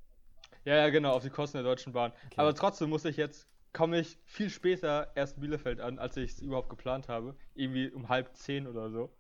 Ja, 0.64 0.78
ja, 0.78 0.90
genau, 0.90 1.12
auf 1.12 1.22
die 1.22 1.30
Kosten 1.30 1.58
der 1.58 1.64
Deutschen 1.64 1.94
Bahn. 1.94 2.12
Okay. 2.26 2.34
Aber 2.38 2.56
trotzdem 2.56 2.90
muss 2.90 3.06
ich 3.06 3.18
jetzt, 3.18 3.48
komme 3.72 4.00
ich 4.00 4.18
viel 4.26 4.50
später 4.50 5.12
erst 5.14 5.36
in 5.36 5.42
Bielefeld 5.42 5.80
an, 5.80 6.00
als 6.00 6.18
ich 6.18 6.32
es 6.32 6.42
überhaupt 6.42 6.72
geplant 6.72 7.08
habe. 7.08 7.36
Irgendwie 7.54 7.92
um 7.92 8.10
halb 8.10 8.36
zehn 8.36 8.66
oder 8.66 8.90
so. 8.90 9.16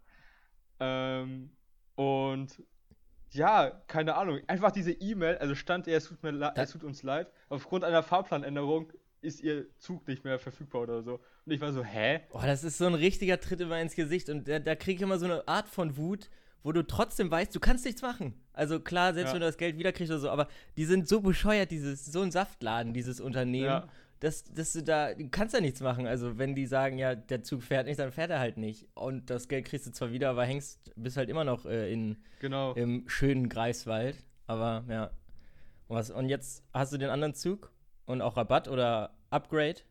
Ähm, 0.79 1.51
und 1.93 2.63
ja, 3.29 3.69
keine 3.85 4.15
Ahnung. 4.15 4.39
Einfach 4.47 4.71
diese 4.71 4.91
E-Mail, 4.91 5.38
also 5.38 5.53
stand 5.53 5.88
er, 5.88 5.97
es 5.97 6.05
tut, 6.05 6.23
mir 6.23 6.51
es 6.55 6.71
tut 6.71 6.83
uns 6.83 7.03
leid. 7.03 7.31
Aufgrund 7.49 7.83
einer 7.83 8.01
Fahrplanänderung 8.01 8.91
ist 9.21 9.39
ihr 9.39 9.67
Zug 9.77 10.07
nicht 10.07 10.23
mehr 10.23 10.39
verfügbar 10.39 10.81
oder 10.81 11.03
so. 11.03 11.19
Und 11.45 11.51
ich 11.51 11.61
war 11.61 11.71
so, 11.71 11.83
hä? 11.83 12.21
Oh, 12.31 12.41
das 12.43 12.63
ist 12.63 12.79
so 12.79 12.88
ein 12.88 12.95
richtiger 12.95 13.39
Tritt 13.39 13.61
immer 13.61 13.79
ins 13.79 13.93
Gesicht 13.93 14.29
und 14.29 14.47
da, 14.47 14.57
da 14.57 14.73
kriege 14.73 14.95
ich 14.95 15.01
immer 15.03 15.19
so 15.19 15.25
eine 15.25 15.47
Art 15.47 15.67
von 15.67 15.95
Wut, 15.95 16.31
wo 16.65 16.71
du 16.71 16.82
trotzdem 16.82 17.30
weißt, 17.30 17.54
du 17.56 17.60
kannst 17.60 17.86
nichts 17.86 18.01
machen. 18.01 18.34
Also 18.51 18.80
klar, 18.80 19.13
selbst 19.13 19.30
Ja. 19.30 19.34
wenn 19.36 19.41
du 19.41 19.45
das 19.45 19.58
Geld 19.60 19.78
wiederkriegst 19.78 20.12
oder 20.12 20.19
so, 20.19 20.30
aber 20.32 20.47
die 20.78 20.86
sind 20.86 21.08
so 21.08 21.21
bescheuert, 21.21 21.69
dieses, 21.69 22.04
so 22.06 22.21
ein 22.21 22.32
Saftladen, 22.32 22.91
dieses 22.91 23.19
Unternehmen, 23.21 23.65
Ja. 23.67 23.88
dass, 24.19 24.43
dass 24.45 24.73
du 24.73 24.82
da, 24.82 25.13
du 25.13 25.30
kannst 25.30 25.54
da 25.54 25.62
nichts 25.62 25.80
machen. 25.82 26.08
Also 26.08 26.39
wenn 26.39 26.56
die 26.56 26.65
sagen, 26.65 26.97
ja, 26.97 27.13
der 27.13 27.43
Zug 27.43 27.62
fährt 27.62 27.86
nicht, 27.86 27.99
dann 27.99 28.12
fährt 28.12 28.32
er 28.32 28.39
halt 28.39 28.58
nicht. 28.58 28.88
Und 28.95 29.30
das 29.30 29.47
Geld 29.47 29.65
kriegst 29.65 29.86
du 29.86 29.91
zwar 29.91 30.12
wieder, 30.12 30.32
aber 30.32 30.43
hängst, 30.43 30.91
bist 30.95 31.17
halt 31.17 31.30
immer 31.30 31.43
noch 31.43 31.67
äh, 31.67 31.93
in, 31.93 32.17
Genau. 32.39 32.73
im 32.73 33.08
schönen 33.08 33.47
Greifswald. 33.47 34.15
Aber 34.47 34.84
ja. 34.89 35.12
Und, 35.88 35.97
was, 35.97 36.10
und 36.10 36.30
jetzt 36.30 36.63
hast 36.73 36.91
du 36.91 36.97
den 36.97 37.12
anderen 37.12 37.36
Zug 37.36 37.71
und 38.08 38.23
auch 38.23 38.38
Rabatt 38.38 38.67
oder 38.69 39.15
Upgrade? 39.30 39.82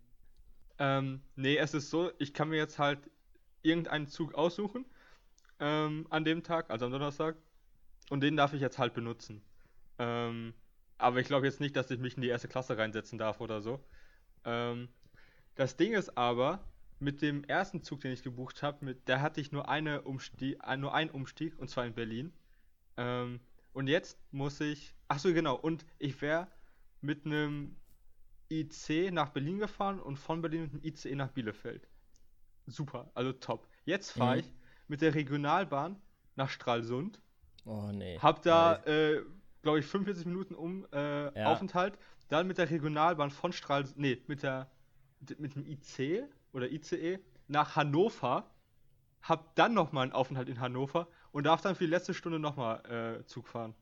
Ähm, 0.81 1.21
nee, 1.37 1.57
es 1.57 1.73
ist 1.73 1.91
so, 1.91 2.11
ich 2.19 2.35
kann 2.35 2.49
mir 2.49 2.57
jetzt 2.57 2.81
halt 2.81 2.99
irgendeinen 3.63 4.09
Zug 4.09 4.35
aussuchen 4.35 4.85
ähm, 5.65 6.07
an 6.11 6.25
dem 6.25 6.43
Tag, 6.45 6.71
also 6.71 6.87
am 6.87 6.93
Donnerstag, 6.93 7.37
und 8.11 8.23
den 8.23 8.37
darf 8.37 8.53
ich 8.55 8.61
jetzt 8.61 8.79
halt 8.79 8.95
benutzen. 8.95 9.43
Ähm, 9.99 10.55
aber 10.99 11.21
ich 11.21 11.27
glaube 11.29 11.47
jetzt 11.47 11.61
nicht, 11.61 11.77
dass 11.77 11.91
ich 11.91 12.01
mich 12.01 12.17
in 12.17 12.23
die 12.23 12.29
erste 12.29 12.49
Klasse 12.49 12.79
reinsetzen 12.79 13.19
darf 13.19 13.41
oder 13.41 13.63
so. 13.63 13.85
Ähm, 14.45 14.89
das 15.57 15.77
Ding 15.77 15.95
ist 15.95 16.17
aber, 16.19 16.65
mit 17.01 17.23
dem 17.23 17.45
ersten 17.45 17.83
Zug, 17.83 18.01
den 18.03 18.13
ich 18.13 18.23
gebucht 18.25 18.63
habe, 18.63 18.97
da 19.07 19.21
hatte 19.21 19.41
ich 19.41 19.53
nur, 19.53 19.69
eine 19.69 20.03
Umstieg, 20.03 20.59
ein, 20.65 20.81
nur 20.81 20.95
einen 20.95 21.11
Umstieg, 21.11 21.59
und 21.59 21.69
zwar 21.71 21.87
in 21.87 21.95
Berlin. 21.95 22.33
Ähm, 22.97 23.41
und 23.73 23.89
jetzt 23.89 24.19
muss 24.33 24.61
ich, 24.61 24.97
ach 25.09 25.21
so 25.21 25.33
genau, 25.35 25.57
und 25.57 25.87
ich 25.99 26.23
wäre 26.23 26.49
mit 27.03 27.27
einem 27.27 27.77
IC 28.51 29.11
nach 29.13 29.31
Berlin 29.31 29.59
gefahren 29.59 30.01
und 30.01 30.19
von 30.19 30.43
Berlin 30.43 30.63
mit 30.65 30.73
dem 30.75 30.85
ICE 30.85 31.17
nach 31.17 31.31
Bielefeld. 31.31 31.89
Super, 32.67 33.11
also 33.15 33.33
top. 33.33 33.69
Jetzt 33.85 34.11
fahre 34.11 34.39
Mhm. 34.39 34.41
ich 34.41 34.53
mit 34.89 35.01
der 35.01 35.15
Regionalbahn 35.15 35.97
nach 36.37 36.49
Stralsund. 36.51 37.21
Oh 37.65 37.91
nee. 37.93 38.19
Hab 38.19 38.43
da, 38.43 38.77
äh, 38.85 39.23
glaube 39.63 39.79
ich, 39.79 39.87
45 39.87 40.27
Minuten 40.27 40.55
um 40.55 40.87
äh, 40.93 41.39
Ja. 41.39 41.47
Aufenthalt. 41.53 41.99
Dann 42.29 42.47
mit 42.47 42.59
der 42.59 42.71
Regionalbahn 42.71 43.31
von 43.31 43.53
Stralsund, 43.53 43.99
nee, 43.99 44.23
mit 44.27 44.43
der 44.43 44.71
mit 45.39 45.55
dem 45.55 45.65
IC 45.67 46.25
oder 46.53 46.71
ICE 46.71 47.19
nach 47.49 47.77
Hannover. 47.77 48.51
Hab 49.23 49.55
dann 49.57 49.73
nochmal 49.73 50.03
einen 50.05 50.13
Aufenthalt 50.13 50.49
in 50.51 50.61
Hannover 50.61 51.09
und 51.33 51.45
darf 51.45 51.63
dann 51.63 51.75
für 51.75 51.85
die 51.85 51.91
letzte 51.91 52.13
Stunde 52.13 52.39
nochmal 52.39 53.21
äh, 53.21 53.25
Zug 53.25 53.49
fahren. 53.49 53.75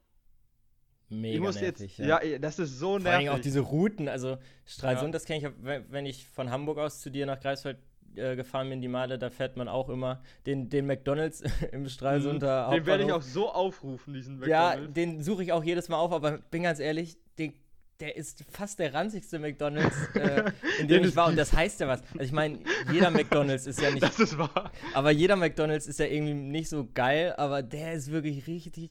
Mega 1.09 1.35
ich 1.35 1.41
muss 1.41 1.61
nervig, 1.61 1.99
jetzt, 1.99 2.07
ja. 2.09 2.19
ey, 2.19 2.39
das 2.41 2.59
ist 2.61 2.79
so 2.79 2.91
Vor 2.93 3.01
nervig. 3.01 3.19
Dingen 3.27 3.33
auch 3.35 3.41
diese 3.41 3.61
Routen, 3.61 4.09
also 4.09 4.39
Stralsund, 4.65 5.09
Ja. 5.09 5.13
das 5.13 5.25
kenne 5.25 5.47
ich, 5.47 5.55
wenn 5.91 6.07
ich 6.07 6.27
von 6.29 6.51
Hamburg 6.51 6.79
aus 6.79 7.01
zu 7.01 7.11
dir 7.11 7.27
nach 7.27 7.39
Greifswald 7.41 7.79
äh, 8.17 8.37
gefahren 8.37 8.69
bin, 8.69 8.81
die 8.81 8.89
Male, 8.89 9.19
da 9.19 9.31
fährt 9.31 9.57
man 9.57 9.69
auch 9.69 9.89
immer 9.89 10.23
den, 10.47 10.69
den 10.69 10.87
McDonalds 10.87 11.43
im 11.73 11.89
Stralsunder 11.89 12.69
Mhm. 12.69 12.75
Den 12.75 12.87
werde 12.87 13.05
ich 13.05 13.13
auch 13.13 13.23
so 13.23 13.51
aufrufen, 13.53 14.15
diesen 14.15 14.43
Ja, 14.47 14.71
McDonald's. 14.71 14.95
den 14.95 15.23
suche 15.23 15.43
ich 15.45 15.53
auch 15.53 15.65
jedes 15.65 15.89
Mal 15.89 15.97
auf, 15.99 16.13
aber 16.13 16.39
bin 16.51 16.63
ganz 16.65 16.79
ehrlich, 16.81 17.17
den, 17.39 17.55
der 18.01 18.17
ist 18.17 18.45
fast 18.51 18.79
der 18.79 18.93
ranzigste 18.95 19.39
McDonalds, 19.39 19.95
äh, 20.15 20.51
in 20.81 20.89
dem 20.89 21.05
ich 21.05 21.15
war. 21.15 21.29
Und 21.29 21.37
das 21.37 21.53
heißt 21.53 21.81
ja 21.81 21.89
was. 21.89 22.01
Also 22.13 22.25
ich 22.25 22.33
meine, 22.33 22.59
jeder 22.91 23.11
McDonalds 23.11 23.67
ist 23.67 23.81
ja 23.81 23.91
nicht 23.93 24.03
Das 24.03 24.19
ist 24.19 24.37
wahr. 24.39 24.71
aber 24.95 25.11
jeder 25.13 25.37
McDonalds 25.37 25.87
ist 25.87 25.99
ja 26.01 26.07
irgendwie 26.07 26.35
nicht 26.35 26.69
so 26.69 26.89
geil, 26.93 27.35
aber 27.37 27.63
der 27.63 27.93
ist 27.93 28.11
wirklich 28.11 28.47
richtig. 28.47 28.91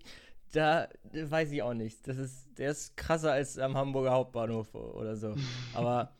Da 0.54 0.90
weiß 1.14 1.52
ich 1.52 1.62
auch 1.64 1.74
nicht. 1.74 2.06
Das 2.08 2.18
ist, 2.18 2.58
der 2.58 2.72
ist 2.72 2.98
krasser 2.98 3.32
als 3.32 3.58
am 3.58 3.78
Hamburger 3.78 4.12
Hauptbahnhof 4.12 4.74
oder 4.76 5.16
so. 5.16 5.34
Aber 5.74 6.12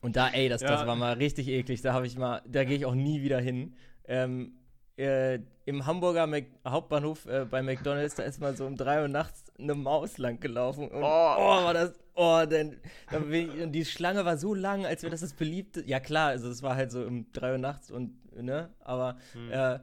und 0.00 0.16
da, 0.16 0.28
ey, 0.28 0.48
das, 0.48 0.60
das 0.62 0.80
Ja. 0.82 0.86
war 0.86 0.96
mal 0.96 1.14
richtig 1.14 1.48
eklig. 1.48 1.82
Da 1.82 1.92
habe 1.92 2.06
ich 2.06 2.16
mal, 2.16 2.42
da 2.46 2.64
gehe 2.64 2.76
ich 2.76 2.84
auch 2.86 2.94
nie 2.94 3.22
wieder 3.22 3.40
hin. 3.40 3.74
Ähm, 4.06 4.52
äh, 4.96 5.38
Im 5.64 5.86
Hamburger 5.86 6.26
Mac 6.26 6.46
Hauptbahnhof 6.66 7.26
äh, 7.26 7.44
bei 7.44 7.62
McDonalds, 7.62 8.16
da 8.16 8.24
ist 8.24 8.40
mal 8.40 8.56
so 8.56 8.66
um 8.66 8.76
3 8.76 9.02
Uhr 9.02 9.08
nachts 9.08 9.44
eine 9.58 9.74
Maus 9.74 10.18
lang 10.18 10.40
gelaufen. 10.40 10.88
Und, 10.88 11.02
oh. 11.02 11.06
Oh. 11.06 11.64
war 11.64 11.74
das, 11.74 11.92
Oh, 12.20 12.44
denn, 12.50 12.80
dann 13.12 13.32
ich, 13.32 13.48
und 13.48 13.70
die 13.70 13.84
Schlange 13.84 14.24
war 14.24 14.36
so 14.38 14.52
lang, 14.52 14.84
als 14.84 15.02
wäre 15.04 15.12
das 15.12 15.20
das 15.20 15.34
beliebte. 15.34 15.84
Ja, 15.86 16.00
klar, 16.00 16.30
also 16.30 16.48
es 16.50 16.64
war 16.64 16.74
halt 16.74 16.90
so 16.90 17.02
um 17.04 17.30
3 17.32 17.52
Uhr 17.52 17.58
nachts 17.58 17.92
und, 17.92 18.12
ne, 18.42 18.70
aber, 18.80 19.18
Hm. 19.34 19.52
äh, 19.52 19.78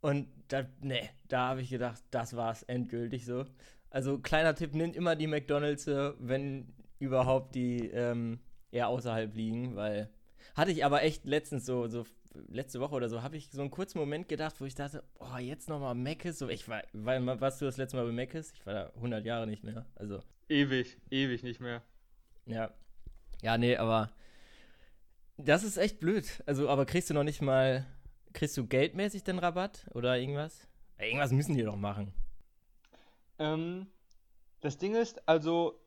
und 0.00 0.28
da, 0.46 0.62
ne, 0.80 1.00
da 1.26 1.48
habe 1.48 1.60
ich 1.62 1.70
gedacht, 1.70 2.00
das 2.12 2.36
war's 2.36 2.62
endgültig 2.62 3.24
so. 3.24 3.46
Also, 3.90 4.18
kleiner 4.18 4.54
Tipp, 4.54 4.74
nimmt 4.76 4.94
immer 4.94 5.16
die 5.16 5.26
McDonalds, 5.26 5.88
äh, 5.88 6.12
wenn 6.20 6.72
überhaupt 7.00 7.56
die 7.56 7.88
ähm, 7.88 8.38
eher 8.72 8.88
außerhalb 8.88 9.34
liegen, 9.34 9.76
weil 9.76 10.10
hatte 10.54 10.72
ich 10.72 10.84
aber 10.84 11.02
echt 11.02 11.24
letztens 11.24 11.64
so, 11.64 11.86
so 11.86 12.04
letzte 12.48 12.80
Woche 12.80 12.94
oder 12.94 13.08
so, 13.08 13.22
habe 13.22 13.36
ich 13.36 13.48
so 13.50 13.60
einen 13.60 13.70
kurzen 13.70 13.98
Moment 13.98 14.28
gedacht, 14.28 14.60
wo 14.60 14.64
ich 14.64 14.74
dachte, 14.74 15.04
oh, 15.20 15.36
jetzt 15.38 15.68
nochmal 15.68 15.94
Mc's. 15.94 16.38
So, 16.38 16.48
ich 16.48 16.68
war, 16.68 16.82
weil, 16.92 17.24
warst 17.40 17.60
du 17.60 17.66
das 17.66 17.76
letzte 17.76 17.96
Mal 17.96 18.06
bei 18.06 18.12
Mc's? 18.12 18.52
Ich 18.52 18.66
war 18.66 18.74
da 18.74 18.86
100 18.96 19.24
Jahre 19.24 19.46
nicht 19.46 19.62
mehr. 19.62 19.86
Also, 19.94 20.20
Ewig, 20.48 20.98
ewig 21.10 21.42
nicht 21.42 21.60
mehr. 21.60 21.82
ja. 22.46 22.70
Ja, 23.42 23.58
nee, 23.58 23.76
aber 23.76 24.12
das 25.36 25.64
ist 25.64 25.76
echt 25.76 25.98
blöd. 25.98 26.42
Also, 26.46 26.68
aber 26.68 26.86
kriegst 26.86 27.10
du 27.10 27.14
noch 27.14 27.24
nicht 27.24 27.42
mal, 27.42 27.84
kriegst 28.34 28.56
du 28.56 28.66
geldmäßig 28.68 29.24
den 29.24 29.40
Rabatt 29.40 29.88
oder 29.94 30.16
irgendwas? 30.16 30.68
Irgendwas 30.98 31.32
müssen 31.32 31.56
die 31.56 31.64
doch 31.64 31.74
machen. 31.74 32.14
Ähm, 33.40 33.88
das 34.60 34.78
Ding 34.78 34.94
ist, 34.94 35.26
also, 35.28 35.81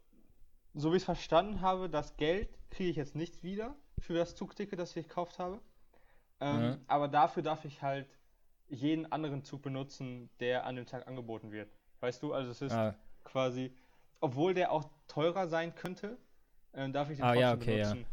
so 0.75 0.91
wie 0.91 0.97
ich 0.97 1.01
es 1.01 1.05
verstanden 1.05 1.61
habe, 1.61 1.89
das 1.89 2.17
Geld 2.17 2.49
kriege 2.69 2.89
ich 2.89 2.97
jetzt 2.97 3.15
nicht 3.15 3.43
wieder 3.43 3.75
für 3.99 4.13
das 4.13 4.35
Zugticket, 4.35 4.77
das 4.79 4.95
ich 4.95 5.07
gekauft 5.07 5.39
habe. 5.39 5.59
Ähm, 6.41 6.61
Mhm. 6.61 6.77
Aber 6.87 7.07
dafür 7.07 7.41
darf 7.43 7.65
ich 7.65 7.81
halt 7.81 8.07
jeden 8.67 9.11
anderen 9.11 9.43
Zug 9.43 9.61
benutzen, 9.61 10.29
der 10.39 10.65
an 10.65 10.75
dem 10.75 10.85
Tag 10.85 11.07
angeboten 11.07 11.51
wird. 11.51 11.69
Weißt 12.01 12.21
du, 12.21 12.33
also 12.33 12.51
es 12.51 12.61
ist 12.61 12.73
Ah, 12.73 12.93
quasi, 13.23 13.73
obwohl 14.19 14.53
der 14.53 14.71
auch 14.71 14.89
teurer 15.07 15.47
sein 15.47 15.73
könnte, 15.75 16.17
ähm, 16.73 16.91
darf 16.91 17.09
ich 17.09 17.17
den 17.17 17.25
Ah, 17.25 17.33
ja, 17.35 17.51
trotzdem 17.51 17.61
okay, 17.61 17.79
ja. 17.79 17.91
benutzen. 17.93 18.05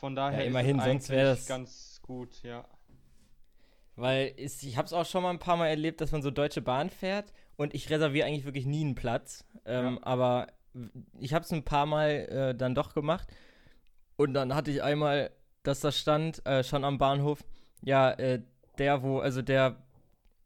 Von 0.00 0.16
daher 0.16 0.38
Ja, 0.40 0.44
ist 0.44 0.50
immerhin, 0.50 0.78
es 0.78 0.84
sonst 0.84 1.10
wär 1.10 1.24
eigentlich 1.24 1.38
das- 1.38 1.46
ganz 1.46 2.00
gut, 2.02 2.42
ja. 2.42 2.64
Weil 3.96 4.28
ist, 4.36 4.62
ich 4.64 4.76
habe 4.76 4.86
es 4.86 4.92
auch 4.92 5.06
schon 5.06 5.22
mal 5.22 5.30
ein 5.30 5.38
paar 5.38 5.56
Mal 5.56 5.68
erlebt, 5.68 6.00
dass 6.00 6.10
man 6.10 6.20
so 6.20 6.30
Deutsche 6.32 6.60
Bahn 6.60 6.90
fährt 6.90 7.32
und 7.56 7.74
ich 7.74 7.90
reserviere 7.90 8.26
eigentlich 8.26 8.44
wirklich 8.44 8.66
nie 8.66 8.80
einen 8.84 8.96
Platz. 8.96 9.44
Ähm, 9.64 10.02
Aber 10.02 10.48
ich 11.18 11.34
habe 11.34 11.44
es 11.44 11.52
ein 11.52 11.64
paar 11.64 11.86
Mal 11.86 12.10
äh, 12.10 12.54
dann 12.54 12.74
doch 12.74 12.94
gemacht. 12.94 13.28
Und 14.16 14.34
dann 14.34 14.54
hatte 14.54 14.70
ich 14.70 14.82
einmal, 14.82 15.30
dass 15.62 15.80
da 15.80 15.92
stand, 15.92 16.44
äh, 16.46 16.62
schon 16.62 16.84
am 16.84 16.98
Bahnhof, 16.98 17.44
ja, 17.82 18.10
äh, 18.12 18.42
der, 18.78 19.02
wo, 19.02 19.18
also 19.18 19.42
der 19.42 19.76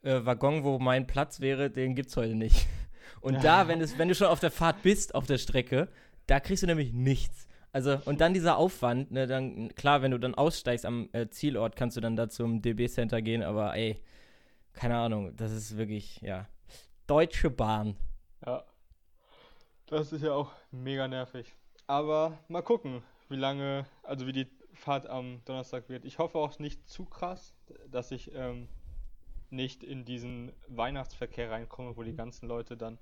äh, 0.02 0.24
Waggon, 0.24 0.64
wo 0.64 0.78
mein 0.78 1.06
Platz 1.06 1.40
wäre, 1.40 1.70
den 1.70 1.94
gibt's 1.94 2.16
heute 2.16 2.34
nicht. 2.34 2.66
Und 3.20 3.42
da, 3.42 3.68
wenn, 3.68 3.80
es, 3.80 3.98
wenn 3.98 4.08
du 4.08 4.14
schon 4.14 4.28
auf 4.28 4.40
der 4.40 4.50
Fahrt 4.50 4.82
bist, 4.82 5.14
auf 5.14 5.26
der 5.26 5.38
Strecke, 5.38 5.88
da 6.26 6.40
kriegst 6.40 6.62
du 6.62 6.66
nämlich 6.66 6.92
nichts. 6.92 7.48
Also, 7.72 7.98
und 8.06 8.20
dann 8.20 8.32
dieser 8.32 8.56
Aufwand, 8.56 9.10
ne, 9.10 9.26
dann, 9.26 9.74
klar, 9.74 10.02
wenn 10.02 10.12
du 10.12 10.18
dann 10.18 10.34
aussteigst 10.34 10.86
am 10.86 11.08
äh, 11.12 11.28
Zielort, 11.28 11.76
kannst 11.76 11.96
du 11.96 12.00
dann 12.00 12.16
da 12.16 12.28
zum 12.28 12.62
DB-Center 12.62 13.20
gehen, 13.22 13.42
aber 13.42 13.74
ey, 13.74 14.00
keine 14.72 14.96
Ahnung, 14.96 15.36
das 15.36 15.52
ist 15.52 15.76
wirklich, 15.76 16.20
ja. 16.20 16.48
Deutsche 17.06 17.50
Bahn. 17.50 17.96
Ja. 18.46 18.64
Das 19.90 20.12
ist 20.12 20.22
ja 20.22 20.34
auch 20.34 20.52
mega 20.70 21.08
nervig. 21.08 21.56
Aber 21.86 22.38
mal 22.48 22.60
gucken, 22.62 23.02
wie 23.30 23.36
lange, 23.36 23.86
also 24.02 24.26
wie 24.26 24.32
die 24.32 24.46
Fahrt 24.74 25.06
am 25.06 25.42
Donnerstag 25.46 25.88
wird. 25.88 26.04
Ich 26.04 26.18
hoffe 26.18 26.38
auch 26.38 26.58
nicht 26.58 26.86
zu 26.86 27.06
krass, 27.06 27.54
dass 27.90 28.10
ich 28.10 28.34
ähm, 28.34 28.68
nicht 29.48 29.82
in 29.82 30.04
diesen 30.04 30.52
Weihnachtsverkehr 30.68 31.50
reinkomme, 31.50 31.96
wo 31.96 32.02
die 32.02 32.14
ganzen 32.14 32.48
Leute 32.48 32.76
dann 32.76 32.98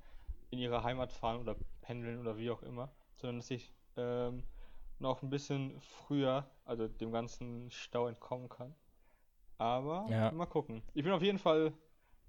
in 0.50 0.60
ihre 0.60 0.84
Heimat 0.84 1.12
fahren 1.12 1.40
oder 1.40 1.56
pendeln 1.80 2.20
oder 2.20 2.38
wie 2.38 2.50
auch 2.50 2.62
immer, 2.62 2.92
sondern 3.16 3.38
dass 3.38 3.50
ich 3.50 3.72
ähm, 3.96 4.44
noch 5.00 5.22
ein 5.22 5.30
bisschen 5.30 5.80
früher, 5.80 6.48
also 6.64 6.86
dem 6.86 7.10
ganzen 7.10 7.68
Stau 7.72 8.06
entkommen 8.06 8.48
kann. 8.48 8.74
Aber 9.58 10.06
Ja. 10.08 10.30
mal 10.30 10.46
gucken. 10.46 10.82
Ich 10.94 11.02
bin 11.02 11.12
auf 11.12 11.22
jeden 11.22 11.38
Fall 11.38 11.72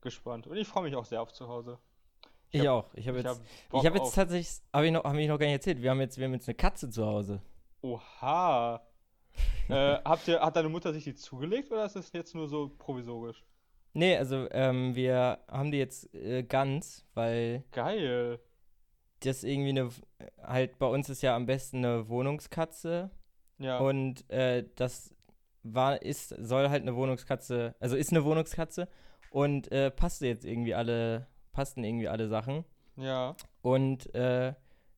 gespannt 0.01 0.47
und 0.47 0.57
ich 0.57 0.67
freue 0.67 0.83
mich 0.83 0.95
auch 0.95 1.05
sehr 1.05 1.21
auf 1.21 1.31
zu 1.31 1.47
Hause. 1.47 1.77
Ich, 2.51 2.61
hab- 2.61 2.67
auch. 2.67 2.93
Ich 2.93 3.07
habe 3.07 3.19
Ich 3.19 3.25
jetzt, 3.25 3.39
hab 3.71 3.79
ich 3.79 3.85
habe 3.85 3.97
jetzt 3.97 4.15
tatsächlich, 4.15 4.61
habe 4.73 4.85
ich, 4.85 4.91
noch, 4.91 5.03
hab 5.03 5.15
ich 5.15 5.27
noch 5.27 5.37
gar 5.37 5.45
nicht 5.45 5.53
erzählt, 5.55 5.81
wir 5.81 5.89
haben 5.91 5.99
jetzt, 6.01 6.17
wir 6.17 6.25
haben 6.25 6.33
jetzt 6.33 6.47
eine 6.47 6.55
Katze 6.55 6.89
zu 6.89 7.05
Hause. 7.05 7.41
Oha. 7.81 8.81
äh, 9.69 9.97
habt 10.03 10.27
ihr, 10.27 10.39
hat 10.39 10.55
deine 10.55 10.69
Mutter 10.69 10.93
sich 10.93 11.03
die 11.03 11.13
zugelegt 11.15 11.71
oder 11.71 11.85
ist 11.85 11.95
das 11.95 12.11
jetzt 12.13 12.33
nur 12.33 12.47
so 12.47 12.69
provisorisch? 12.77 13.43
Nee, 13.93 14.15
also 14.17 14.47
ähm, 14.51 14.95
wir 14.95 15.39
haben 15.49 15.71
die 15.71 15.77
jetzt 15.77 16.13
äh, 16.13 16.43
ganz, 16.43 17.05
weil 17.13 17.63
Geil. 17.71 18.39
das 19.21 19.43
irgendwie 19.43 19.69
eine, 19.69 19.89
halt 20.41 20.77
bei 20.79 20.85
uns 20.87 21.09
ist 21.09 21.21
ja 21.21 21.35
am 21.35 21.45
besten 21.45 21.77
eine 21.77 22.07
Wohnungskatze 22.09 23.09
Ja. 23.59 23.79
und 23.79 24.29
äh, 24.29 24.65
das 24.75 25.13
war, 25.63 26.01
ist, 26.01 26.29
soll 26.29 26.69
halt 26.69 26.83
eine 26.83 26.95
Wohnungskatze, 26.95 27.75
also 27.79 27.95
ist 27.95 28.11
eine 28.11 28.23
Wohnungskatze 28.23 28.87
und 29.31 29.71
äh, 29.71 29.89
passte 29.91 30.27
jetzt 30.27 30.45
irgendwie 30.45 30.75
alle, 30.75 31.27
passten 31.57 31.83
irgendwie 31.83 32.07
alle 32.07 32.27
Sachen 32.27 32.63
ja. 32.97 33.35
und 33.63 34.13
äh, 34.13 34.53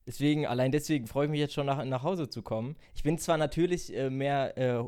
deswegen, 0.06 0.46
allein 0.46 0.72
deswegen 0.74 1.08
freue 1.08 1.26
ich 1.26 1.32
mich 1.32 1.40
jetzt 1.40 1.54
schon 1.54 1.66
nach, 1.66 1.84
nach 1.86 2.04
Hause 2.04 2.30
zu 2.30 2.42
kommen. 2.42 2.76
Ich 2.96 3.04
bin 3.04 3.18
zwar 3.18 3.38
natürlich 3.38 3.96
äh, 3.96 4.10
mehr 4.10 4.58
äh, 4.58 4.84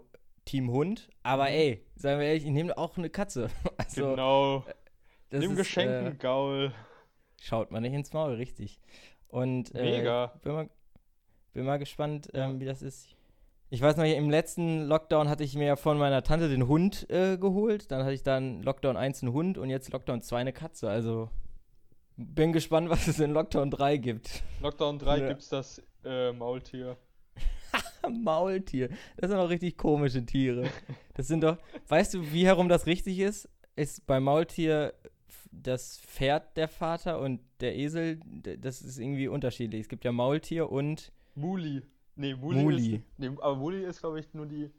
Team 0.46 0.70
Hund, 0.70 1.08
aber 1.24 1.44
Mhm. 1.46 1.56
ey, 1.56 1.86
sagen 1.96 2.20
wir 2.20 2.28
ehrlich, 2.28 2.44
ich 2.46 2.52
nehme 2.52 2.78
auch 2.78 2.98
eine 2.98 3.10
Katze. 3.10 3.48
Also, 3.78 4.10
genau. 4.10 4.66
das 5.30 5.40
Nimm 5.40 5.56
Geschenken, 5.56 6.08
äh, 6.14 6.16
Gaul. 6.16 6.74
Schaut 7.42 7.72
man 7.72 7.84
nicht 7.84 7.94
ins 7.94 8.12
Maul, 8.14 8.34
richtig. 8.36 8.80
Und 9.30 9.74
äh, 9.74 9.82
Mega. 10.00 10.34
bin, 10.44 10.52
mal, 10.54 10.70
bin 11.54 11.64
mal 11.66 11.78
gespannt, 11.80 12.30
Ja. 12.34 12.50
ähm, 12.50 12.60
wie 12.60 12.66
das 12.66 12.82
ist. 12.82 13.16
Ich 13.70 13.82
weiß 13.82 13.96
noch, 13.96 14.04
im 14.04 14.30
letzten 14.30 14.82
Lockdown 14.88 15.30
hatte 15.30 15.46
ich 15.46 15.56
mir 15.56 15.66
ja 15.68 15.76
von 15.78 15.98
meiner 15.98 16.24
Tante 16.24 16.50
den 16.50 16.68
Hund 16.68 17.10
äh, 17.10 17.38
geholt. 17.38 17.90
Dann 17.92 18.02
hatte 18.04 18.14
ich 18.14 18.24
dann 18.24 18.62
Lockdown 18.64 18.98
1 18.98 19.24
einen 19.24 19.32
Hund 19.32 19.58
und 19.58 19.70
jetzt 19.70 19.94
Lockdown 19.94 20.22
2 20.22 20.38
eine 20.42 20.52
Katze. 20.54 20.90
Also 20.90 21.30
bin 22.22 22.54
gespannt, 22.54 22.90
was 22.90 23.08
es 23.08 23.20
in 23.20 23.32
Lockdown 23.32 23.72
3 23.72 23.98
gibt. 23.98 24.44
Lockdown 24.62 25.00
3 25.00 25.18
Ja. 25.20 25.28
gibt's 25.30 25.50
das 25.50 25.82
äh, 26.04 26.32
Maultier. 26.32 26.98
Maultier. 28.10 28.90
Das 29.18 29.30
sind 29.30 29.40
auch 29.40 29.50
richtig 29.50 29.78
komische 29.78 30.26
Tiere. 30.26 30.70
Das 31.14 31.28
sind 31.28 31.44
doch. 31.44 31.58
Weißt 31.88 32.14
du, 32.14 32.32
wie 32.32 32.46
herum 32.46 32.70
das 32.70 32.86
richtig 32.86 33.20
ist? 33.20 33.48
Ist 33.76 34.06
beim 34.08 34.24
Maultier 34.24 34.94
das 35.52 36.00
Pferd 36.00 36.56
der 36.58 36.68
Vater 36.68 37.20
und 37.20 37.42
der 37.60 37.76
Esel, 37.78 38.20
das 38.60 38.82
ist 38.82 38.98
irgendwie 38.98 39.28
unterschiedlich. 39.28 39.82
Es 39.82 39.90
gibt 39.90 40.04
ja 40.06 40.12
Maultier 40.12 40.70
und. 40.72 41.12
Muli. 41.36 41.82
Nee, 42.16 42.36
Muli, 42.36 42.62
Muli. 42.62 42.96
ist. 42.96 43.04
Nee, 43.18 43.30
aber 43.42 43.56
Muli 43.56 43.84
ist, 43.86 44.02
glaube 44.02 44.20
ich, 44.20 44.34
nur 44.34 44.46
die 44.46 44.70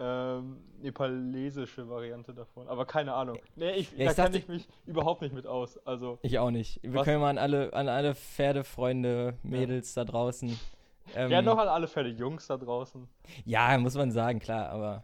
ähm, 0.00 0.56
nepalesische 0.80 1.88
Variante 1.88 2.32
davon. 2.32 2.66
Aber 2.68 2.86
keine 2.86 3.12
Ahnung. 3.14 3.38
Nee, 3.54 3.72
ich, 3.72 3.92
Ja, 3.92 4.06
da 4.06 4.10
ich 4.10 4.16
dachte- 4.16 4.38
ich 4.38 4.48
mich 4.48 4.68
überhaupt 4.86 5.20
nicht 5.22 5.34
mit 5.34 5.46
aus. 5.46 5.76
Also, 5.86 6.18
Ich 6.22 6.38
auch 6.38 6.50
nicht. 6.50 6.82
Wir 6.82 6.94
Was? 6.94 7.04
können 7.04 7.20
mal 7.20 7.30
an 7.30 7.38
alle, 7.38 7.72
an 7.74 7.88
alle 7.88 8.14
Pferdefreunde, 8.14 9.34
Mädels 9.42 9.94
da 9.94 10.04
draußen. 10.04 10.58
Ähm, 11.16 11.28
ja, 11.28 11.42
noch 11.42 11.58
an 11.58 11.66
alle 11.66 11.88
Pferde 11.88 12.10
Jungs 12.10 12.46
da 12.46 12.56
draußen. 12.56 13.08
ja, 13.44 13.76
muss 13.78 13.96
man 13.96 14.12
sagen, 14.12 14.38
klar, 14.38 14.68
aber 14.68 15.02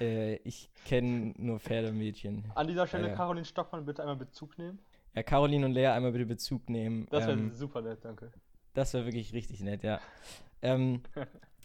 äh, 0.00 0.36
ich 0.44 0.70
kenne 0.84 1.34
nur 1.36 1.58
Pferdemädchen. 1.58 2.44
An 2.54 2.68
dieser 2.68 2.86
Stelle, 2.86 3.08
Ja. 3.08 3.14
Caroline 3.16 3.44
Stockmann, 3.44 3.84
bitte 3.84 4.02
einmal 4.02 4.14
Bezug 4.14 4.56
nehmen. 4.56 4.78
Ja, 5.16 5.24
Caroline 5.24 5.66
und 5.66 5.72
Lea 5.72 5.86
einmal 5.88 6.12
bitte 6.12 6.26
Bezug 6.26 6.68
nehmen. 6.70 7.08
Das 7.10 7.26
wäre 7.26 7.32
ähm, 7.36 7.52
super 7.54 7.80
nett, 7.82 8.04
danke. 8.04 8.30
Das 8.74 8.94
wäre 8.94 9.04
wirklich 9.06 9.32
richtig 9.32 9.60
nett, 9.60 9.82
ja. 9.82 9.98
Ähm, 10.62 11.02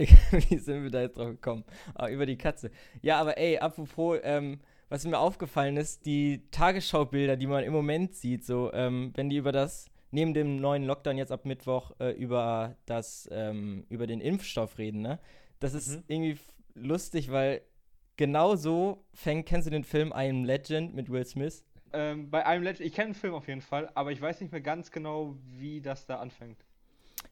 wie 0.48 0.58
sind 0.58 0.82
wir 0.82 0.90
da 0.90 1.02
jetzt 1.02 1.16
drauf 1.18 1.28
gekommen? 1.30 1.64
Ah, 1.94 2.08
über 2.08 2.26
die 2.26 2.36
Katze. 2.36 2.70
Ja, 3.02 3.20
aber 3.20 3.36
ey, 3.38 3.58
apropos, 3.58 4.18
ähm, 4.22 4.60
was 4.88 5.04
mir 5.06 5.18
aufgefallen 5.18 5.76
ist, 5.76 6.06
die 6.06 6.42
Tagesschaubilder, 6.50 7.36
die 7.36 7.46
man 7.46 7.64
im 7.64 7.72
Moment 7.72 8.14
sieht, 8.14 8.44
so, 8.44 8.72
ähm, 8.72 9.12
wenn 9.14 9.28
die 9.30 9.36
über 9.36 9.52
das, 9.52 9.90
neben 10.10 10.34
dem 10.34 10.56
neuen 10.56 10.84
Lockdown 10.84 11.16
jetzt 11.18 11.32
ab 11.32 11.44
Mittwoch, 11.44 11.92
äh, 12.00 12.10
über 12.12 12.76
das, 12.86 13.28
ähm, 13.32 13.84
über 13.88 14.06
den 14.06 14.20
Impfstoff 14.20 14.78
reden, 14.78 15.02
ne? 15.02 15.20
Das 15.60 15.74
ist 15.74 15.88
Mhm. 15.88 16.04
irgendwie 16.08 16.38
lustig, 16.74 17.30
weil 17.30 17.62
genau 18.16 18.56
so 18.56 19.04
fängt, 19.14 19.46
kennst 19.46 19.66
du 19.66 19.70
den 19.70 19.84
Film 19.84 20.08
I 20.16 20.28
Am 20.30 20.44
Legend 20.44 20.94
mit 20.94 21.10
Will 21.10 21.24
Smith? 21.24 21.64
Ähm, 21.92 22.30
bei 22.30 22.46
einem 22.46 22.62
Legend, 22.64 22.80
ich 22.86 22.92
kenne 22.94 23.10
den 23.10 23.14
Film 23.14 23.34
auf 23.34 23.48
jeden 23.48 23.60
Fall, 23.60 23.90
aber 23.94 24.12
ich 24.12 24.20
weiß 24.20 24.40
nicht 24.40 24.52
mehr 24.52 24.60
ganz 24.60 24.90
genau, 24.90 25.36
wie 25.58 25.80
das 25.80 26.06
da 26.06 26.16
anfängt. 26.18 26.64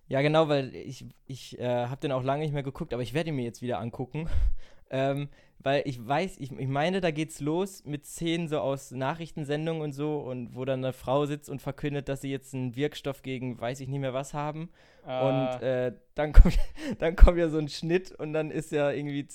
Ja, 0.09 0.23
genau, 0.23 0.49
weil 0.49 0.75
ich, 0.75 1.05
ich 1.27 1.59
äh, 1.59 1.87
habe 1.87 2.01
den 2.01 2.13
auch 2.13 2.23
lange 2.23 2.43
nicht 2.43 2.55
mehr 2.55 2.63
geguckt, 2.63 2.95
aber 2.95 3.03
ich 3.03 3.13
werde 3.15 3.31
ihn 3.31 3.37
mir 3.37 3.45
jetzt 3.45 3.63
wieder 3.63 3.79
angucken. 3.79 4.29
ähm, 4.91 5.29
weil 5.61 5.83
ich 5.87 6.07
weiß, 6.07 6.39
ich, 6.39 6.53
ich 6.53 6.69
meine, 6.69 7.01
da 7.01 7.11
geht's 7.11 7.41
los 7.41 7.85
mit 7.85 8.07
Szenen 8.07 8.49
so 8.49 8.61
aus 8.61 8.93
Nachrichtensendungen 8.93 9.83
und 9.83 9.93
so 9.93 10.19
und 10.21 10.55
wo 10.55 10.65
dann 10.65 10.85
eine 10.85 10.93
Frau 10.93 11.27
sitzt 11.27 11.51
und 11.51 11.61
verkündet, 11.61 12.09
dass 12.09 12.21
sie 12.21 12.31
jetzt 12.31 12.55
einen 12.55 12.77
Wirkstoff 12.77 13.23
gegen 13.23 13.61
weiß 13.61 13.81
ich 13.81 13.89
nicht 13.89 14.01
mehr 14.01 14.15
was 14.15 14.35
haben. 14.35 14.71
Und 15.03 15.63
Äh, 15.63 15.93
dann 16.15 16.33
kommt 16.33 16.59
dann 16.99 17.17
kommt 17.17 17.39
ja 17.39 17.49
so 17.49 17.59
ein 17.59 17.69
Schnitt 17.69 18.13
und 18.13 18.33
dann 18.33 18.51
ist 18.51 18.71
ja 18.73 18.91
irgendwie, 18.93 19.27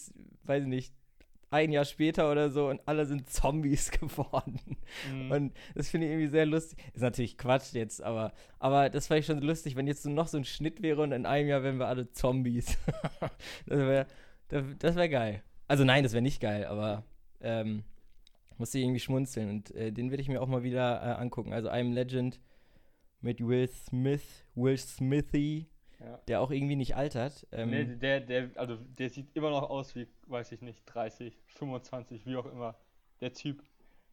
weiß 0.43 0.63
ich 0.63 0.69
nicht, 0.69 0.93
ein 1.53 1.71
Jahr 1.71 1.85
später 1.85 2.31
oder 2.31 2.49
so 2.49 2.69
und 2.69 2.81
alle 2.85 3.05
sind 3.05 3.29
Zombies 3.29 3.91
geworden. 3.99 4.59
Mhm. 5.11 5.31
Und 5.31 5.53
das 5.75 5.89
finde 5.89 6.07
ich 6.07 6.13
irgendwie 6.13 6.29
sehr 6.29 6.45
lustig. 6.45 6.79
Ist 6.93 7.01
natürlich 7.01 7.37
Quatsch 7.37 7.73
jetzt, 7.73 8.01
aber, 8.01 8.33
aber 8.59 8.89
das 8.89 9.07
fand 9.07 9.19
ich 9.19 9.25
schon 9.27 9.41
lustig, 9.41 9.75
wenn 9.75 9.87
jetzt 9.87 10.03
so 10.03 10.09
noch 10.09 10.27
so 10.27 10.37
ein 10.37 10.45
Schnitt 10.45 10.81
wäre 10.81 11.01
und 11.01 11.11
in 11.11 11.25
einem 11.25 11.47
Jahr 11.47 11.63
wären 11.63 11.77
wir 11.77 11.87
alle 11.87 12.11
Zombies. 12.11 12.77
das 13.67 13.77
wäre 13.77 14.07
das 14.79 14.95
wär 14.95 15.09
geil. 15.09 15.43
Also 15.67 15.83
nein, 15.83 16.03
das 16.03 16.13
wäre 16.13 16.21
nicht 16.21 16.41
geil, 16.41 16.65
aber 16.65 17.03
ähm, 17.41 17.83
musste 18.57 18.77
ich 18.77 18.83
irgendwie 18.83 18.99
schmunzeln 18.99 19.49
und 19.49 19.71
äh, 19.75 19.91
den 19.91 20.11
werde 20.11 20.21
ich 20.21 20.29
mir 20.29 20.41
auch 20.41 20.47
mal 20.47 20.63
wieder 20.63 21.01
äh, 21.01 21.21
angucken. 21.21 21.53
Also 21.53 21.69
I'm 21.69 21.93
Legend 21.93 22.39
mit 23.21 23.45
Will 23.45 23.67
Smith, 23.67 24.45
Will 24.55 24.77
Smithy, 24.77 25.67
Ja. 26.03 26.17
der 26.27 26.41
auch 26.41 26.51
irgendwie 26.51 26.75
nicht 26.75 26.95
altert. 26.97 27.47
Ähm, 27.51 27.69
nee, 27.69 27.85
der, 27.85 28.19
der, 28.19 28.49
also 28.55 28.75
der 28.75 29.09
sieht 29.09 29.33
immer 29.35 29.49
noch 29.49 29.69
aus 29.69 29.95
wie, 29.95 30.07
weiß 30.27 30.51
ich 30.51 30.61
nicht, 30.61 30.83
30, 30.85 31.41
25, 31.47 32.25
wie 32.25 32.35
auch 32.35 32.45
immer. 32.45 32.75
Der 33.21 33.31
Typ 33.33 33.63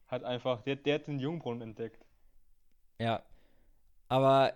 hat 0.06 0.22
einfach, 0.24 0.62
der, 0.62 0.76
der 0.76 0.96
hat 0.96 1.06
den 1.08 1.18
Jungbrunnen 1.18 1.62
entdeckt. 1.62 2.04
Ja. 3.00 3.22
Aber 4.08 4.52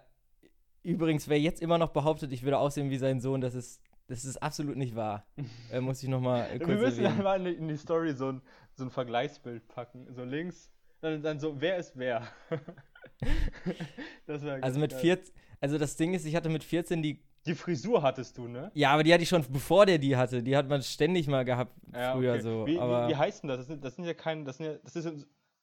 übrigens, 0.82 1.28
wer 1.28 1.40
jetzt 1.40 1.60
immer 1.62 1.78
noch 1.78 1.90
behauptet, 1.90 2.32
ich 2.32 2.42
würde 2.42 2.58
aussehen 2.58 2.90
wie 2.90 2.98
sein 2.98 3.20
Sohn, 3.20 3.40
das 3.40 3.54
ist, 3.54 3.80
das 4.06 4.24
ist 4.24 4.36
absolut 4.42 4.76
nicht 4.76 4.94
wahr. 4.94 5.26
äh, 5.72 5.80
muss 5.80 6.02
ich 6.02 6.08
nochmal 6.08 6.46
äh, 6.50 6.60
Wir 6.60 6.66
kurz 6.66 6.80
müssen 6.80 7.04
erwähnen. 7.04 7.18
einmal 7.18 7.38
in 7.38 7.44
die- 7.46 7.58
in 7.58 7.68
die 7.68 7.76
Story 7.76 8.12
so 8.12 8.30
ein, 8.32 8.42
so 8.74 8.84
ein 8.84 8.90
Vergleichsbild 8.90 9.66
packen. 9.68 10.06
So 10.12 10.24
links, 10.24 10.70
dann, 11.00 11.22
dann 11.22 11.40
so, 11.40 11.60
wer 11.60 11.78
ist 11.78 11.96
wer? 11.96 12.22
das 14.26 14.44
Also 14.44 14.80
mit 14.80 14.92
14, 14.92 15.34
also 15.60 15.78
das 15.78 15.96
Ding 15.96 16.14
ist, 16.14 16.24
ich 16.26 16.34
hatte 16.36 16.48
mit 16.48 16.64
14 16.64 17.02
die, 17.02 17.22
Die 17.46 17.54
Frisur 17.54 18.02
hattest 18.02 18.38
du, 18.38 18.48
ne? 18.48 18.70
ja, 18.74 18.90
aber 18.92 19.02
die 19.02 19.12
hatte 19.12 19.22
ich 19.22 19.28
schon 19.28 19.44
bevor 19.50 19.86
der 19.86 19.98
die 19.98 20.16
hatte. 20.16 20.42
Die 20.42 20.56
hat 20.56 20.68
man 20.68 20.82
ständig 20.82 21.26
mal 21.26 21.44
gehabt 21.44 21.72
Ja, 21.92 22.12
früher 22.12 22.32
okay. 22.34 22.42
so. 22.42 22.66
Wie, 22.66 22.78
aber 22.78 23.06
wie, 23.06 23.12
wie 23.12 23.16
heißt 23.16 23.42
denn 23.42 23.48
das? 23.48 23.58
Das 23.58 23.66
sind, 23.66 23.84
das 23.84 23.96
sind 23.96 24.04
ja 24.04 24.14
keine, 24.14 24.44
das 24.44 24.56
sind 24.58 24.66
ja, 24.66 24.74
das 24.82 24.96
ist 24.96 25.04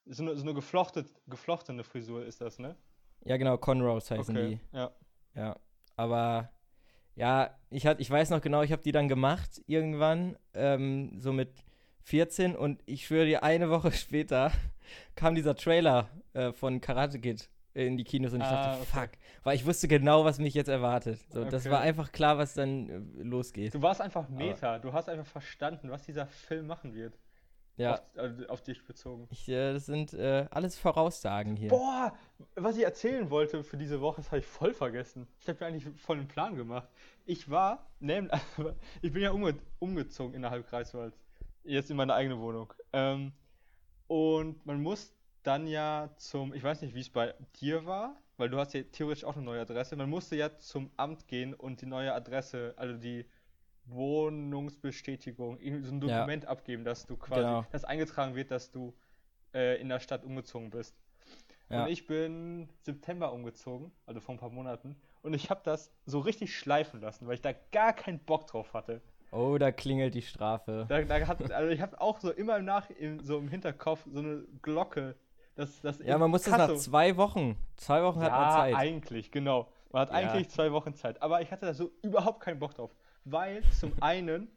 so- 0.06 0.22
eine, 0.24 0.34
so 0.36 0.42
eine 0.42 0.54
geflochtet, 0.54 1.08
geflochtene 1.28 1.84
Frisur 1.84 2.24
ist 2.24 2.40
das, 2.40 2.58
ne? 2.58 2.76
ja 3.24 3.36
genau, 3.36 3.56
Conroes 3.56 4.10
heißen 4.10 4.36
Okay, 4.36 4.58
ja. 4.72 4.90
die. 5.34 5.38
Ja. 5.38 5.56
Aber 5.96 6.50
ja, 7.14 7.50
ich, 7.70 7.86
hat, 7.86 8.00
ich 8.00 8.10
weiß 8.10 8.30
noch 8.30 8.40
genau, 8.40 8.62
ich 8.62 8.72
habe 8.72 8.82
die 8.82 8.90
dann 8.92 9.06
gemacht 9.08 9.62
irgendwann, 9.66 10.36
ähm, 10.54 11.20
so 11.20 11.32
mit 11.32 11.50
14 12.04 12.56
und 12.56 12.82
ich 12.86 13.06
schwöre 13.06 13.26
dir, 13.26 13.42
eine 13.42 13.70
Woche 13.70 13.92
später 13.92 14.52
kam 15.14 15.34
dieser 15.34 15.54
Trailer 15.54 16.08
äh, 16.34 16.52
von 16.52 16.80
Karate 16.80 17.18
Kid 17.20 17.48
in 17.74 17.96
die 17.96 18.04
Kinos 18.04 18.34
und 18.34 18.42
ich 18.42 18.46
Ah, 18.48 18.66
dachte, 18.66 18.82
okay. 18.82 19.00
fuck, 19.00 19.10
weil 19.44 19.56
ich 19.56 19.64
wusste 19.64 19.88
genau, 19.88 20.24
was 20.26 20.38
mich 20.38 20.52
jetzt 20.54 20.68
erwartet. 20.68 21.20
So, 21.30 21.44
Das 21.44 21.62
Okay. 21.62 21.72
war 21.72 21.80
einfach 21.80 22.12
klar, 22.12 22.36
was 22.36 22.52
dann 22.54 22.88
äh, 22.90 23.22
losgeht. 23.22 23.72
Du 23.74 23.80
warst 23.80 24.00
einfach 24.02 24.28
Meta, 24.28 24.78
du 24.78 24.92
hast 24.92 25.08
einfach 25.08 25.26
verstanden, 25.26 25.90
was 25.90 26.02
dieser 26.04 26.26
Film 26.26 26.66
machen 26.66 26.94
wird. 26.94 27.18
Ja, 27.78 27.94
Auf, 27.94 28.02
also 28.16 28.46
auf 28.48 28.62
dich 28.62 28.84
bezogen. 28.84 29.26
ich, 29.30 29.48
äh, 29.48 29.72
das 29.72 29.86
sind 29.86 30.12
äh, 30.12 30.46
alles 30.50 30.76
Voraussagen 30.78 31.56
hier. 31.56 31.70
Boah, 31.70 32.12
was 32.54 32.76
ich 32.76 32.84
erzählen 32.84 33.30
wollte 33.30 33.64
für 33.64 33.78
diese 33.78 34.02
Woche, 34.02 34.16
das 34.20 34.26
habe 34.26 34.40
ich 34.40 34.46
voll 34.46 34.74
vergessen. 34.74 35.26
Ich 35.40 35.48
habe 35.48 35.58
mir 35.60 35.66
eigentlich 35.68 35.88
voll 35.98 36.18
einen 36.18 36.28
Plan 36.28 36.54
gemacht. 36.54 36.86
Ich 37.24 37.48
war, 37.48 37.86
nämlich, 37.98 38.30
ich 39.00 39.10
bin 39.14 39.22
ja 39.22 39.30
umge 39.30 39.54
umgezogen 39.78 40.34
innerhalb 40.34 40.68
Greifswald. 40.68 41.14
Jetzt 41.64 41.90
in 41.90 41.96
meine 41.96 42.14
eigene 42.14 42.38
Wohnung. 42.40 42.72
Ähm, 42.92 43.32
und 44.08 44.64
man 44.66 44.82
muss 44.82 45.14
dann 45.42 45.66
ja 45.66 46.10
zum, 46.16 46.52
ich 46.54 46.62
weiß 46.62 46.82
nicht, 46.82 46.94
wie 46.94 47.00
es 47.00 47.10
bei 47.10 47.34
dir 47.60 47.86
war, 47.86 48.16
weil 48.36 48.48
du 48.48 48.58
hast 48.58 48.74
ja 48.74 48.82
theoretisch 48.82 49.24
auch 49.24 49.36
eine 49.36 49.44
neue 49.44 49.60
Adresse. 49.60 49.96
Man 49.96 50.10
musste 50.10 50.36
ja 50.36 50.58
zum 50.58 50.90
Amt 50.96 51.28
gehen 51.28 51.54
und 51.54 51.80
die 51.80 51.86
neue 51.86 52.12
Adresse, 52.12 52.74
also 52.76 52.96
die 52.96 53.26
Wohnungsbestätigung, 53.86 55.58
irgendwie 55.60 55.86
so 55.86 55.94
ein 55.94 56.02
Ja. 56.08 56.18
Dokument 56.18 56.46
abgeben, 56.46 56.84
dass 56.84 57.06
du 57.06 57.16
quasi, 57.16 57.40
Genau. 57.42 57.66
dass 57.70 57.84
eingetragen 57.84 58.34
wird, 58.34 58.50
dass 58.50 58.70
du 58.70 58.94
äh, 59.54 59.80
in 59.80 59.88
der 59.88 60.00
Stadt 60.00 60.24
umgezogen 60.24 60.70
bist. 60.70 60.96
Ja. 61.68 61.84
Und 61.84 61.90
ich 61.90 62.06
bin 62.06 62.68
September 62.82 63.32
umgezogen, 63.32 63.92
also 64.06 64.20
vor 64.20 64.34
ein 64.34 64.38
paar 64.38 64.50
Monaten. 64.50 64.96
Und 65.22 65.34
ich 65.34 65.50
habe 65.50 65.62
das 65.64 65.92
so 66.04 66.18
richtig 66.20 66.56
schleifen 66.56 67.00
lassen, 67.00 67.26
weil 67.26 67.34
ich 67.34 67.40
da 67.40 67.52
gar 67.72 67.92
keinen 67.92 68.18
Bock 68.18 68.46
drauf 68.46 68.74
hatte. 68.74 69.00
Oh, 69.32 69.56
da 69.58 69.72
klingelt 69.72 70.14
die 70.14 70.22
Strafe. 70.22 70.84
Da, 70.88 71.02
da 71.02 71.26
hat, 71.26 71.50
also 71.50 71.70
ich 71.70 71.80
habe 71.80 71.98
auch 72.00 72.20
so 72.20 72.30
immer 72.30 72.58
im 72.58 72.66
Nach, 72.66 72.88
im, 72.90 73.18
so 73.24 73.38
im 73.38 73.48
Hinterkopf 73.48 74.06
so 74.12 74.18
eine 74.20 74.44
Glocke. 74.60 75.16
Dass, 75.54 75.80
dass 75.80 75.98
Ja, 76.00 76.16
man 76.18 76.30
muss 76.30 76.42
das 76.42 76.52
nach 76.52 76.68
Kasso- 76.68 76.76
zwei 76.76 77.16
Wochen. 77.16 77.56
Zwei 77.76 78.02
Wochen 78.02 78.20
hat 78.22 78.30
man 78.30 78.40
ja, 78.42 78.52
Zeit. 78.56 78.74
eigentlich, 78.74 79.30
genau. 79.30 79.68
Man 79.90 80.02
hat 80.02 80.10
Ja. 80.10 80.16
eigentlich 80.16 80.48
zwei 80.50 80.70
Wochen 80.72 80.94
Zeit. 80.94 81.20
Aber 81.22 81.40
ich 81.42 81.50
hatte 81.50 81.66
da 81.66 81.74
so 81.74 81.90
überhaupt 82.02 82.40
keinen 82.40 82.58
Bock 82.58 82.74
drauf. 82.74 82.94
Weil 83.24 83.62
zum 83.70 83.92
einen 84.02 84.50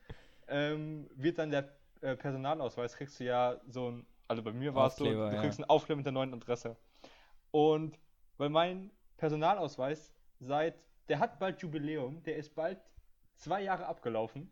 ähm, 0.47 1.09
wird 1.15 1.37
dann 1.39 1.51
der 1.51 1.69
äh, 2.01 2.15
Personalausweis, 2.15 2.95
kriegst 2.95 3.19
du 3.19 3.25
ja 3.25 3.55
so 3.67 3.91
ein, 3.91 4.05
also 4.27 4.41
bei 4.43 4.51
mir 4.53 4.73
war 4.75 4.87
es 4.87 4.95
so, 4.97 5.05
du 5.05 5.11
ja. 5.11 5.41
kriegst 5.41 5.59
einen 5.59 5.69
Aufkleber 5.69 5.97
mit 5.97 6.05
der 6.05 6.13
neuen 6.13 6.33
Adresse. 6.33 6.75
Und 7.51 7.97
weil 8.37 8.49
mein 8.49 8.91
Personalausweis 9.17 10.11
seit, 10.39 10.75
der 11.09 11.19
hat 11.19 11.39
bald 11.39 11.61
Jubiläum, 11.61 12.21
der 12.23 12.35
ist 12.37 12.53
bald 12.55 12.77
zwei 13.37 13.61
Jahre 13.63 13.85
abgelaufen. 13.85 14.49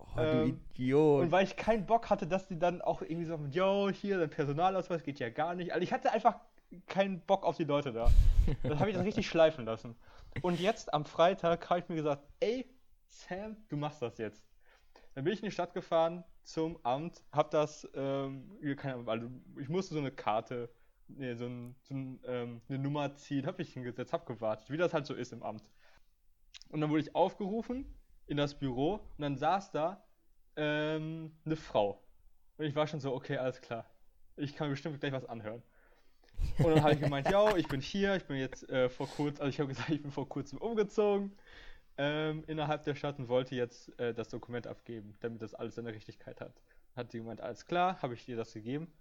Oh, 0.00 0.20
ähm, 0.20 0.60
du 0.74 0.82
Idiot. 0.82 1.22
Und 1.22 1.32
weil 1.32 1.44
ich 1.44 1.56
keinen 1.56 1.86
Bock 1.86 2.10
hatte, 2.10 2.26
dass 2.26 2.48
die 2.48 2.58
dann 2.58 2.82
auch 2.82 3.02
irgendwie 3.02 3.26
so, 3.26 3.38
yo, 3.50 3.90
hier, 3.90 4.18
dein 4.18 4.30
Personalausweis 4.30 5.02
geht 5.02 5.18
ja 5.18 5.30
gar 5.30 5.54
nicht. 5.54 5.72
Also 5.72 5.82
ich 5.82 5.92
hatte 5.92 6.12
einfach 6.12 6.36
keinen 6.86 7.20
Bock 7.20 7.44
auf 7.44 7.56
die 7.56 7.64
Leute 7.64 7.92
da. 7.92 8.10
Das 8.62 8.78
habe 8.78 8.90
ich 8.90 8.96
dann 8.96 9.04
richtig 9.04 9.28
schleifen 9.28 9.64
lassen. 9.64 9.96
Und 10.42 10.60
jetzt 10.60 10.94
am 10.94 11.04
Freitag 11.04 11.68
habe 11.68 11.80
ich 11.80 11.88
mir 11.88 11.96
gesagt, 11.96 12.22
ey, 12.40 12.66
Sam, 13.08 13.56
du 13.68 13.76
machst 13.76 14.02
das 14.02 14.18
jetzt. 14.18 14.44
Dann 15.14 15.24
bin 15.24 15.32
ich 15.32 15.40
in 15.40 15.46
die 15.46 15.52
Stadt 15.52 15.74
gefahren 15.74 16.24
zum 16.44 16.78
Amt, 16.84 17.22
hab 17.32 17.50
das, 17.50 17.88
ähm, 17.94 18.56
keine 18.76 18.94
Ahnung, 18.94 19.08
also 19.08 19.28
ich 19.60 19.68
musste 19.68 19.94
so 19.94 20.00
eine 20.00 20.12
Karte, 20.12 20.70
nee, 21.08 21.34
so, 21.34 21.46
ein, 21.46 21.74
so 21.82 21.94
ein, 21.94 22.20
ähm, 22.24 22.60
eine 22.68 22.78
Nummer 22.78 23.14
ziehen, 23.16 23.46
hab 23.46 23.58
mich 23.58 23.72
hingesetzt, 23.72 24.12
hab 24.12 24.26
gewartet, 24.26 24.70
wie 24.70 24.76
das 24.76 24.94
halt 24.94 25.06
so 25.06 25.14
ist 25.14 25.32
im 25.32 25.42
Amt. 25.42 25.68
Und 26.68 26.80
dann 26.80 26.90
wurde 26.90 27.02
ich 27.02 27.14
aufgerufen 27.14 27.86
in 28.30 28.36
das 28.36 28.54
Büro 28.54 28.94
und 28.94 29.20
dann 29.20 29.36
saß 29.36 29.72
da 29.72 30.02
ähm, 30.56 31.32
eine 31.44 31.56
Frau. 31.56 32.00
Und 32.58 32.64
ich 32.64 32.76
war 32.76 32.86
schon 32.86 33.00
so, 33.00 33.12
okay, 33.12 33.36
alles 33.36 33.60
klar. 33.60 33.84
Ich 34.36 34.54
kann 34.54 34.68
mir 34.68 34.72
bestimmt 34.72 35.00
gleich 35.00 35.12
was 35.12 35.24
anhören. 35.24 35.62
Und 36.58 36.66
dann 36.66 36.82
habe 36.82 36.94
ich 36.94 37.00
gemeint, 37.00 37.28
ja, 37.28 37.56
ich 37.56 37.66
bin 37.66 37.80
hier, 37.80 38.14
ich 38.14 38.24
bin 38.24 38.36
jetzt 38.36 38.68
äh, 38.70 38.88
vor 38.88 39.08
kurzem, 39.08 39.42
also 39.42 39.50
ich 39.50 39.58
habe 39.58 39.68
gesagt, 39.68 39.90
ich 39.90 40.00
bin 40.00 40.12
vor 40.12 40.28
kurzem 40.28 40.58
umgezogen 40.58 41.36
ähm, 41.98 42.44
innerhalb 42.46 42.84
der 42.84 42.94
Stadt 42.94 43.18
und 43.18 43.28
wollte 43.28 43.56
jetzt 43.56 43.98
äh, 43.98 44.14
das 44.14 44.28
Dokument 44.28 44.66
abgeben, 44.66 45.16
damit 45.20 45.42
das 45.42 45.54
alles 45.54 45.74
seine 45.74 45.92
Richtigkeit 45.92 46.40
hat. 46.40 46.52
Hat 46.94 47.10
sie 47.10 47.18
gemeint, 47.18 47.40
alles 47.40 47.66
klar, 47.66 48.00
habe 48.00 48.14
ich 48.14 48.24
dir 48.24 48.36
das 48.36 48.52
gegeben. 48.52 48.92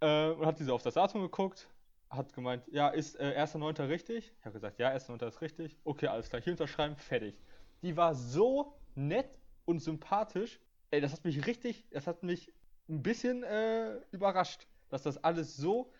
Äh, 0.00 0.28
und 0.30 0.44
hat 0.44 0.58
sie 0.58 0.64
so 0.64 0.74
auf 0.74 0.82
das 0.82 0.94
Datum 0.94 1.22
geguckt, 1.22 1.68
hat 2.10 2.34
gemeint, 2.34 2.64
ja, 2.70 2.88
ist 2.88 3.18
äh, 3.18 3.34
1.9. 3.38 3.88
richtig? 3.88 4.32
Ich 4.38 4.44
habe 4.44 4.52
gesagt, 4.52 4.78
ja, 4.78 4.90
1.9. 4.90 5.26
ist 5.26 5.40
richtig. 5.40 5.78
Okay, 5.84 6.08
alles 6.08 6.28
klar, 6.28 6.42
hier 6.42 6.52
unterschreiben, 6.52 6.96
fertig. 6.96 7.34
Die 7.82 7.96
war 7.96 8.14
so 8.14 8.74
nett 8.94 9.38
und 9.64 9.80
sympathisch. 9.80 10.60
Ey, 10.90 11.00
das 11.00 11.12
hat 11.12 11.24
mich 11.24 11.46
richtig, 11.46 11.84
das 11.90 12.06
hat 12.06 12.22
mich 12.22 12.52
ein 12.88 13.02
bisschen 13.02 13.42
äh, 13.44 13.96
überrascht, 14.10 14.66
dass 14.88 15.02
das 15.02 15.22
alles 15.22 15.56
so 15.56 15.92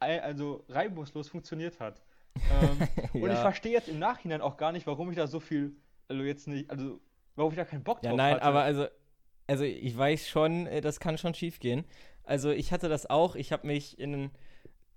also 0.00 0.64
reibungslos 0.68 1.28
funktioniert 1.28 1.80
hat. 1.80 2.02
Ähm, 2.50 2.78
Und 3.14 3.30
ich 3.30 3.36
Ja. 3.36 3.36
verstehe 3.36 3.72
jetzt 3.72 3.88
im 3.88 3.98
Nachhinein 3.98 4.40
auch 4.42 4.56
gar 4.56 4.72
nicht, 4.72 4.86
warum 4.86 5.10
ich 5.10 5.16
da 5.16 5.26
so 5.26 5.40
viel, 5.40 5.76
also 6.08 6.22
jetzt 6.22 6.46
nicht, 6.46 6.70
also 6.70 7.00
warum 7.36 7.52
ich 7.52 7.56
da 7.56 7.64
keinen 7.64 7.84
Bock 7.84 8.02
drauf 8.02 8.10
Ja, 8.10 8.16
nein, 8.16 8.34
hatte. 8.34 8.44
aber 8.44 8.62
also, 8.62 8.86
also 9.46 9.64
ich 9.64 9.96
weiß 9.96 10.28
schon, 10.28 10.66
äh, 10.66 10.80
das 10.82 11.00
kann 11.00 11.16
schon 11.16 11.34
schief 11.34 11.58
gehen. 11.58 11.84
Also 12.22 12.50
ich 12.50 12.72
hatte 12.72 12.88
das 12.88 13.08
auch, 13.08 13.34
ich 13.34 13.52
habe 13.52 13.66
mich 13.66 13.98
in 13.98 14.30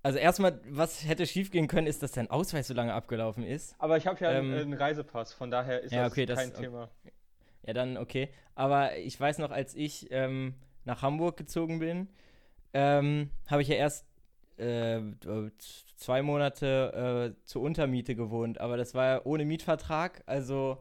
also 0.08 0.20
erstmal, 0.20 0.60
was 0.70 1.06
hätte 1.06 1.26
schief 1.28 1.52
gehen 1.52 1.68
können, 1.68 1.86
ist, 1.86 2.02
dass 2.02 2.14
dein 2.14 2.30
Ausweis 2.32 2.68
so 2.68 2.74
lange 2.74 2.94
abgelaufen 2.94 3.44
ist. 3.44 3.76
Aber 3.78 3.98
ich 3.98 4.08
habe 4.08 4.18
ja 4.24 4.32
Ähm, 4.32 4.54
einen, 4.54 4.74
Reisepass, 4.74 5.34
von 5.34 5.52
daher 5.52 5.82
ist 5.82 5.92
ja, 5.92 6.04
das 6.04 6.12
okay, 6.14 6.26
das- 6.26 6.40
kein 6.40 6.50
okay. 6.52 6.62
Thema. 6.62 6.90
Ja, 7.66 7.74
dann 7.74 7.98
okay. 7.98 8.30
Aber 8.56 8.96
ich 8.98 9.20
weiß 9.20 9.40
noch, 9.40 9.52
als 9.52 9.76
ich 9.76 10.08
ähm, 10.12 10.56
nach 10.86 11.02
Hamburg 11.02 11.36
gezogen 11.36 11.80
bin, 11.80 12.08
ähm, 12.74 13.32
habe 13.48 13.62
ich 13.62 13.68
ja 13.68 13.76
erst 13.76 14.06
äh, 14.58 15.02
zwei 15.98 16.22
Monate 16.22 17.36
äh, 17.36 17.46
zur 17.46 17.62
Untermiete 17.64 18.16
gewohnt. 18.16 18.62
Aber 18.62 18.78
das 18.78 18.94
war 18.96 19.06
ja 19.06 19.22
ohne 19.26 19.44
Mietvertrag, 19.44 20.24
also 20.26 20.78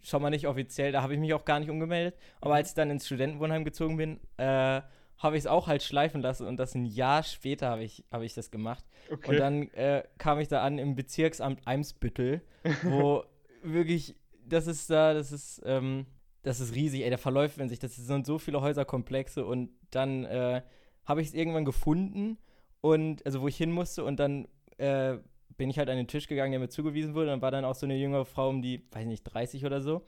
schon 0.00 0.22
mal 0.22 0.30
nicht 0.30 0.46
offiziell. 0.46 0.92
Da 0.92 1.02
habe 1.02 1.12
ich 1.12 1.20
mich 1.20 1.34
auch 1.34 1.44
gar 1.44 1.60
nicht 1.60 1.68
umgemeldet. 1.68 2.14
Aber 2.40 2.52
Mhm. 2.52 2.56
als 2.56 2.68
ich 2.70 2.74
dann 2.74 2.90
ins 2.90 3.04
Studentenwohnheim 3.04 3.64
gezogen 3.64 3.98
bin, 3.98 4.18
äh, 4.38 4.80
habe 5.20 5.36
ich 5.36 5.42
es 5.42 5.46
auch 5.46 5.66
halt 5.66 5.82
schleifen 5.82 6.22
lassen. 6.22 6.46
Und 6.46 6.56
das 6.56 6.74
ein 6.74 6.86
Jahr 6.86 7.22
später 7.22 7.68
habe 7.68 7.84
ich, 7.84 8.04
hab 8.10 8.22
ich 8.22 8.34
das 8.34 8.50
gemacht. 8.50 8.84
Okay. 9.10 9.30
Und 9.30 9.38
dann 9.38 9.68
äh, 9.72 10.02
kam 10.18 10.40
ich 10.40 10.48
da 10.48 10.62
an 10.62 10.78
im 10.78 10.96
Bezirksamt 10.96 11.60
Eimsbüttel, 11.66 12.40
wo 12.82 13.22
wirklich, 13.62 14.16
das 14.44 14.66
ist 14.66 14.88
da, 14.90 15.12
das 15.12 15.30
ist, 15.30 15.62
ähm, 15.64 16.06
das 16.42 16.60
ist 16.60 16.74
riesig, 16.74 17.02
ey, 17.02 17.10
da 17.10 17.18
verläuft 17.18 17.58
man 17.58 17.68
sich, 17.68 17.78
das 17.78 17.94
sind 17.94 18.26
so 18.26 18.38
viele 18.38 18.62
Häuserkomplexe 18.62 19.44
und 19.44 19.70
dann 19.90 20.24
äh, 20.24 20.62
habe 21.04 21.20
ich 21.20 21.28
es 21.28 21.34
irgendwann 21.34 21.66
gefunden 21.66 22.38
und, 22.80 23.24
also 23.26 23.42
wo 23.42 23.48
ich 23.48 23.58
hin 23.58 23.70
musste 23.70 24.04
und 24.04 24.18
dann 24.18 24.48
äh, 24.78 25.18
bin 25.58 25.68
ich 25.68 25.78
halt 25.78 25.90
an 25.90 25.98
den 25.98 26.08
Tisch 26.08 26.28
gegangen, 26.28 26.52
der 26.52 26.60
mir 26.60 26.70
zugewiesen 26.70 27.14
wurde, 27.14 27.26
und 27.26 27.32
dann 27.32 27.42
war 27.42 27.50
dann 27.50 27.66
auch 27.66 27.74
so 27.74 27.84
eine 27.84 27.96
jüngere 27.96 28.24
Frau 28.24 28.48
um 28.48 28.62
die, 28.62 28.82
weiß 28.90 29.06
nicht, 29.06 29.24
30 29.24 29.66
oder 29.66 29.82
so 29.82 30.02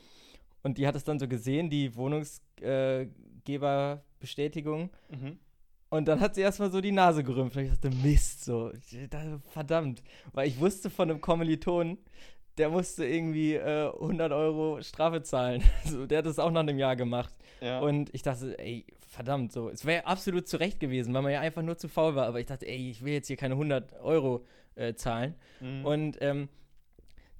Und 0.63 0.79
die 0.79 0.87
hat 0.87 0.97
es 0.97 1.05
dann 1.05 1.19
so 1.19 1.29
gesehen, 1.29 1.69
die 1.69 1.95
Wohnungsgeberbestätigung. 3.47 4.91
Mhm. 5.11 5.39
Und 5.91 6.09
dann 6.09 6.21
hat 6.21 6.35
sie 6.35 6.41
erstmal 6.41 6.71
so 6.71 6.81
die 6.81 6.93
Nase 6.93 7.23
gerümpft. 7.23 7.57
Und 7.57 7.65
ich 7.65 7.71
dachte, 7.71 7.91
Mist, 7.91 8.45
so, 8.45 8.73
verdammt. 9.51 10.03
Weil 10.33 10.49
ich 10.49 10.59
wusste 10.59 10.89
von 10.89 11.11
einem 11.11 11.21
Kommiliton, 11.21 11.99
der 12.57 12.71
musste 12.71 13.05
irgendwie 13.05 13.55
äh, 13.55 13.93
100 13.93 14.33
Euro 14.33 14.81
Strafe 14.83 15.23
zahlen. 15.23 15.63
so, 15.85 16.07
der 16.07 16.19
hat 16.19 16.27
das 16.27 16.39
auch 16.39 16.51
nach 16.51 16.61
einem 16.61 16.79
Jahr 16.79 16.97
gemacht. 16.97 17.35
Ja. 17.61 17.81
Und 17.81 18.15
ich 18.15 18.23
dachte, 18.23 18.59
ey, 18.59 18.87
verdammt, 19.07 19.53
so. 19.53 19.69
Es 19.69 19.85
wäre 19.85 20.07
absolut 20.07 20.49
zurecht 20.49 20.81
gewesen, 20.81 21.13
weil 21.13 21.23
man 21.23 21.33
ja 21.33 21.41
einfach 21.41 21.63
nur 21.63 21.77
zu 21.77 21.89
faul 21.89 22.15
war. 22.15 22.27
Aber 22.27 22.41
ich 22.41 22.47
dachte, 22.47 22.67
ey, 22.67 22.91
ich 22.91 23.05
will 23.05 23.13
jetzt 23.13 23.27
hier 23.27 23.37
keine 23.37 23.55
100 23.55 24.01
Euro 24.01 24.47
äh, 24.75 24.95
zahlen. 24.95 25.35
Mhm. 25.61 25.85
Und 25.85 26.19
ähm, 26.23 26.49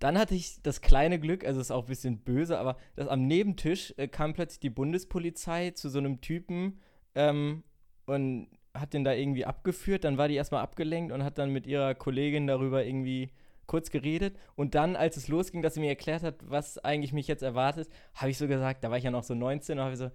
dann 0.03 0.19
hatte 0.19 0.35
ich 0.35 0.61
das 0.63 0.81
kleine 0.81 1.21
Glück, 1.21 1.47
also 1.47 1.61
ist 1.61 1.71
auch 1.71 1.85
ein 1.85 1.89
bisschen 1.89 2.19
böse, 2.19 2.59
aber 2.59 2.77
dass 2.97 3.07
am 3.07 3.29
Nebentisch 3.29 3.95
äh, 3.99 4.09
kam 4.09 4.33
plötzlich 4.33 4.59
die 4.59 4.71
Bundespolizei 4.71 5.71
zu 5.71 5.89
so 5.89 6.01
einem 6.01 6.21
Typen 6.21 6.81
ähm, 7.15 7.63
und 8.07 8.49
hat 8.75 8.95
den 8.95 9.05
da 9.05 9.13
irgendwie 9.13 9.45
abgeführt. 9.45 10.03
Dann 10.03 10.19
war 10.19 10.27
die 10.27 10.35
erstmal 10.35 10.63
abgelenkt 10.63 11.13
und 11.13 11.23
hat 11.23 11.39
dann 11.39 11.51
mit 11.51 11.69
ihrer 11.69 11.95
Kollegin 11.95 12.49
darüber 12.49 12.85
irgendwie 12.85 13.31
kurz 13.67 13.91
geredet. 13.91 14.37
Und 14.57 14.75
dann, 14.75 14.97
als 14.97 15.17
es 15.17 15.29
losging, 15.29 15.63
dass 15.63 15.75
sie 15.75 15.81
mir 15.81 15.91
erklärt 15.91 16.25
hat, 16.25 16.35
was 16.43 16.79
eigentlich 16.79 17.13
mich 17.13 17.29
jetzt 17.29 17.43
erwartet, 17.43 17.89
habe 18.15 18.31
ich 18.31 18.39
so 18.39 18.49
gesagt, 18.49 18.83
da 18.83 18.91
war 18.91 18.99
ich 18.99 19.05
ja 19.05 19.13
noch 19.13 19.23
so 19.23 19.35
19, 19.35 19.79
und 19.79 19.85
habe 19.85 19.93
ich 19.93 20.01
so, 20.01 20.11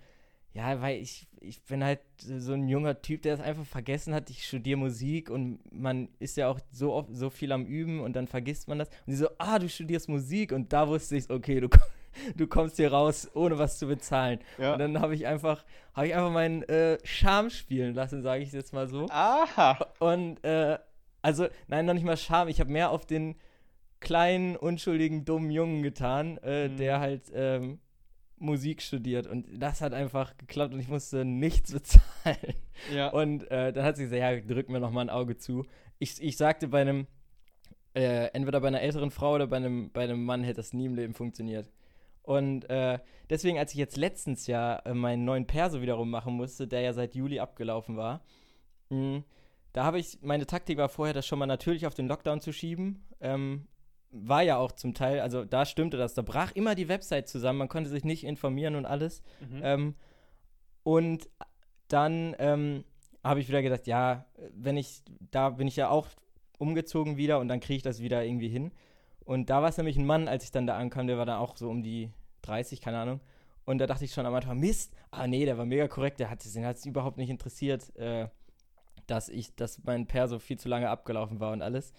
ja, 0.53 0.81
weil 0.81 0.99
ich, 1.01 1.27
ich 1.39 1.61
bin 1.63 1.83
halt 1.83 1.99
so 2.17 2.53
ein 2.53 2.67
junger 2.67 3.01
Typ, 3.01 3.21
der 3.21 3.35
es 3.35 3.39
einfach 3.39 3.65
vergessen 3.65 4.13
hat. 4.13 4.29
Ich 4.29 4.45
studiere 4.47 4.77
Musik 4.77 5.29
und 5.29 5.59
man 5.71 6.09
ist 6.19 6.35
ja 6.37 6.47
auch 6.49 6.59
so 6.71 6.93
oft 6.93 7.09
so 7.15 7.29
viel 7.29 7.51
am 7.51 7.65
Üben 7.65 7.99
und 7.99 8.15
dann 8.15 8.27
vergisst 8.27 8.67
man 8.67 8.79
das. 8.79 8.89
Und 9.05 9.13
sie 9.13 9.17
so, 9.17 9.29
ah, 9.37 9.59
du 9.59 9.69
studierst 9.69 10.09
Musik 10.09 10.51
und 10.51 10.73
da 10.73 10.87
wusste 10.87 11.15
ich, 11.15 11.29
okay, 11.29 11.59
du, 11.59 11.69
du 12.35 12.47
kommst 12.47 12.77
hier 12.77 12.91
raus, 12.91 13.29
ohne 13.35 13.59
was 13.59 13.77
zu 13.77 13.85
bezahlen. 13.87 14.39
Ja. 14.57 14.73
Und 14.73 14.79
dann 14.79 14.99
habe 14.99 15.13
ich 15.13 15.27
einfach, 15.27 15.63
habe 15.93 16.07
ich 16.07 16.15
einfach 16.15 16.31
meinen 16.31 16.63
äh, 16.63 16.97
Charme 17.03 17.51
spielen 17.51 17.93
lassen, 17.93 18.23
sage 18.23 18.41
ich 18.41 18.51
jetzt 18.51 18.73
mal 18.73 18.87
so. 18.87 19.05
Aha! 19.09 19.77
Und 19.99 20.43
äh, 20.43 20.79
also, 21.21 21.47
nein, 21.67 21.85
noch 21.85 21.93
nicht 21.93 22.05
mal 22.05 22.17
Charme. 22.17 22.49
Ich 22.49 22.59
habe 22.59 22.71
mehr 22.71 22.89
auf 22.89 23.05
den 23.05 23.35
kleinen, 23.99 24.55
unschuldigen, 24.55 25.25
dummen 25.25 25.51
Jungen 25.51 25.83
getan, 25.83 26.37
äh, 26.39 26.67
Mhm. 26.69 26.77
der 26.77 26.99
halt 26.99 27.23
ähm, 27.33 27.79
Musik 28.39 28.81
studiert. 28.81 29.27
Und 29.27 29.47
das 29.61 29.81
hat 29.81 29.93
einfach 29.93 30.37
geklappt 30.37 30.73
und 30.73 30.79
ich 30.79 30.87
musste 30.87 31.25
nichts 31.25 31.71
bezahlen. 31.73 32.55
Ja. 32.93 33.09
Und 33.09 33.49
äh, 33.51 33.73
dann 33.73 33.83
hat 33.83 33.97
sie 33.97 34.03
gesagt, 34.03 34.21
ja, 34.21 34.39
drück 34.39 34.69
mir 34.69 34.79
noch 34.79 34.91
mal 34.91 35.01
ein 35.01 35.09
Auge 35.09 35.37
zu. 35.37 35.65
Ich, 35.99 36.21
ich 36.21 36.37
sagte 36.37 36.67
bei 36.67 36.81
einem, 36.81 37.07
äh, 37.95 38.27
entweder 38.33 38.61
bei 38.61 38.67
einer 38.67 38.81
älteren 38.81 39.11
Frau 39.11 39.35
oder 39.35 39.47
bei 39.47 39.57
einem, 39.57 39.91
bei 39.91 40.03
einem 40.03 40.23
Mann 40.23 40.43
hätte 40.43 40.57
das 40.57 40.73
nie 40.73 40.85
im 40.85 40.95
Leben 40.95 41.13
funktioniert. 41.13 41.69
Und 42.21 42.69
äh, 42.69 42.99
deswegen, 43.29 43.57
als 43.57 43.71
ich 43.71 43.77
jetzt 43.77 43.95
letztens 43.95 44.47
ja 44.47 44.79
äh, 44.79 44.93
meinen 44.93 45.23
neuen 45.23 45.47
Perso 45.47 45.81
wiederum 45.81 46.09
machen 46.09 46.33
musste, 46.33 46.67
der 46.67 46.81
ja 46.81 46.93
seit 46.93 47.15
Juli 47.15 47.39
abgelaufen 47.39 47.95
war, 47.95 48.21
mh, 48.89 49.23
da 49.71 49.83
habe 49.83 49.99
ich, 49.99 50.19
meine 50.21 50.45
Taktik 50.45 50.77
war 50.77 50.89
vorher, 50.89 51.13
das 51.13 51.25
schon 51.25 51.39
mal 51.39 51.45
natürlich 51.45 51.87
auf 51.87 51.93
den 51.93 52.07
Lockdown 52.07 52.41
zu 52.41 52.51
schieben. 52.51 53.05
Ähm, 53.21 53.67
war 54.11 54.41
ja 54.41 54.57
auch 54.57 54.71
zum 54.71 54.93
Teil, 54.93 55.19
also 55.19 55.45
da 55.45 55.65
stimmte 55.65 55.97
das, 55.97 56.13
da 56.13 56.21
brach 56.21 56.51
immer 56.53 56.75
die 56.75 56.87
Website 56.87 57.27
zusammen, 57.27 57.59
man 57.59 57.67
konnte 57.69 57.89
sich 57.89 58.03
nicht 58.03 58.23
informieren 58.23 58.75
und 58.75 58.85
alles. 58.85 59.21
Mhm. 59.39 59.61
Ähm, 59.63 59.95
und 60.83 61.29
dann 61.87 62.35
ähm, 62.39 62.83
habe 63.23 63.39
ich 63.39 63.49
wieder 63.49 63.61
gedacht, 63.61 63.87
ja, 63.87 64.25
wenn 64.53 64.77
ich, 64.77 65.03
da 65.31 65.49
bin 65.49 65.67
ich 65.67 65.75
ja 65.75 65.89
auch 65.89 66.07
umgezogen 66.57 67.17
wieder 67.17 67.39
und 67.39 67.47
dann 67.47 67.59
kriege 67.59 67.77
ich 67.77 67.83
das 67.83 68.01
wieder 68.01 68.23
irgendwie 68.23 68.49
hin. 68.49 68.71
Und 69.25 69.49
da 69.49 69.61
war 69.61 69.69
es 69.69 69.77
nämlich 69.77 69.97
ein 69.97 70.05
Mann, 70.05 70.27
als 70.27 70.45
ich 70.45 70.51
dann 70.51 70.67
da 70.67 70.77
ankam, 70.77 71.07
der 71.07 71.17
war 71.17 71.25
dann 71.25 71.39
auch 71.39 71.57
so 71.57 71.69
um 71.69 71.83
die 71.83 72.11
30, 72.43 72.79
keine 72.81 72.99
Ahnung. 72.99 73.21
Und 73.65 73.79
da 73.79 73.85
dachte 73.85 74.05
ich 74.05 74.13
schon 74.13 74.25
am 74.25 74.33
Anfang, 74.33 74.57
Mist, 74.57 74.95
ah 75.11 75.27
nee, 75.27 75.43
der 75.43 75.57
war 75.57 75.65
mega 75.65 75.89
korrekt, 75.89 76.21
der 76.21 76.29
hat 76.29 76.45
es 76.45 76.85
überhaupt 76.85 77.17
nicht 77.17 77.29
interessiert, 77.29 77.93
äh, 77.97 78.29
dass 79.07 79.27
ich, 79.27 79.55
dass 79.55 79.83
mein 79.83 80.07
Perso 80.07 80.39
viel 80.39 80.57
zu 80.57 80.69
lange 80.69 80.89
abgelaufen 80.89 81.41
war 81.41 81.51
und 81.51 81.61
alles. 81.61 81.91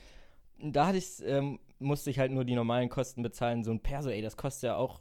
Und 0.59 0.75
Da 0.75 0.87
hatte 0.87 0.99
ich, 0.99 1.23
ähm, 1.25 1.61
musste 1.79 2.11
ich 2.11 2.19
halt 2.19 2.33
nur 2.33 2.45
die 2.45 2.55
normalen 2.55 2.89
Kosten 2.89 3.23
bezahlen. 3.23 3.65
So 3.65 3.71
ein 3.71 3.81
Perso, 3.81 4.11
ey, 4.11 4.23
das 4.23 4.37
kostet 4.37 4.65
ja 4.69 4.77
auch 4.77 5.01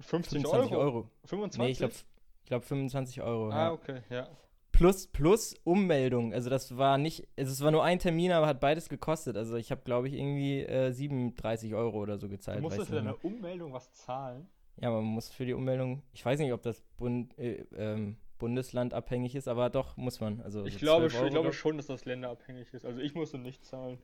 50 0.00 0.42
25 0.42 0.72
Euro. 0.76 0.82
Euro. 0.84 1.08
25? 1.26 1.58
Nee, 1.60 1.70
ich 1.72 1.78
glaube 1.78 1.94
ich 1.94 2.04
glaub 2.48 2.64
25 2.64 3.22
Euro. 3.22 3.50
Ah, 3.50 3.56
ja. 3.56 3.72
okay, 3.72 4.00
ja. 4.10 4.28
Plus, 4.72 5.06
plus 5.06 5.54
Ummeldung. 5.64 6.32
Also 6.32 6.50
das 6.50 6.76
war 6.76 6.98
nicht, 6.98 7.28
also 7.38 7.52
es 7.52 7.62
war 7.62 7.70
nur 7.70 7.84
ein 7.84 7.98
Termin, 7.98 8.32
aber 8.32 8.46
hat 8.46 8.58
beides 8.58 8.88
gekostet. 8.88 9.36
Also 9.36 9.56
ich 9.56 9.70
habe, 9.70 9.82
glaube 9.84 10.08
ich, 10.08 10.14
irgendwie 10.14 10.60
äh, 10.62 10.90
37 10.90 11.74
Euro 11.74 11.98
oder 12.00 12.18
so 12.18 12.26
Du 12.26 12.32
gezahlt. 12.32 12.60
musst 12.62 12.78
weiß 12.78 12.88
für 12.88 12.94
deine 12.96 13.10
mehr. 13.10 13.24
Ummeldung 13.24 13.72
was 13.72 13.92
zahlen. 13.92 14.48
ja, 14.80 14.90
man 14.90 15.04
muss 15.04 15.28
für 15.28 15.44
die 15.44 15.52
Ummeldung, 15.52 16.02
ich 16.12 16.24
weiß 16.24 16.40
nicht, 16.40 16.52
ob 16.52 16.62
das 16.62 16.80
Bund, 16.96 17.38
äh, 17.38 17.64
ähm, 17.76 18.16
Bundesland 18.38 18.92
abhängig 18.92 19.36
ist, 19.36 19.46
aber 19.46 19.70
doch 19.70 19.96
muss 19.96 20.18
man. 20.20 20.40
Also 20.40 20.64
Ich 20.64 20.78
glaube, 20.78 21.02
12 21.08 21.12
schon, 21.12 21.18
Euro, 21.20 21.26
ich 21.28 21.32
glaube 21.34 21.44
glaub- 21.50 21.54
schon, 21.54 21.76
dass 21.76 21.86
das 21.86 22.04
länderabhängig 22.06 22.74
ist. 22.74 22.84
Also 22.84 23.00
ich 23.00 23.14
musste 23.14 23.38
nicht 23.38 23.64
zahlen. 23.64 23.98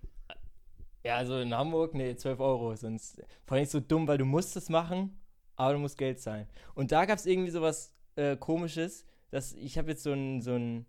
Ja, 1.04 1.16
also 1.16 1.38
in 1.38 1.54
Hamburg, 1.54 1.94
nee, 1.94 2.14
12 2.16 2.40
Euro. 2.40 2.74
Sonst, 2.76 3.22
vor 3.44 3.56
allem 3.56 3.66
so 3.66 3.80
dumm, 3.80 4.06
weil 4.08 4.18
du 4.18 4.24
musst 4.24 4.56
es 4.56 4.68
machen, 4.68 5.18
aber 5.56 5.74
du 5.74 5.78
musst 5.78 5.96
Geld 5.98 6.20
zahlen. 6.20 6.48
Und 6.74 6.92
da 6.92 7.04
gab 7.04 7.18
es 7.18 7.26
irgendwie 7.26 7.50
sowas 7.50 7.94
äh, 8.16 8.36
komisches, 8.36 9.04
dass 9.30 9.52
ich 9.54 9.78
habe 9.78 9.90
jetzt 9.90 10.02
so 10.02 10.12
ein, 10.12 10.40
so 10.42 10.54
ein, 10.54 10.86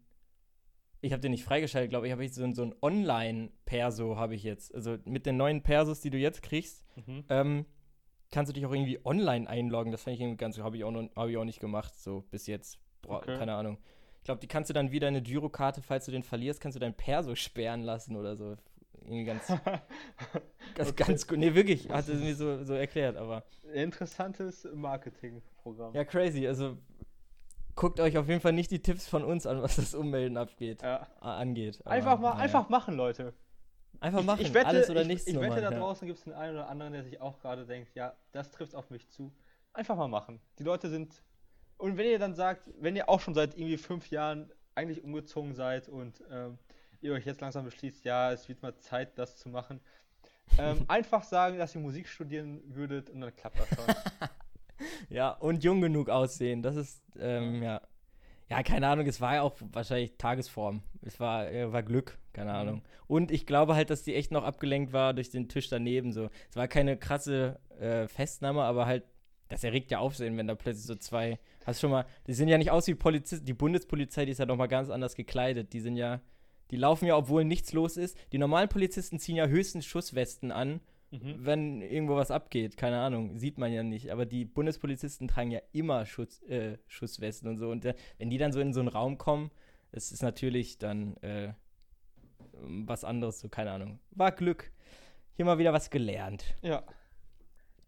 ich 1.02 1.14
habe 1.14 1.22
den 1.22 1.32
nicht 1.32 1.44
freigeschaltet, 1.44 1.90
glaube 1.92 2.08
ich, 2.08 2.12
habe 2.12 2.24
jetzt 2.24 2.36
so 2.36 2.44
ein, 2.44 2.54
so 2.56 2.64
ein 2.64 2.76
Online-Perso 2.82 4.18
habe 4.18 4.36
ich 4.36 4.44
jetzt. 4.44 4.74
Also 4.74 4.98
mit 5.06 5.26
den 5.26 5.38
neuen 5.38 5.62
Persos, 5.64 6.02
die 6.02 6.10
du 6.10 6.18
jetzt 6.18 6.42
kriegst, 6.42 6.86
Mhm. 7.06 7.24
ähm, 7.30 7.66
kannst 8.32 8.50
du 8.50 8.54
dich 8.54 8.66
auch 8.66 8.72
irgendwie 8.74 9.00
online 9.06 9.48
einloggen. 9.50 9.92
Das 9.92 10.04
fand 10.04 10.16
ich 10.16 10.22
irgendwie 10.22 10.38
ganz, 10.38 10.58
habe 10.60 10.76
ich, 10.78 10.84
auch 10.84 10.92
noch- 10.92 11.10
hab 11.16 11.30
ich 11.30 11.38
auch 11.38 11.46
nicht 11.46 11.60
gemacht, 11.62 11.96
so 11.96 12.22
bis 12.32 12.48
jetzt. 12.48 12.80
Bra 13.02 13.18
Okay. 13.18 13.38
Keine 13.38 13.54
Ahnung. 13.54 13.78
Ich 14.18 14.26
glaube, 14.26 14.42
die 14.42 14.48
kannst 14.48 14.70
du 14.70 14.74
dann 14.74 14.92
wieder 14.92 15.08
eine 15.08 15.22
Girokarte, 15.22 15.82
falls 15.82 16.06
du 16.06 16.12
den 16.12 16.24
verlierst, 16.24 16.60
kannst 16.60 16.76
du 16.76 16.80
dein 16.80 16.94
Perso 16.94 17.34
sperren 17.36 17.82
lassen 17.84 18.18
oder 18.18 18.36
so. 18.36 18.58
Irgendwie 19.10 19.26
ganz, 19.26 19.48
ganz, 20.76 20.90
Okay. 20.92 21.04
ganz 21.08 21.28
gut. 21.28 21.40
Nee, 21.40 21.54
wirklich, 21.56 21.90
hat 21.90 22.08
es 22.08 22.20
mir 22.22 22.36
so, 22.36 22.64
so 22.64 22.74
erklärt, 22.76 23.18
aber. 23.18 23.44
Interessantes 23.74 24.68
Marketingprogramm. 24.74 25.94
Ja, 25.96 26.04
crazy. 26.06 26.48
Also 26.48 26.78
guckt 27.76 28.00
euch 28.00 28.18
auf 28.18 28.28
jeden 28.28 28.42
Fall 28.42 28.54
nicht 28.54 28.72
die 28.72 28.82
Tipps 28.82 29.08
von 29.08 29.24
uns 29.24 29.46
an, 29.48 29.62
was 29.62 29.78
das 29.78 29.96
Ummelden 29.96 30.38
abgeht, 30.38 30.82
Ja. 30.82 31.08
angeht. 31.22 31.80
Aber, 31.82 31.92
Einfach 31.92 32.20
mal, 32.20 32.30
naja. 32.32 32.44
einfach 32.44 32.70
machen, 32.70 32.96
Leute. 32.96 33.34
einfach 34.00 34.24
machen. 34.24 34.42
Ich, 34.42 34.48
ich 34.50 34.54
wette, 34.54 34.68
alles 34.68 34.90
oder 34.90 35.02
ich, 35.02 35.08
nichts. 35.08 35.28
ich 35.28 35.34
Nummer, 35.34 35.48
wette 35.50 35.62
da 35.62 35.72
ja. 35.72 35.80
draußen 35.80 36.06
gibt 36.08 36.20
es 36.20 36.26
den 36.26 36.34
einen 36.34 36.54
oder 36.56 36.70
anderen, 36.70 36.94
der 36.94 37.04
sich 37.04 37.20
auch 37.22 37.40
gerade 37.40 37.66
denkt, 37.66 37.96
ja, 37.96 38.14
das 38.32 38.52
trifft 38.52 38.76
auf 38.76 38.90
mich 38.90 39.08
zu. 39.10 39.32
Einfach 39.74 39.96
mal 39.96 40.08
machen. 40.08 40.40
Die 40.60 40.64
Leute 40.64 40.90
sind. 40.90 41.24
Und 41.78 41.98
wenn 41.98 42.06
ihr 42.08 42.20
dann 42.20 42.36
sagt, 42.36 42.70
wenn 42.80 42.96
ihr 42.96 43.08
auch 43.10 43.22
schon 43.22 43.34
seit 43.34 43.56
irgendwie 43.56 43.78
fünf 43.78 44.10
Jahren 44.12 44.52
eigentlich 44.76 45.04
umgezogen 45.04 45.56
seid 45.56 45.88
und 45.90 46.22
ähm, 46.30 46.58
ihr 47.02 47.14
euch 47.14 47.26
jetzt 47.26 47.42
langsam 47.42 47.66
beschließt, 47.66 48.06
ja, 48.06 48.32
es 48.32 48.48
wird 48.50 48.62
mal 48.62 48.76
Zeit, 48.78 49.18
das 49.18 49.38
zu 49.38 49.50
machen, 49.50 49.80
ähm, 50.58 50.84
einfach 50.88 51.24
sagen, 51.24 51.58
dass 51.58 51.76
ihr 51.76 51.82
Musik 51.82 52.08
studieren 52.08 52.62
würdet 52.66 53.10
und 53.10 53.22
dann 53.22 53.36
klappt 53.36 53.60
das 53.60 53.68
schon. 53.70 53.86
Ja, 55.10 55.32
und 55.32 55.62
jung 55.64 55.82
genug 55.82 56.08
aussehen. 56.10 56.62
Das 56.62 56.78
ist, 56.78 57.04
ähm, 57.20 57.62
ja. 57.62 57.82
Ja, 58.50 58.64
keine 58.64 58.88
Ahnung, 58.88 59.06
es 59.08 59.20
war 59.20 59.36
ja 59.36 59.42
auch 59.42 59.58
wahrscheinlich 59.74 60.18
Tagesform. 60.18 60.82
Es 61.02 61.20
war, 61.20 61.52
äh, 61.52 61.72
war 61.74 61.84
Glück, 61.84 62.18
keine 62.32 62.52
Mhm. 62.52 62.56
Ahnung. 62.58 62.82
Und 63.06 63.30
ich 63.32 63.46
glaube 63.46 63.76
halt, 63.76 63.90
dass 63.90 64.04
die 64.04 64.16
echt 64.16 64.32
noch 64.32 64.44
abgelenkt 64.46 64.94
war 64.94 65.14
durch 65.14 65.30
den 65.32 65.50
Tisch 65.50 65.68
daneben. 65.68 66.14
So. 66.14 66.30
Es 66.50 66.56
war 66.56 66.68
keine 66.70 66.96
krasse 66.98 67.60
äh, 67.80 68.08
Festnahme, 68.08 68.64
aber 68.64 68.86
halt, 68.86 69.04
das 69.50 69.64
erregt 69.66 69.92
ja 69.92 70.00
Aufsehen, 70.00 70.38
wenn 70.38 70.48
da 70.48 70.56
plötzlich 70.56 70.86
so 70.86 70.96
zwei. 70.96 71.40
Hast 71.66 71.82
schon 71.82 71.92
mal, 71.92 72.06
die 72.26 72.34
sehen 72.34 72.48
ja 72.48 72.58
nicht 72.58 72.72
aus 72.72 72.88
wie 72.88 72.96
Polizisten. 72.96 73.46
Die 73.46 73.54
Bundespolizei, 73.54 74.24
die 74.26 74.32
ist 74.32 74.40
ja 74.40 74.46
noch 74.46 74.56
mal 74.56 74.68
ganz 74.68 74.90
anders 74.90 75.16
gekleidet. 75.16 75.74
Die 75.74 75.82
sind 75.82 75.98
ja, 75.98 76.22
die 76.72 76.78
laufen 76.78 77.06
ja, 77.06 77.18
obwohl 77.18 77.46
nichts 77.46 77.74
los 77.74 77.98
ist. 77.98 78.18
Die 78.32 78.38
normalen 78.38 78.70
Polizisten 78.70 79.20
ziehen 79.20 79.36
ja 79.36 79.48
höchstens 79.48 79.86
Schusswesten 79.86 80.52
an 80.52 80.82
mhm. 81.12 81.46
wenn 81.46 81.82
irgendwo 81.82 82.16
was 82.16 82.32
abgeht, 82.32 82.78
keine 82.78 83.00
Ahnung, 83.00 83.38
sieht 83.38 83.58
man 83.58 83.72
ja 83.72 83.84
nicht. 83.84 84.12
Aber 84.12 84.26
die 84.26 84.46
Bundespolizisten 84.46 85.28
tragen 85.28 85.52
ja 85.52 85.62
immer 85.72 86.06
Schutz, 86.06 86.42
äh, 86.44 86.78
Schusswesten 86.88 87.50
und 87.50 87.58
so. 87.58 87.70
Und 87.70 87.86
äh, 87.86 87.96
wenn 88.18 88.30
die 88.30 88.38
dann 88.38 88.52
so 88.52 88.60
in 88.60 88.74
so 88.74 88.80
einen 88.80 88.90
Raum 88.90 89.18
kommen, 89.18 89.52
das 89.92 90.12
ist 90.12 90.22
natürlich 90.22 90.78
dann 90.78 91.18
äh, 91.18 91.54
was 92.62 93.04
anderes, 93.04 93.40
so 93.40 93.50
keine 93.50 93.72
Ahnung. 93.72 94.00
War 94.12 94.32
Glück. 94.32 94.72
Hier 95.36 95.46
mal 95.46 95.58
wieder 95.58 95.74
was 95.74 95.90
gelernt. 95.90 96.56
Ja. 96.62 96.84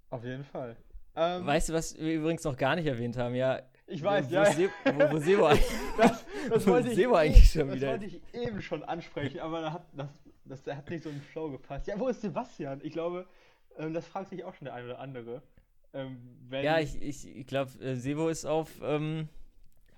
Auf 0.10 0.24
jeden 0.24 0.44
Fall. 0.44 0.78
Ähm, 1.16 1.46
Weißt 1.46 1.70
du, 1.70 1.74
was 1.74 1.98
wir 1.98 2.14
übrigens 2.14 2.44
noch 2.44 2.58
gar 2.58 2.76
nicht 2.76 2.86
erwähnt 2.86 3.18
haben? 3.18 3.36
Ja, 3.36 3.62
ich 3.88 4.02
weiß, 4.02 4.30
wo, 4.30 4.34
ja. 4.34 4.46
Se 4.46 4.70
wo, 4.86 5.12
wo 5.12 5.18
Sebo 5.18 5.50
Das, 5.98 6.26
das 6.50 6.66
Wo 6.66 6.72
wollte 6.72 6.90
ich, 6.92 6.96
Sebo 6.96 7.16
eh- 7.16 7.18
eigentlich 7.18 7.52
schon 7.52 7.68
das 7.68 7.76
wieder 7.76 7.88
wollte 7.90 8.06
ich 8.06 8.22
eben 8.34 8.62
schon 8.62 8.84
ansprechen, 8.84 9.40
aber 9.40 9.62
da 9.62 9.74
hat, 9.74 9.86
das, 9.94 10.10
das, 10.46 10.76
hat 10.76 10.90
nicht 10.90 11.04
so 11.04 11.10
einen 11.10 11.22
Flow 11.22 11.50
gepasst. 11.52 11.88
Ja, 11.88 12.00
wo 12.00 12.08
ist 12.08 12.22
Sebastian? 12.22 12.80
Ich 12.84 12.94
glaube, 12.94 13.28
ähm, 13.78 13.94
das 13.94 14.08
fragt 14.08 14.30
sich 14.30 14.44
auch 14.44 14.54
schon 14.54 14.66
der 14.66 14.74
eine 14.74 14.86
oder 14.86 15.00
andere. 15.00 15.42
Ähm, 15.94 16.18
wenn, 16.50 16.64
Ja, 16.64 16.80
ich, 16.80 17.02
ich, 17.02 17.28
ich 17.28 17.48
glaube, 17.48 17.72
äh, 17.84 17.96
Sebo 17.96 18.30
ist 18.30 18.46
auf, 18.46 18.70
ähm, 18.84 19.28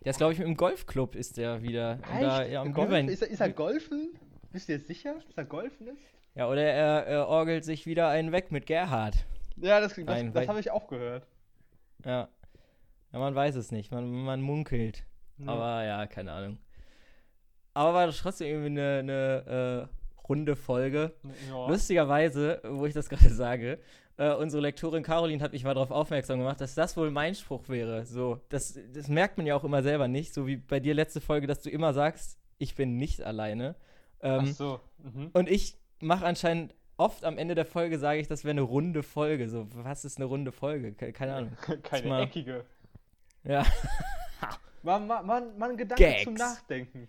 der 0.04 0.12
ist, 0.12 0.18
glaube 0.18 0.34
ich, 0.34 0.40
im 0.40 0.58
Golfclub 0.58 1.16
ist 1.16 1.38
der 1.38 1.62
wieder. 1.62 1.98
Da, 2.20 2.46
ja, 2.46 2.62
am 2.62 2.74
Golf, 2.74 2.88
Glühwein. 2.88 3.08
ist, 3.08 3.22
er, 3.22 3.30
ist 3.30 3.40
er 3.40 3.52
golfen? 3.52 4.10
Bist 4.52 4.68
du 4.68 4.74
jetzt 4.74 4.88
sicher, 4.88 5.16
dass 5.26 5.38
er 5.38 5.46
golfen 5.46 5.88
ist? 5.88 6.04
Ja, 6.36 6.50
oder 6.50 6.64
er, 6.64 7.06
er 7.06 7.28
orgelt 7.28 7.64
sich 7.64 7.86
wieder 7.86 8.10
einen 8.10 8.32
weg 8.32 8.52
mit 8.52 8.66
Gerhard. 8.66 9.26
Ja, 9.56 9.80
das, 9.80 9.96
das, 9.96 10.34
das 10.34 10.48
habe 10.48 10.60
ich 10.60 10.72
auch 10.72 10.88
gehört. 10.88 11.28
Ja. 12.06 12.28
Ja, 13.12 13.20
man 13.20 13.36
weiß 13.36 13.56
es 13.56 13.72
nicht. 13.72 13.92
Man, 13.92 14.12
man 14.12 14.42
munkelt. 14.42 15.06
Ja. 15.38 15.48
Aber 15.52 15.84
ja, 15.84 16.06
keine 16.08 16.32
Ahnung. 16.32 16.58
Aber 17.74 17.94
war 17.94 18.06
das 18.06 18.18
trotzdem 18.20 18.48
irgendwie 18.48 18.68
eine, 18.82 19.00
eine 19.00 19.90
äh, 19.90 20.22
runde 20.28 20.56
Folge. 20.56 21.14
ja. 21.50 21.68
Lustigerweise, 21.68 22.62
wo 22.64 22.86
ich 22.86 22.94
das 22.94 23.10
gerade 23.10 23.30
sage, 23.34 23.80
äh, 24.18 24.32
unsere 24.36 24.62
Lektorin 24.62 25.02
Caroline 25.02 25.42
hat 25.44 25.54
mich 25.54 25.64
mal 25.64 25.74
darauf 25.74 25.90
aufmerksam 25.90 26.38
gemacht, 26.40 26.62
dass 26.62 26.76
das 26.76 26.96
wohl 26.98 27.10
mein 27.10 27.34
Spruch 27.34 27.68
wäre. 27.70 28.06
So, 28.06 28.40
das, 28.50 28.78
das 28.94 29.08
merkt 29.08 29.38
man 29.38 29.48
ja 29.48 29.56
auch 29.56 29.64
immer 29.64 29.82
selber 29.82 30.08
nicht, 30.08 30.34
so 30.36 30.46
wie 30.46 30.58
bei 30.58 30.80
dir 30.80 30.94
letzte 30.94 31.20
Folge, 31.20 31.48
dass 31.48 31.62
du 31.62 31.70
immer 31.72 31.94
sagst, 31.94 32.38
ich 32.60 32.76
bin 32.76 32.98
nicht 32.98 33.24
alleine. 33.24 33.76
Ach 34.22 34.42
Ähm, 34.44 34.54
so. 34.54 34.80
Mhm. 35.00 35.32
und 35.34 35.50
ich 35.50 35.78
mache 36.00 36.26
anscheinend 36.26 36.76
oft 36.96 37.26
am 37.26 37.40
Ende 37.40 37.56
der 37.56 37.66
Folge, 37.66 37.98
sage 37.98 38.20
ich, 38.20 38.28
das 38.28 38.44
wäre 38.44 38.52
eine 38.52 38.62
runde 38.62 39.02
Folge. 39.02 39.50
So, 39.50 39.66
was 39.74 40.06
ist 40.06 40.18
eine 40.18 40.26
runde 40.26 40.52
Folge? 40.52 40.94
Ke- 40.94 41.12
Keine 41.12 41.34
Ahnung. 41.34 41.52
Keine 41.82 42.08
mal- 42.08 42.22
eckige. 42.24 42.66
Ja, 43.44 43.66
Man, 44.84 45.08
man, 45.08 45.26
man, 45.26 45.58
man 45.58 45.78
Gedanke 45.78 46.04
Gags. 46.04 46.24
zum 46.24 46.34
Nachdenken. 46.36 47.08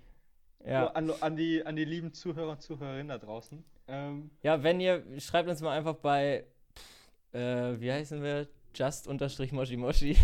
ja. 0.64 0.84
So, 0.86 0.94
an, 0.94 1.10
an, 1.20 1.36
die, 1.36 1.64
an 1.66 1.76
die 1.76 1.84
lieben 1.84 2.12
Zuhörer 2.12 2.52
und 2.52 2.62
Zuhörerinnen 2.62 3.08
da 3.08 3.18
draußen. 3.18 3.62
Ähm, 3.88 4.30
Ja, 4.42 4.62
wenn 4.62 4.80
ihr, 4.80 5.02
schreibt 5.18 5.48
uns 5.48 5.60
mal 5.60 5.76
einfach 5.76 5.94
bei, 5.96 6.44
pff, 6.76 7.34
äh, 7.34 7.80
wie 7.80 7.92
heißen 7.92 8.22
wir? 8.22 8.48
Just 8.74 9.06
unterstrich 9.06 9.52
Moshi 9.52 9.76
Moshi. 9.76 10.16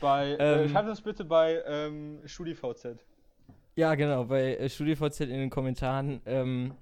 bei, 0.00 0.30
äh, 0.32 0.62
Ähm. 0.64 0.68
schreibt 0.70 0.88
uns 0.88 1.00
bitte 1.00 1.24
bei 1.24 1.62
ähm, 1.66 2.20
StudiVZ. 2.24 2.96
Ja, 3.76 3.94
genau, 3.94 4.24
bei 4.24 4.56
äh, 4.56 4.68
StudiVZ 4.68 5.20
in 5.20 5.30
den 5.30 5.50
Kommentaren, 5.50 6.20
ähm, 6.26 6.74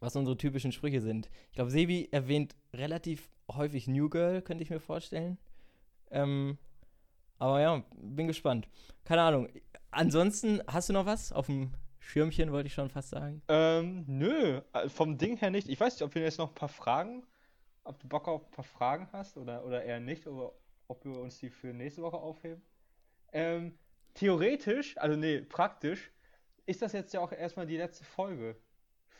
was 0.00 0.14
unsere 0.16 0.36
typischen 0.36 0.72
Sprüche 0.72 1.00
sind. 1.00 1.30
Ich 1.50 1.54
glaube, 1.56 1.70
Sebi 1.70 2.08
erwähnt 2.12 2.54
relativ 2.74 3.28
häufig 3.50 3.88
New 3.88 4.08
Girl, 4.10 4.42
könnte 4.42 4.62
ich 4.62 4.70
mir 4.70 4.80
vorstellen. 4.80 5.38
Ähm, 6.10 6.58
aber 7.44 7.60
ja, 7.60 7.84
bin 7.96 8.26
gespannt. 8.26 8.68
Keine 9.04 9.20
Ahnung. 9.20 9.48
Ansonsten, 9.90 10.62
hast 10.66 10.88
du 10.88 10.94
noch 10.94 11.04
was 11.04 11.30
auf 11.30 11.44
dem 11.46 11.74
Schirmchen, 11.98 12.50
wollte 12.52 12.68
ich 12.68 12.72
schon 12.72 12.88
fast 12.88 13.10
sagen? 13.10 13.42
Ähm, 13.48 14.04
nö, 14.06 14.62
äh, 14.72 14.88
vom 14.88 15.18
Ding 15.18 15.36
her 15.36 15.50
nicht. 15.50 15.68
Ich 15.68 15.78
weiß 15.78 15.94
nicht, 15.94 16.02
ob 16.02 16.14
wir 16.14 16.22
jetzt 16.22 16.38
noch 16.38 16.48
ein 16.48 16.54
paar 16.54 16.70
Fragen, 16.70 17.22
ob 17.84 18.00
du 18.00 18.08
Bock 18.08 18.28
auf 18.28 18.46
ein 18.46 18.50
paar 18.50 18.64
Fragen 18.64 19.08
hast 19.12 19.36
oder, 19.36 19.62
oder 19.66 19.84
eher 19.84 20.00
nicht, 20.00 20.26
oder 20.26 20.52
ob 20.88 21.04
wir 21.04 21.18
uns 21.18 21.38
die 21.38 21.50
für 21.50 21.74
nächste 21.74 22.00
Woche 22.00 22.16
aufheben. 22.16 22.62
Ähm, 23.32 23.78
theoretisch, 24.14 24.96
also 24.96 25.14
nee, 25.14 25.42
praktisch, 25.42 26.12
ist 26.64 26.80
das 26.80 26.92
jetzt 26.94 27.12
ja 27.12 27.20
auch 27.20 27.32
erstmal 27.32 27.66
die 27.66 27.76
letzte 27.76 28.04
Folge 28.04 28.56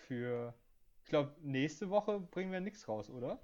für, 0.06 0.54
ich 1.02 1.10
glaube, 1.10 1.34
nächste 1.42 1.90
Woche 1.90 2.20
bringen 2.20 2.52
wir 2.52 2.60
nichts 2.60 2.88
raus, 2.88 3.10
oder? 3.10 3.38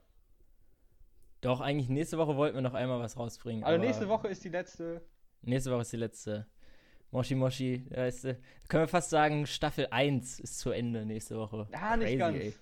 Doch, 1.41 1.61
eigentlich 1.61 1.89
nächste 1.89 2.19
Woche 2.19 2.37
wollten 2.37 2.57
wir 2.57 2.63
noch 2.63 2.75
einmal 2.75 3.01
was 3.01 3.17
rausbringen. 3.17 3.65
Also 3.65 3.77
aber 3.77 3.85
nächste 3.85 4.09
Woche 4.09 4.29
ist 4.29 4.45
die 4.45 4.51
letzte. 4.51 5.03
Nächste 5.43 5.71
Woche 5.71 5.83
ist 5.83 5.93
die 5.93 5.97
letzte. 5.97 6.47
Moshi 7.13 7.35
Moshi, 7.35 7.87
da 7.91 8.07
ist, 8.07 8.25
äh, 8.25 8.37
können 8.69 8.85
wir 8.85 8.89
fast 8.89 9.11
sagen, 9.11 9.47
Staffel 9.47 9.89
1 9.91 10.39
ist 10.39 10.61
zu 10.61 10.71
Ende 10.71 11.05
nächste 11.05 11.37
Woche. 11.37 11.67
Ah, 11.73 11.97
nicht 11.97 12.07
Crazy, 12.07 12.19
ganz. 12.19 12.39
Ey. 12.39 12.55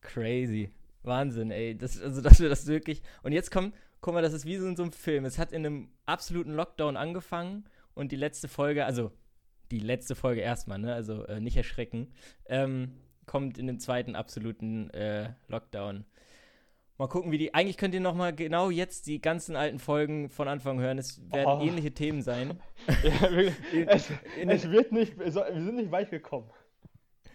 Crazy. 0.00 0.70
Wahnsinn, 1.02 1.50
ey. 1.50 1.76
Das, 1.76 2.00
also, 2.00 2.20
dass 2.20 2.40
wir 2.40 2.48
das 2.48 2.66
wirklich. 2.66 3.00
Und 3.22 3.32
jetzt 3.32 3.50
kommt, 3.50 3.74
guck 4.00 4.14
mal, 4.14 4.22
das 4.22 4.32
ist 4.32 4.44
wie 4.44 4.56
so 4.56 4.66
in 4.66 4.76
so 4.76 4.82
einem 4.82 4.92
Film. 4.92 5.24
Es 5.24 5.38
hat 5.38 5.52
in 5.52 5.64
einem 5.64 5.88
absoluten 6.04 6.52
Lockdown 6.52 6.96
angefangen 6.96 7.64
und 7.94 8.12
die 8.12 8.16
letzte 8.16 8.48
Folge, 8.48 8.84
also 8.84 9.12
die 9.70 9.80
letzte 9.80 10.14
Folge 10.14 10.40
erstmal, 10.40 10.78
ne? 10.78 10.94
Also 10.94 11.24
äh, 11.26 11.40
nicht 11.40 11.56
erschrecken, 11.56 12.12
ähm, 12.46 12.92
kommt 13.26 13.58
in 13.58 13.66
den 13.66 13.78
zweiten 13.78 14.14
absoluten 14.14 14.90
äh, 14.90 15.32
Lockdown. 15.48 16.04
Mal 16.98 17.06
gucken, 17.06 17.30
wie 17.30 17.38
die. 17.38 17.54
Eigentlich 17.54 17.76
könnt 17.76 17.94
ihr 17.94 18.00
noch 18.00 18.14
mal 18.14 18.34
genau 18.34 18.70
jetzt 18.70 19.06
die 19.06 19.20
ganzen 19.20 19.54
alten 19.54 19.78
Folgen 19.78 20.28
von 20.30 20.48
Anfang 20.48 20.80
hören. 20.80 20.98
Es 20.98 21.20
werden 21.30 21.46
Oh. 21.60 21.64
ähnliche 21.64 21.92
Themen 21.92 22.22
sein. 22.22 22.58
Ja, 23.04 23.30
wir, 23.30 23.52
es, 23.86 24.10
es 24.36 24.70
wird 24.70 24.90
nicht, 24.90 25.16
wir 25.18 25.30
sind 25.30 25.76
nicht 25.76 25.92
weit 25.92 26.10
gekommen. 26.10 26.50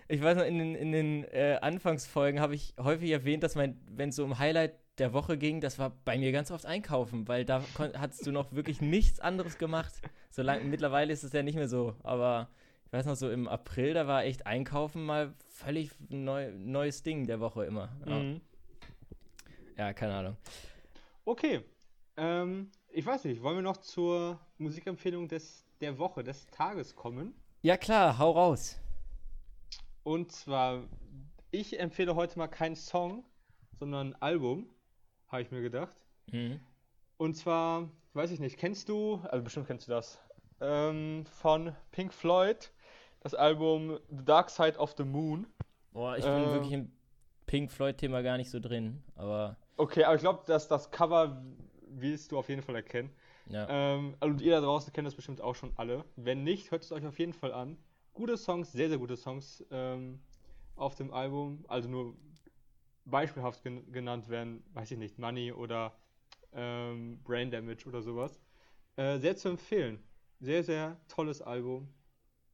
Ich 0.10 0.22
weiß 0.22 0.38
noch, 0.38 0.44
in 0.46 0.60
den, 0.60 0.76
in 0.76 0.92
den 0.92 1.24
äh, 1.24 1.58
Anfangsfolgen 1.62 2.42
habe 2.42 2.56
ich 2.56 2.74
häufig 2.78 3.10
erwähnt, 3.10 3.42
dass 3.42 3.56
mein, 3.56 3.80
wenn 3.90 4.10
es 4.10 4.18
so 4.18 4.26
um 4.26 4.38
Highlight 4.38 4.74
der 4.98 5.14
Woche 5.14 5.38
ging, 5.38 5.62
das 5.62 5.80
war 5.80 5.92
bei 6.04 6.18
mir 6.18 6.32
ganz 6.34 6.52
oft 6.52 6.66
einkaufen, 6.66 7.28
weil 7.30 7.46
da 7.46 7.64
hattest 7.98 8.28
du 8.28 8.32
noch 8.32 8.52
wirklich 8.52 8.82
nichts 8.82 9.22
anderes 9.22 9.58
gemacht. 9.58 9.94
Solange, 10.30 10.66
mittlerweile 10.66 11.14
ist 11.14 11.24
es 11.24 11.32
ja 11.32 11.42
nicht 11.42 11.56
mehr 11.56 11.70
so, 11.70 11.96
aber 12.04 12.50
ich 12.86 12.92
weiß 12.94 13.06
noch, 13.06 13.16
so 13.16 13.32
im 13.32 13.48
April, 13.48 13.94
da 13.94 14.08
war 14.08 14.26
echt 14.26 14.46
Einkaufen 14.46 15.04
mal 15.06 15.34
völlig 15.50 15.90
neu, 16.10 16.52
neues 16.52 17.02
Ding 17.02 17.26
der 17.26 17.40
Woche 17.40 17.64
immer. 17.66 17.96
Ja, 18.06 18.20
Mhm. 18.20 18.42
Ja 19.78 19.94
keine 19.94 20.16
Ahnung. 20.16 20.38
Okay. 21.26 21.64
Ähm, 22.18 22.72
ich 22.90 23.06
weiß 23.06 23.24
nicht, 23.26 23.42
wollen 23.42 23.56
wir 23.58 23.64
noch 23.64 23.78
zur 23.78 24.40
Musikempfehlung 24.58 25.28
des, 25.28 25.66
der 25.82 25.98
Woche, 25.98 26.24
des 26.24 26.46
Tages 26.48 26.96
kommen? 26.96 27.34
Ja 27.62 27.78
klar, 27.78 28.18
hau 28.20 28.32
raus. 28.32 28.78
Und 30.04 30.32
zwar, 30.32 30.84
ich 31.52 31.80
empfehle 31.80 32.16
heute 32.16 32.38
mal 32.38 32.48
keinen 32.48 32.76
Song, 32.76 33.24
sondern 33.80 34.10
ein 34.10 34.22
Album, 34.22 34.70
habe 35.30 35.42
ich 35.42 35.52
mir 35.52 35.62
gedacht. 35.62 35.96
Mhm. 36.32 36.60
Und 37.18 37.36
zwar, 37.36 37.90
weiß 38.14 38.32
ich 38.32 38.40
nicht, 38.40 38.58
kennst 38.58 38.90
du, 38.90 39.22
also 39.30 39.44
bestimmt 39.44 39.68
kennst 39.68 39.88
du 39.88 39.92
das, 39.92 40.20
ähm, 40.62 41.26
von 41.26 41.76
Pink 41.92 42.14
Floyd, 42.14 42.72
das 43.22 43.34
Album 43.34 43.98
The 44.10 44.26
Dark 44.26 44.50
Side 44.50 44.78
of 44.78 44.94
the 44.98 45.04
Moon. 45.06 45.48
Boah, 45.94 46.18
ich 46.18 46.26
bin 46.26 46.34
Äh. 46.44 46.52
wirklich 46.52 46.74
im 46.74 46.92
Pink 47.46 47.72
Floyd-Thema 47.72 48.22
gar 48.22 48.38
nicht 48.38 48.50
so 48.50 48.60
drin, 48.60 49.04
aber 49.16 49.58
Okay, 49.78 50.04
aber 50.04 50.16
ich 50.16 50.22
glaube, 50.22 50.44
dass 50.46 50.68
das 50.68 50.92
Cover 50.92 51.44
willst 51.88 52.32
du 52.32 52.38
auf 52.38 52.50
jeden 52.50 52.62
Fall 52.62 52.76
erkennen. 52.76 53.12
ja. 53.48 53.68
Ähm, 53.70 54.16
und 54.20 54.42
ihr 54.42 54.52
da 54.52 54.62
draußen 54.62 54.92
kennt 54.94 55.08
das 55.08 55.16
bestimmt 55.16 55.42
auch 55.42 55.56
schon 55.56 55.72
alle. 55.78 56.06
Wenn 56.16 56.44
nicht, 56.44 56.72
hört 56.72 56.84
es 56.84 56.92
euch 56.92 57.06
auf 57.06 57.18
jeden 57.20 57.34
Fall 57.34 57.54
an. 57.54 57.78
Gute 58.14 58.38
Songs, 58.38 58.72
sehr, 58.72 58.90
sehr 58.90 58.98
gute 58.98 59.18
Songs 59.18 59.64
ähm, 59.72 60.20
auf 60.76 60.96
dem 60.96 61.12
Album. 61.14 61.66
Also 61.68 61.90
nur 61.90 62.16
beispielhaft 63.06 63.64
gen 63.64 63.92
genannt 63.92 64.30
werden, 64.30 64.64
weiß 64.74 64.92
ich 64.92 64.98
nicht, 64.98 65.18
Money 65.20 65.52
oder 65.52 65.94
ähm, 66.54 67.22
Brain 67.24 67.52
Damage 67.52 67.88
oder 67.88 68.02
sowas. 68.02 68.40
Äh, 68.96 69.18
sehr 69.20 69.36
zu 69.36 69.50
empfehlen. 69.50 70.04
Sehr, 70.40 70.64
sehr 70.64 71.00
tolles 71.08 71.42
Album. 71.42 71.94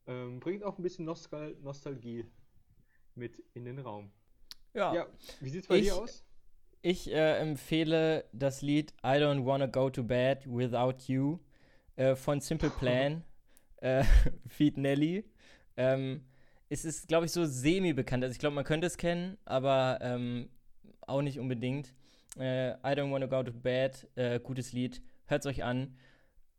Ähm, 0.08 0.40
bringt 0.40 0.64
auch 0.64 0.78
ein 0.78 0.84
bisschen 0.84 1.06
Nostal 1.06 1.56
Nostalgie 1.62 2.26
mit 3.16 3.44
in 3.54 3.66
den 3.66 3.80
Raum. 3.80 4.12
ja. 4.74 4.94
Ja, 4.96 5.08
wie 5.40 5.50
sieht's 5.50 5.68
bei 5.68 5.78
Ich- 5.78 5.86
dir 5.86 5.96
aus? 5.96 6.24
Ich 6.82 7.12
äh, 7.12 7.38
empfehle 7.40 8.24
das 8.32 8.62
Lied 8.62 8.94
I 9.04 9.18
Don't 9.18 9.46
Wanna 9.46 9.66
Go 9.66 9.90
to 9.90 10.02
Bed 10.02 10.46
Without 10.46 10.96
You 11.08 11.40
äh, 11.98 12.16
von 12.16 12.40
Simple 12.40 12.70
Plan, 12.80 13.24
äh, 13.82 14.06
Feed 14.48 14.78
Nelly. 14.78 15.26
Ähm, 15.76 16.22
es 16.70 16.86
ist, 16.86 17.10
glaube 17.10 17.26
ich, 17.26 17.34
so 17.34 17.46
semi-bekannt. 17.46 18.24
Also 18.24 18.32
ich 18.32 18.40
glaube, 18.40 18.56
man 18.56 18.64
könnte 18.64 18.88
es 18.88 18.96
kennen, 18.96 19.38
aber 19.44 20.00
ähm, 20.02 20.48
auch 21.02 21.22
nicht 21.22 21.38
unbedingt. 21.38 21.94
Äh, 22.38 22.72
I 22.72 22.96
Don't 22.96 23.12
Wanna 23.12 23.26
Go 23.26 23.44
to 23.44 23.52
Bed, 23.52 24.08
äh, 24.16 24.40
gutes 24.40 24.72
Lied, 24.72 25.02
hört 25.26 25.42
es 25.42 25.48
euch 25.48 25.66
an. 25.66 25.98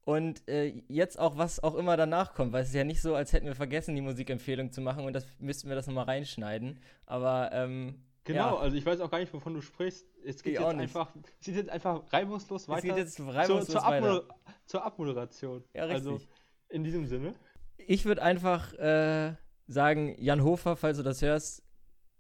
Und 0.05 0.47
äh, 0.49 0.83
jetzt 0.89 1.18
auch, 1.18 1.39
was 1.39 1.62
auch 1.62 1.77
immer 1.77 1.97
danach 1.97 2.35
kommt, 2.35 2.53
weil 2.53 2.62
es 2.62 2.68
ist 2.68 2.75
ja 2.75 2.85
nicht 2.85 3.01
so, 3.01 3.14
als 3.14 3.33
hätten 3.33 3.47
wir 3.47 3.55
vergessen, 3.55 3.95
die 3.95 4.03
Musikempfehlung 4.03 4.71
zu 4.71 4.83
machen 4.83 5.05
und 5.05 5.14
das 5.14 5.27
müssten 5.39 5.68
wir 5.71 5.77
das 5.77 5.87
nochmal 5.87 6.05
reinschneiden. 6.05 6.79
Aber 7.07 7.51
ähm, 7.55 8.03
Genau, 8.33 8.55
ja. 8.55 8.61
also 8.61 8.76
ich 8.76 8.85
weiß 8.85 9.01
auch 9.01 9.11
gar 9.11 9.18
nicht, 9.18 9.33
wovon 9.33 9.55
du 9.55 9.61
sprichst. 9.61 10.07
Es 10.24 10.43
geht 10.43 10.55
Ich 10.55 10.59
jetzt 10.59 10.68
auch 10.68 10.72
nicht. 10.72 10.83
einfach, 10.83 11.14
es 11.41 11.47
geht 11.47 11.57
jetzt 11.57 11.70
einfach 11.70 12.12
reibungslos 12.12 12.62
es 12.62 12.68
weiter 12.68 12.89
geht 12.89 12.97
jetzt 12.97 13.16
zur, 13.16 13.35
reibungslos 13.35 13.66
zur, 13.66 13.83
weiter. 13.83 13.97
Abmoder 13.97 14.28
zur 14.66 14.85
Abmoderation. 14.85 15.64
Ja, 15.74 15.85
richtig. 15.85 16.07
Also 16.07 16.20
in 16.68 16.85
diesem 16.85 17.07
Sinne. 17.07 17.35
Ich 17.76 18.05
würde 18.05 18.22
einfach 18.22 18.72
äh, 18.74 19.35
sagen, 19.66 20.14
Jan 20.18 20.45
Hofer, 20.45 20.76
falls 20.76 20.99
du 20.99 21.03
das 21.03 21.22
hörst, 21.22 21.64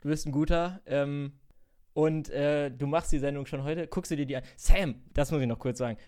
du 0.02 0.08
bist 0.08 0.26
ein 0.26 0.32
guter. 0.32 0.80
Ähm, 0.86 1.40
und 1.92 2.30
äh, 2.30 2.70
du 2.70 2.86
machst 2.86 3.12
die 3.12 3.18
Sendung 3.18 3.46
schon 3.46 3.64
heute. 3.64 3.86
Guckst 3.86 4.10
du 4.10 4.16
dir 4.16 4.26
die 4.26 4.36
an? 4.36 4.42
Sam, 4.56 5.02
das 5.12 5.30
muss 5.32 5.40
ich 5.40 5.46
noch 5.46 5.58
kurz 5.58 5.78
sagen. 5.78 5.98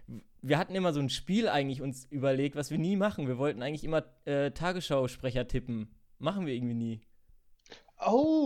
Wir 0.40 0.58
hatten 0.58 0.74
immer 0.74 0.92
so 0.92 1.00
ein 1.00 1.10
Spiel 1.10 1.48
eigentlich 1.48 1.82
uns 1.82 2.06
überlegt, 2.06 2.56
was 2.56 2.70
wir 2.70 2.78
nie 2.78 2.96
machen. 2.96 3.28
Wir 3.28 3.38
wollten 3.38 3.62
eigentlich 3.62 3.84
immer 3.84 4.04
äh, 4.24 4.52
Tagesschausprecher 4.52 5.46
tippen. 5.48 5.94
Machen 6.18 6.46
wir 6.46 6.54
irgendwie 6.54 6.74
nie. 6.74 7.00
Oh, 8.04 8.41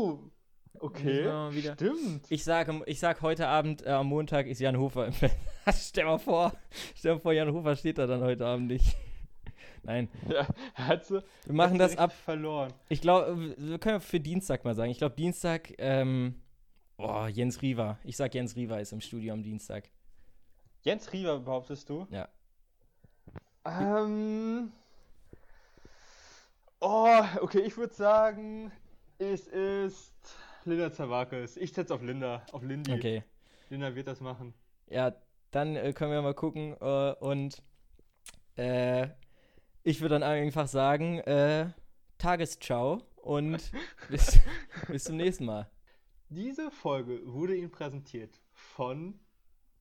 okay. 0.81 1.73
Stimmt. 1.75 2.27
Ich 2.31 2.45
sage 2.45 2.83
ich 2.87 2.99
sag 2.99 3.23
heute 3.23 3.49
Abend, 3.49 3.85
äh, 3.85 3.91
am 3.91 4.09
Montag 4.09 4.47
ist 4.47 4.61
Jan 4.61 4.79
Hofer 4.79 5.07
im 5.07 5.13
Fest. 5.13 5.37
stell 5.91 6.05
mal 6.05 6.19
vor, 6.19 6.53
stell 6.95 7.15
mal 7.15 7.21
vor, 7.21 7.33
Jan 7.33 7.53
Hofer 7.53 7.77
steht 7.77 7.99
da 7.99 8.07
dann 8.07 8.23
heute 8.23 8.47
Abend 8.47 8.69
nicht. 8.69 8.97
Nein, 9.83 10.09
Ja, 10.29 10.47
hat 10.75 11.07
sie, 11.07 11.23
wir 11.45 11.55
machen 11.55 11.79
das 11.79 11.97
ab 11.97 12.13
verloren. 12.13 12.73
Ich 12.89 13.01
glaube, 13.01 13.55
wir 13.57 13.79
können 13.79 14.01
für 14.01 14.19
Dienstag 14.19 14.65
mal 14.65 14.75
sagen. 14.75 14.91
Ich 14.91 14.99
glaube, 14.99 15.15
Dienstag, 15.15 15.73
ähm, 15.79 16.35
oh, 16.99 17.27
Jens 17.27 17.63
Riva. 17.63 17.99
Ich 18.03 18.17
sag, 18.17 18.35
Jens 18.35 18.57
Riva 18.57 18.79
ist 18.79 18.93
im 18.93 19.01
Studio 19.01 19.33
am 19.33 19.43
Dienstag. 19.43 19.89
Jens 20.83 21.13
Riewer, 21.13 21.39
behauptest 21.39 21.89
du? 21.89 22.07
Ja. 22.11 22.29
Ähm. 23.65 24.73
Oh, 26.81 27.25
okay, 27.41 27.61
ich 27.61 27.77
würde 27.77 27.95
sagen, 27.95 28.71
es 29.19 29.47
ist 29.47 30.13
Linda 30.67 30.93
Zawakis. 30.93 31.57
Ich 31.57 31.73
setze 31.73 31.95
auf 31.95 32.03
Linda, 32.03 32.45
auf 32.53 32.63
Lindy. 32.63 32.93
Okay. 32.93 33.23
Linda 33.71 33.95
wird 33.95 34.07
das 34.07 34.21
machen. 34.21 34.55
Ja, 34.89 35.15
dann 35.51 35.77
äh, 35.77 35.93
können 35.93 36.13
wir 36.13 36.23
mal 36.23 36.35
gucken. 36.35 36.77
Äh, 36.81 37.13
und 37.21 37.63
äh, 38.57 39.09
ich 39.83 40.01
würde 40.01 40.19
dann 40.19 40.23
einfach 40.23 40.69
sagen, 40.69 41.19
äh, 41.21 41.71
Tagesschau 42.19 43.03
und 43.17 43.71
bis, 44.11 44.39
bis 44.89 45.05
zum 45.05 45.17
nächsten 45.17 45.45
Mal. 45.45 45.69
Diese 46.29 46.71
Folge 46.71 47.21
wurde 47.25 47.57
Ihnen 47.57 47.71
präsentiert 47.71 48.41
von 48.53 49.19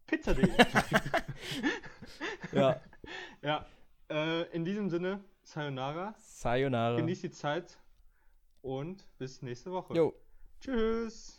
Pizza.de. 0.06 0.48
Ja, 2.52 2.80
ja, 3.42 3.66
äh, 4.10 4.44
in 4.56 4.64
diesem 4.64 4.90
Sinne, 4.90 5.24
Sayonara, 5.44 6.16
Sayonara. 6.20 6.98
genießt 6.98 7.24
die 7.24 7.32
Zeit 7.32 7.78
und 8.62 9.06
bis 9.18 9.42
nächste 9.42 9.72
Woche. 9.72 9.94
Jo. 9.94 10.14
Tschüss. 10.66 11.38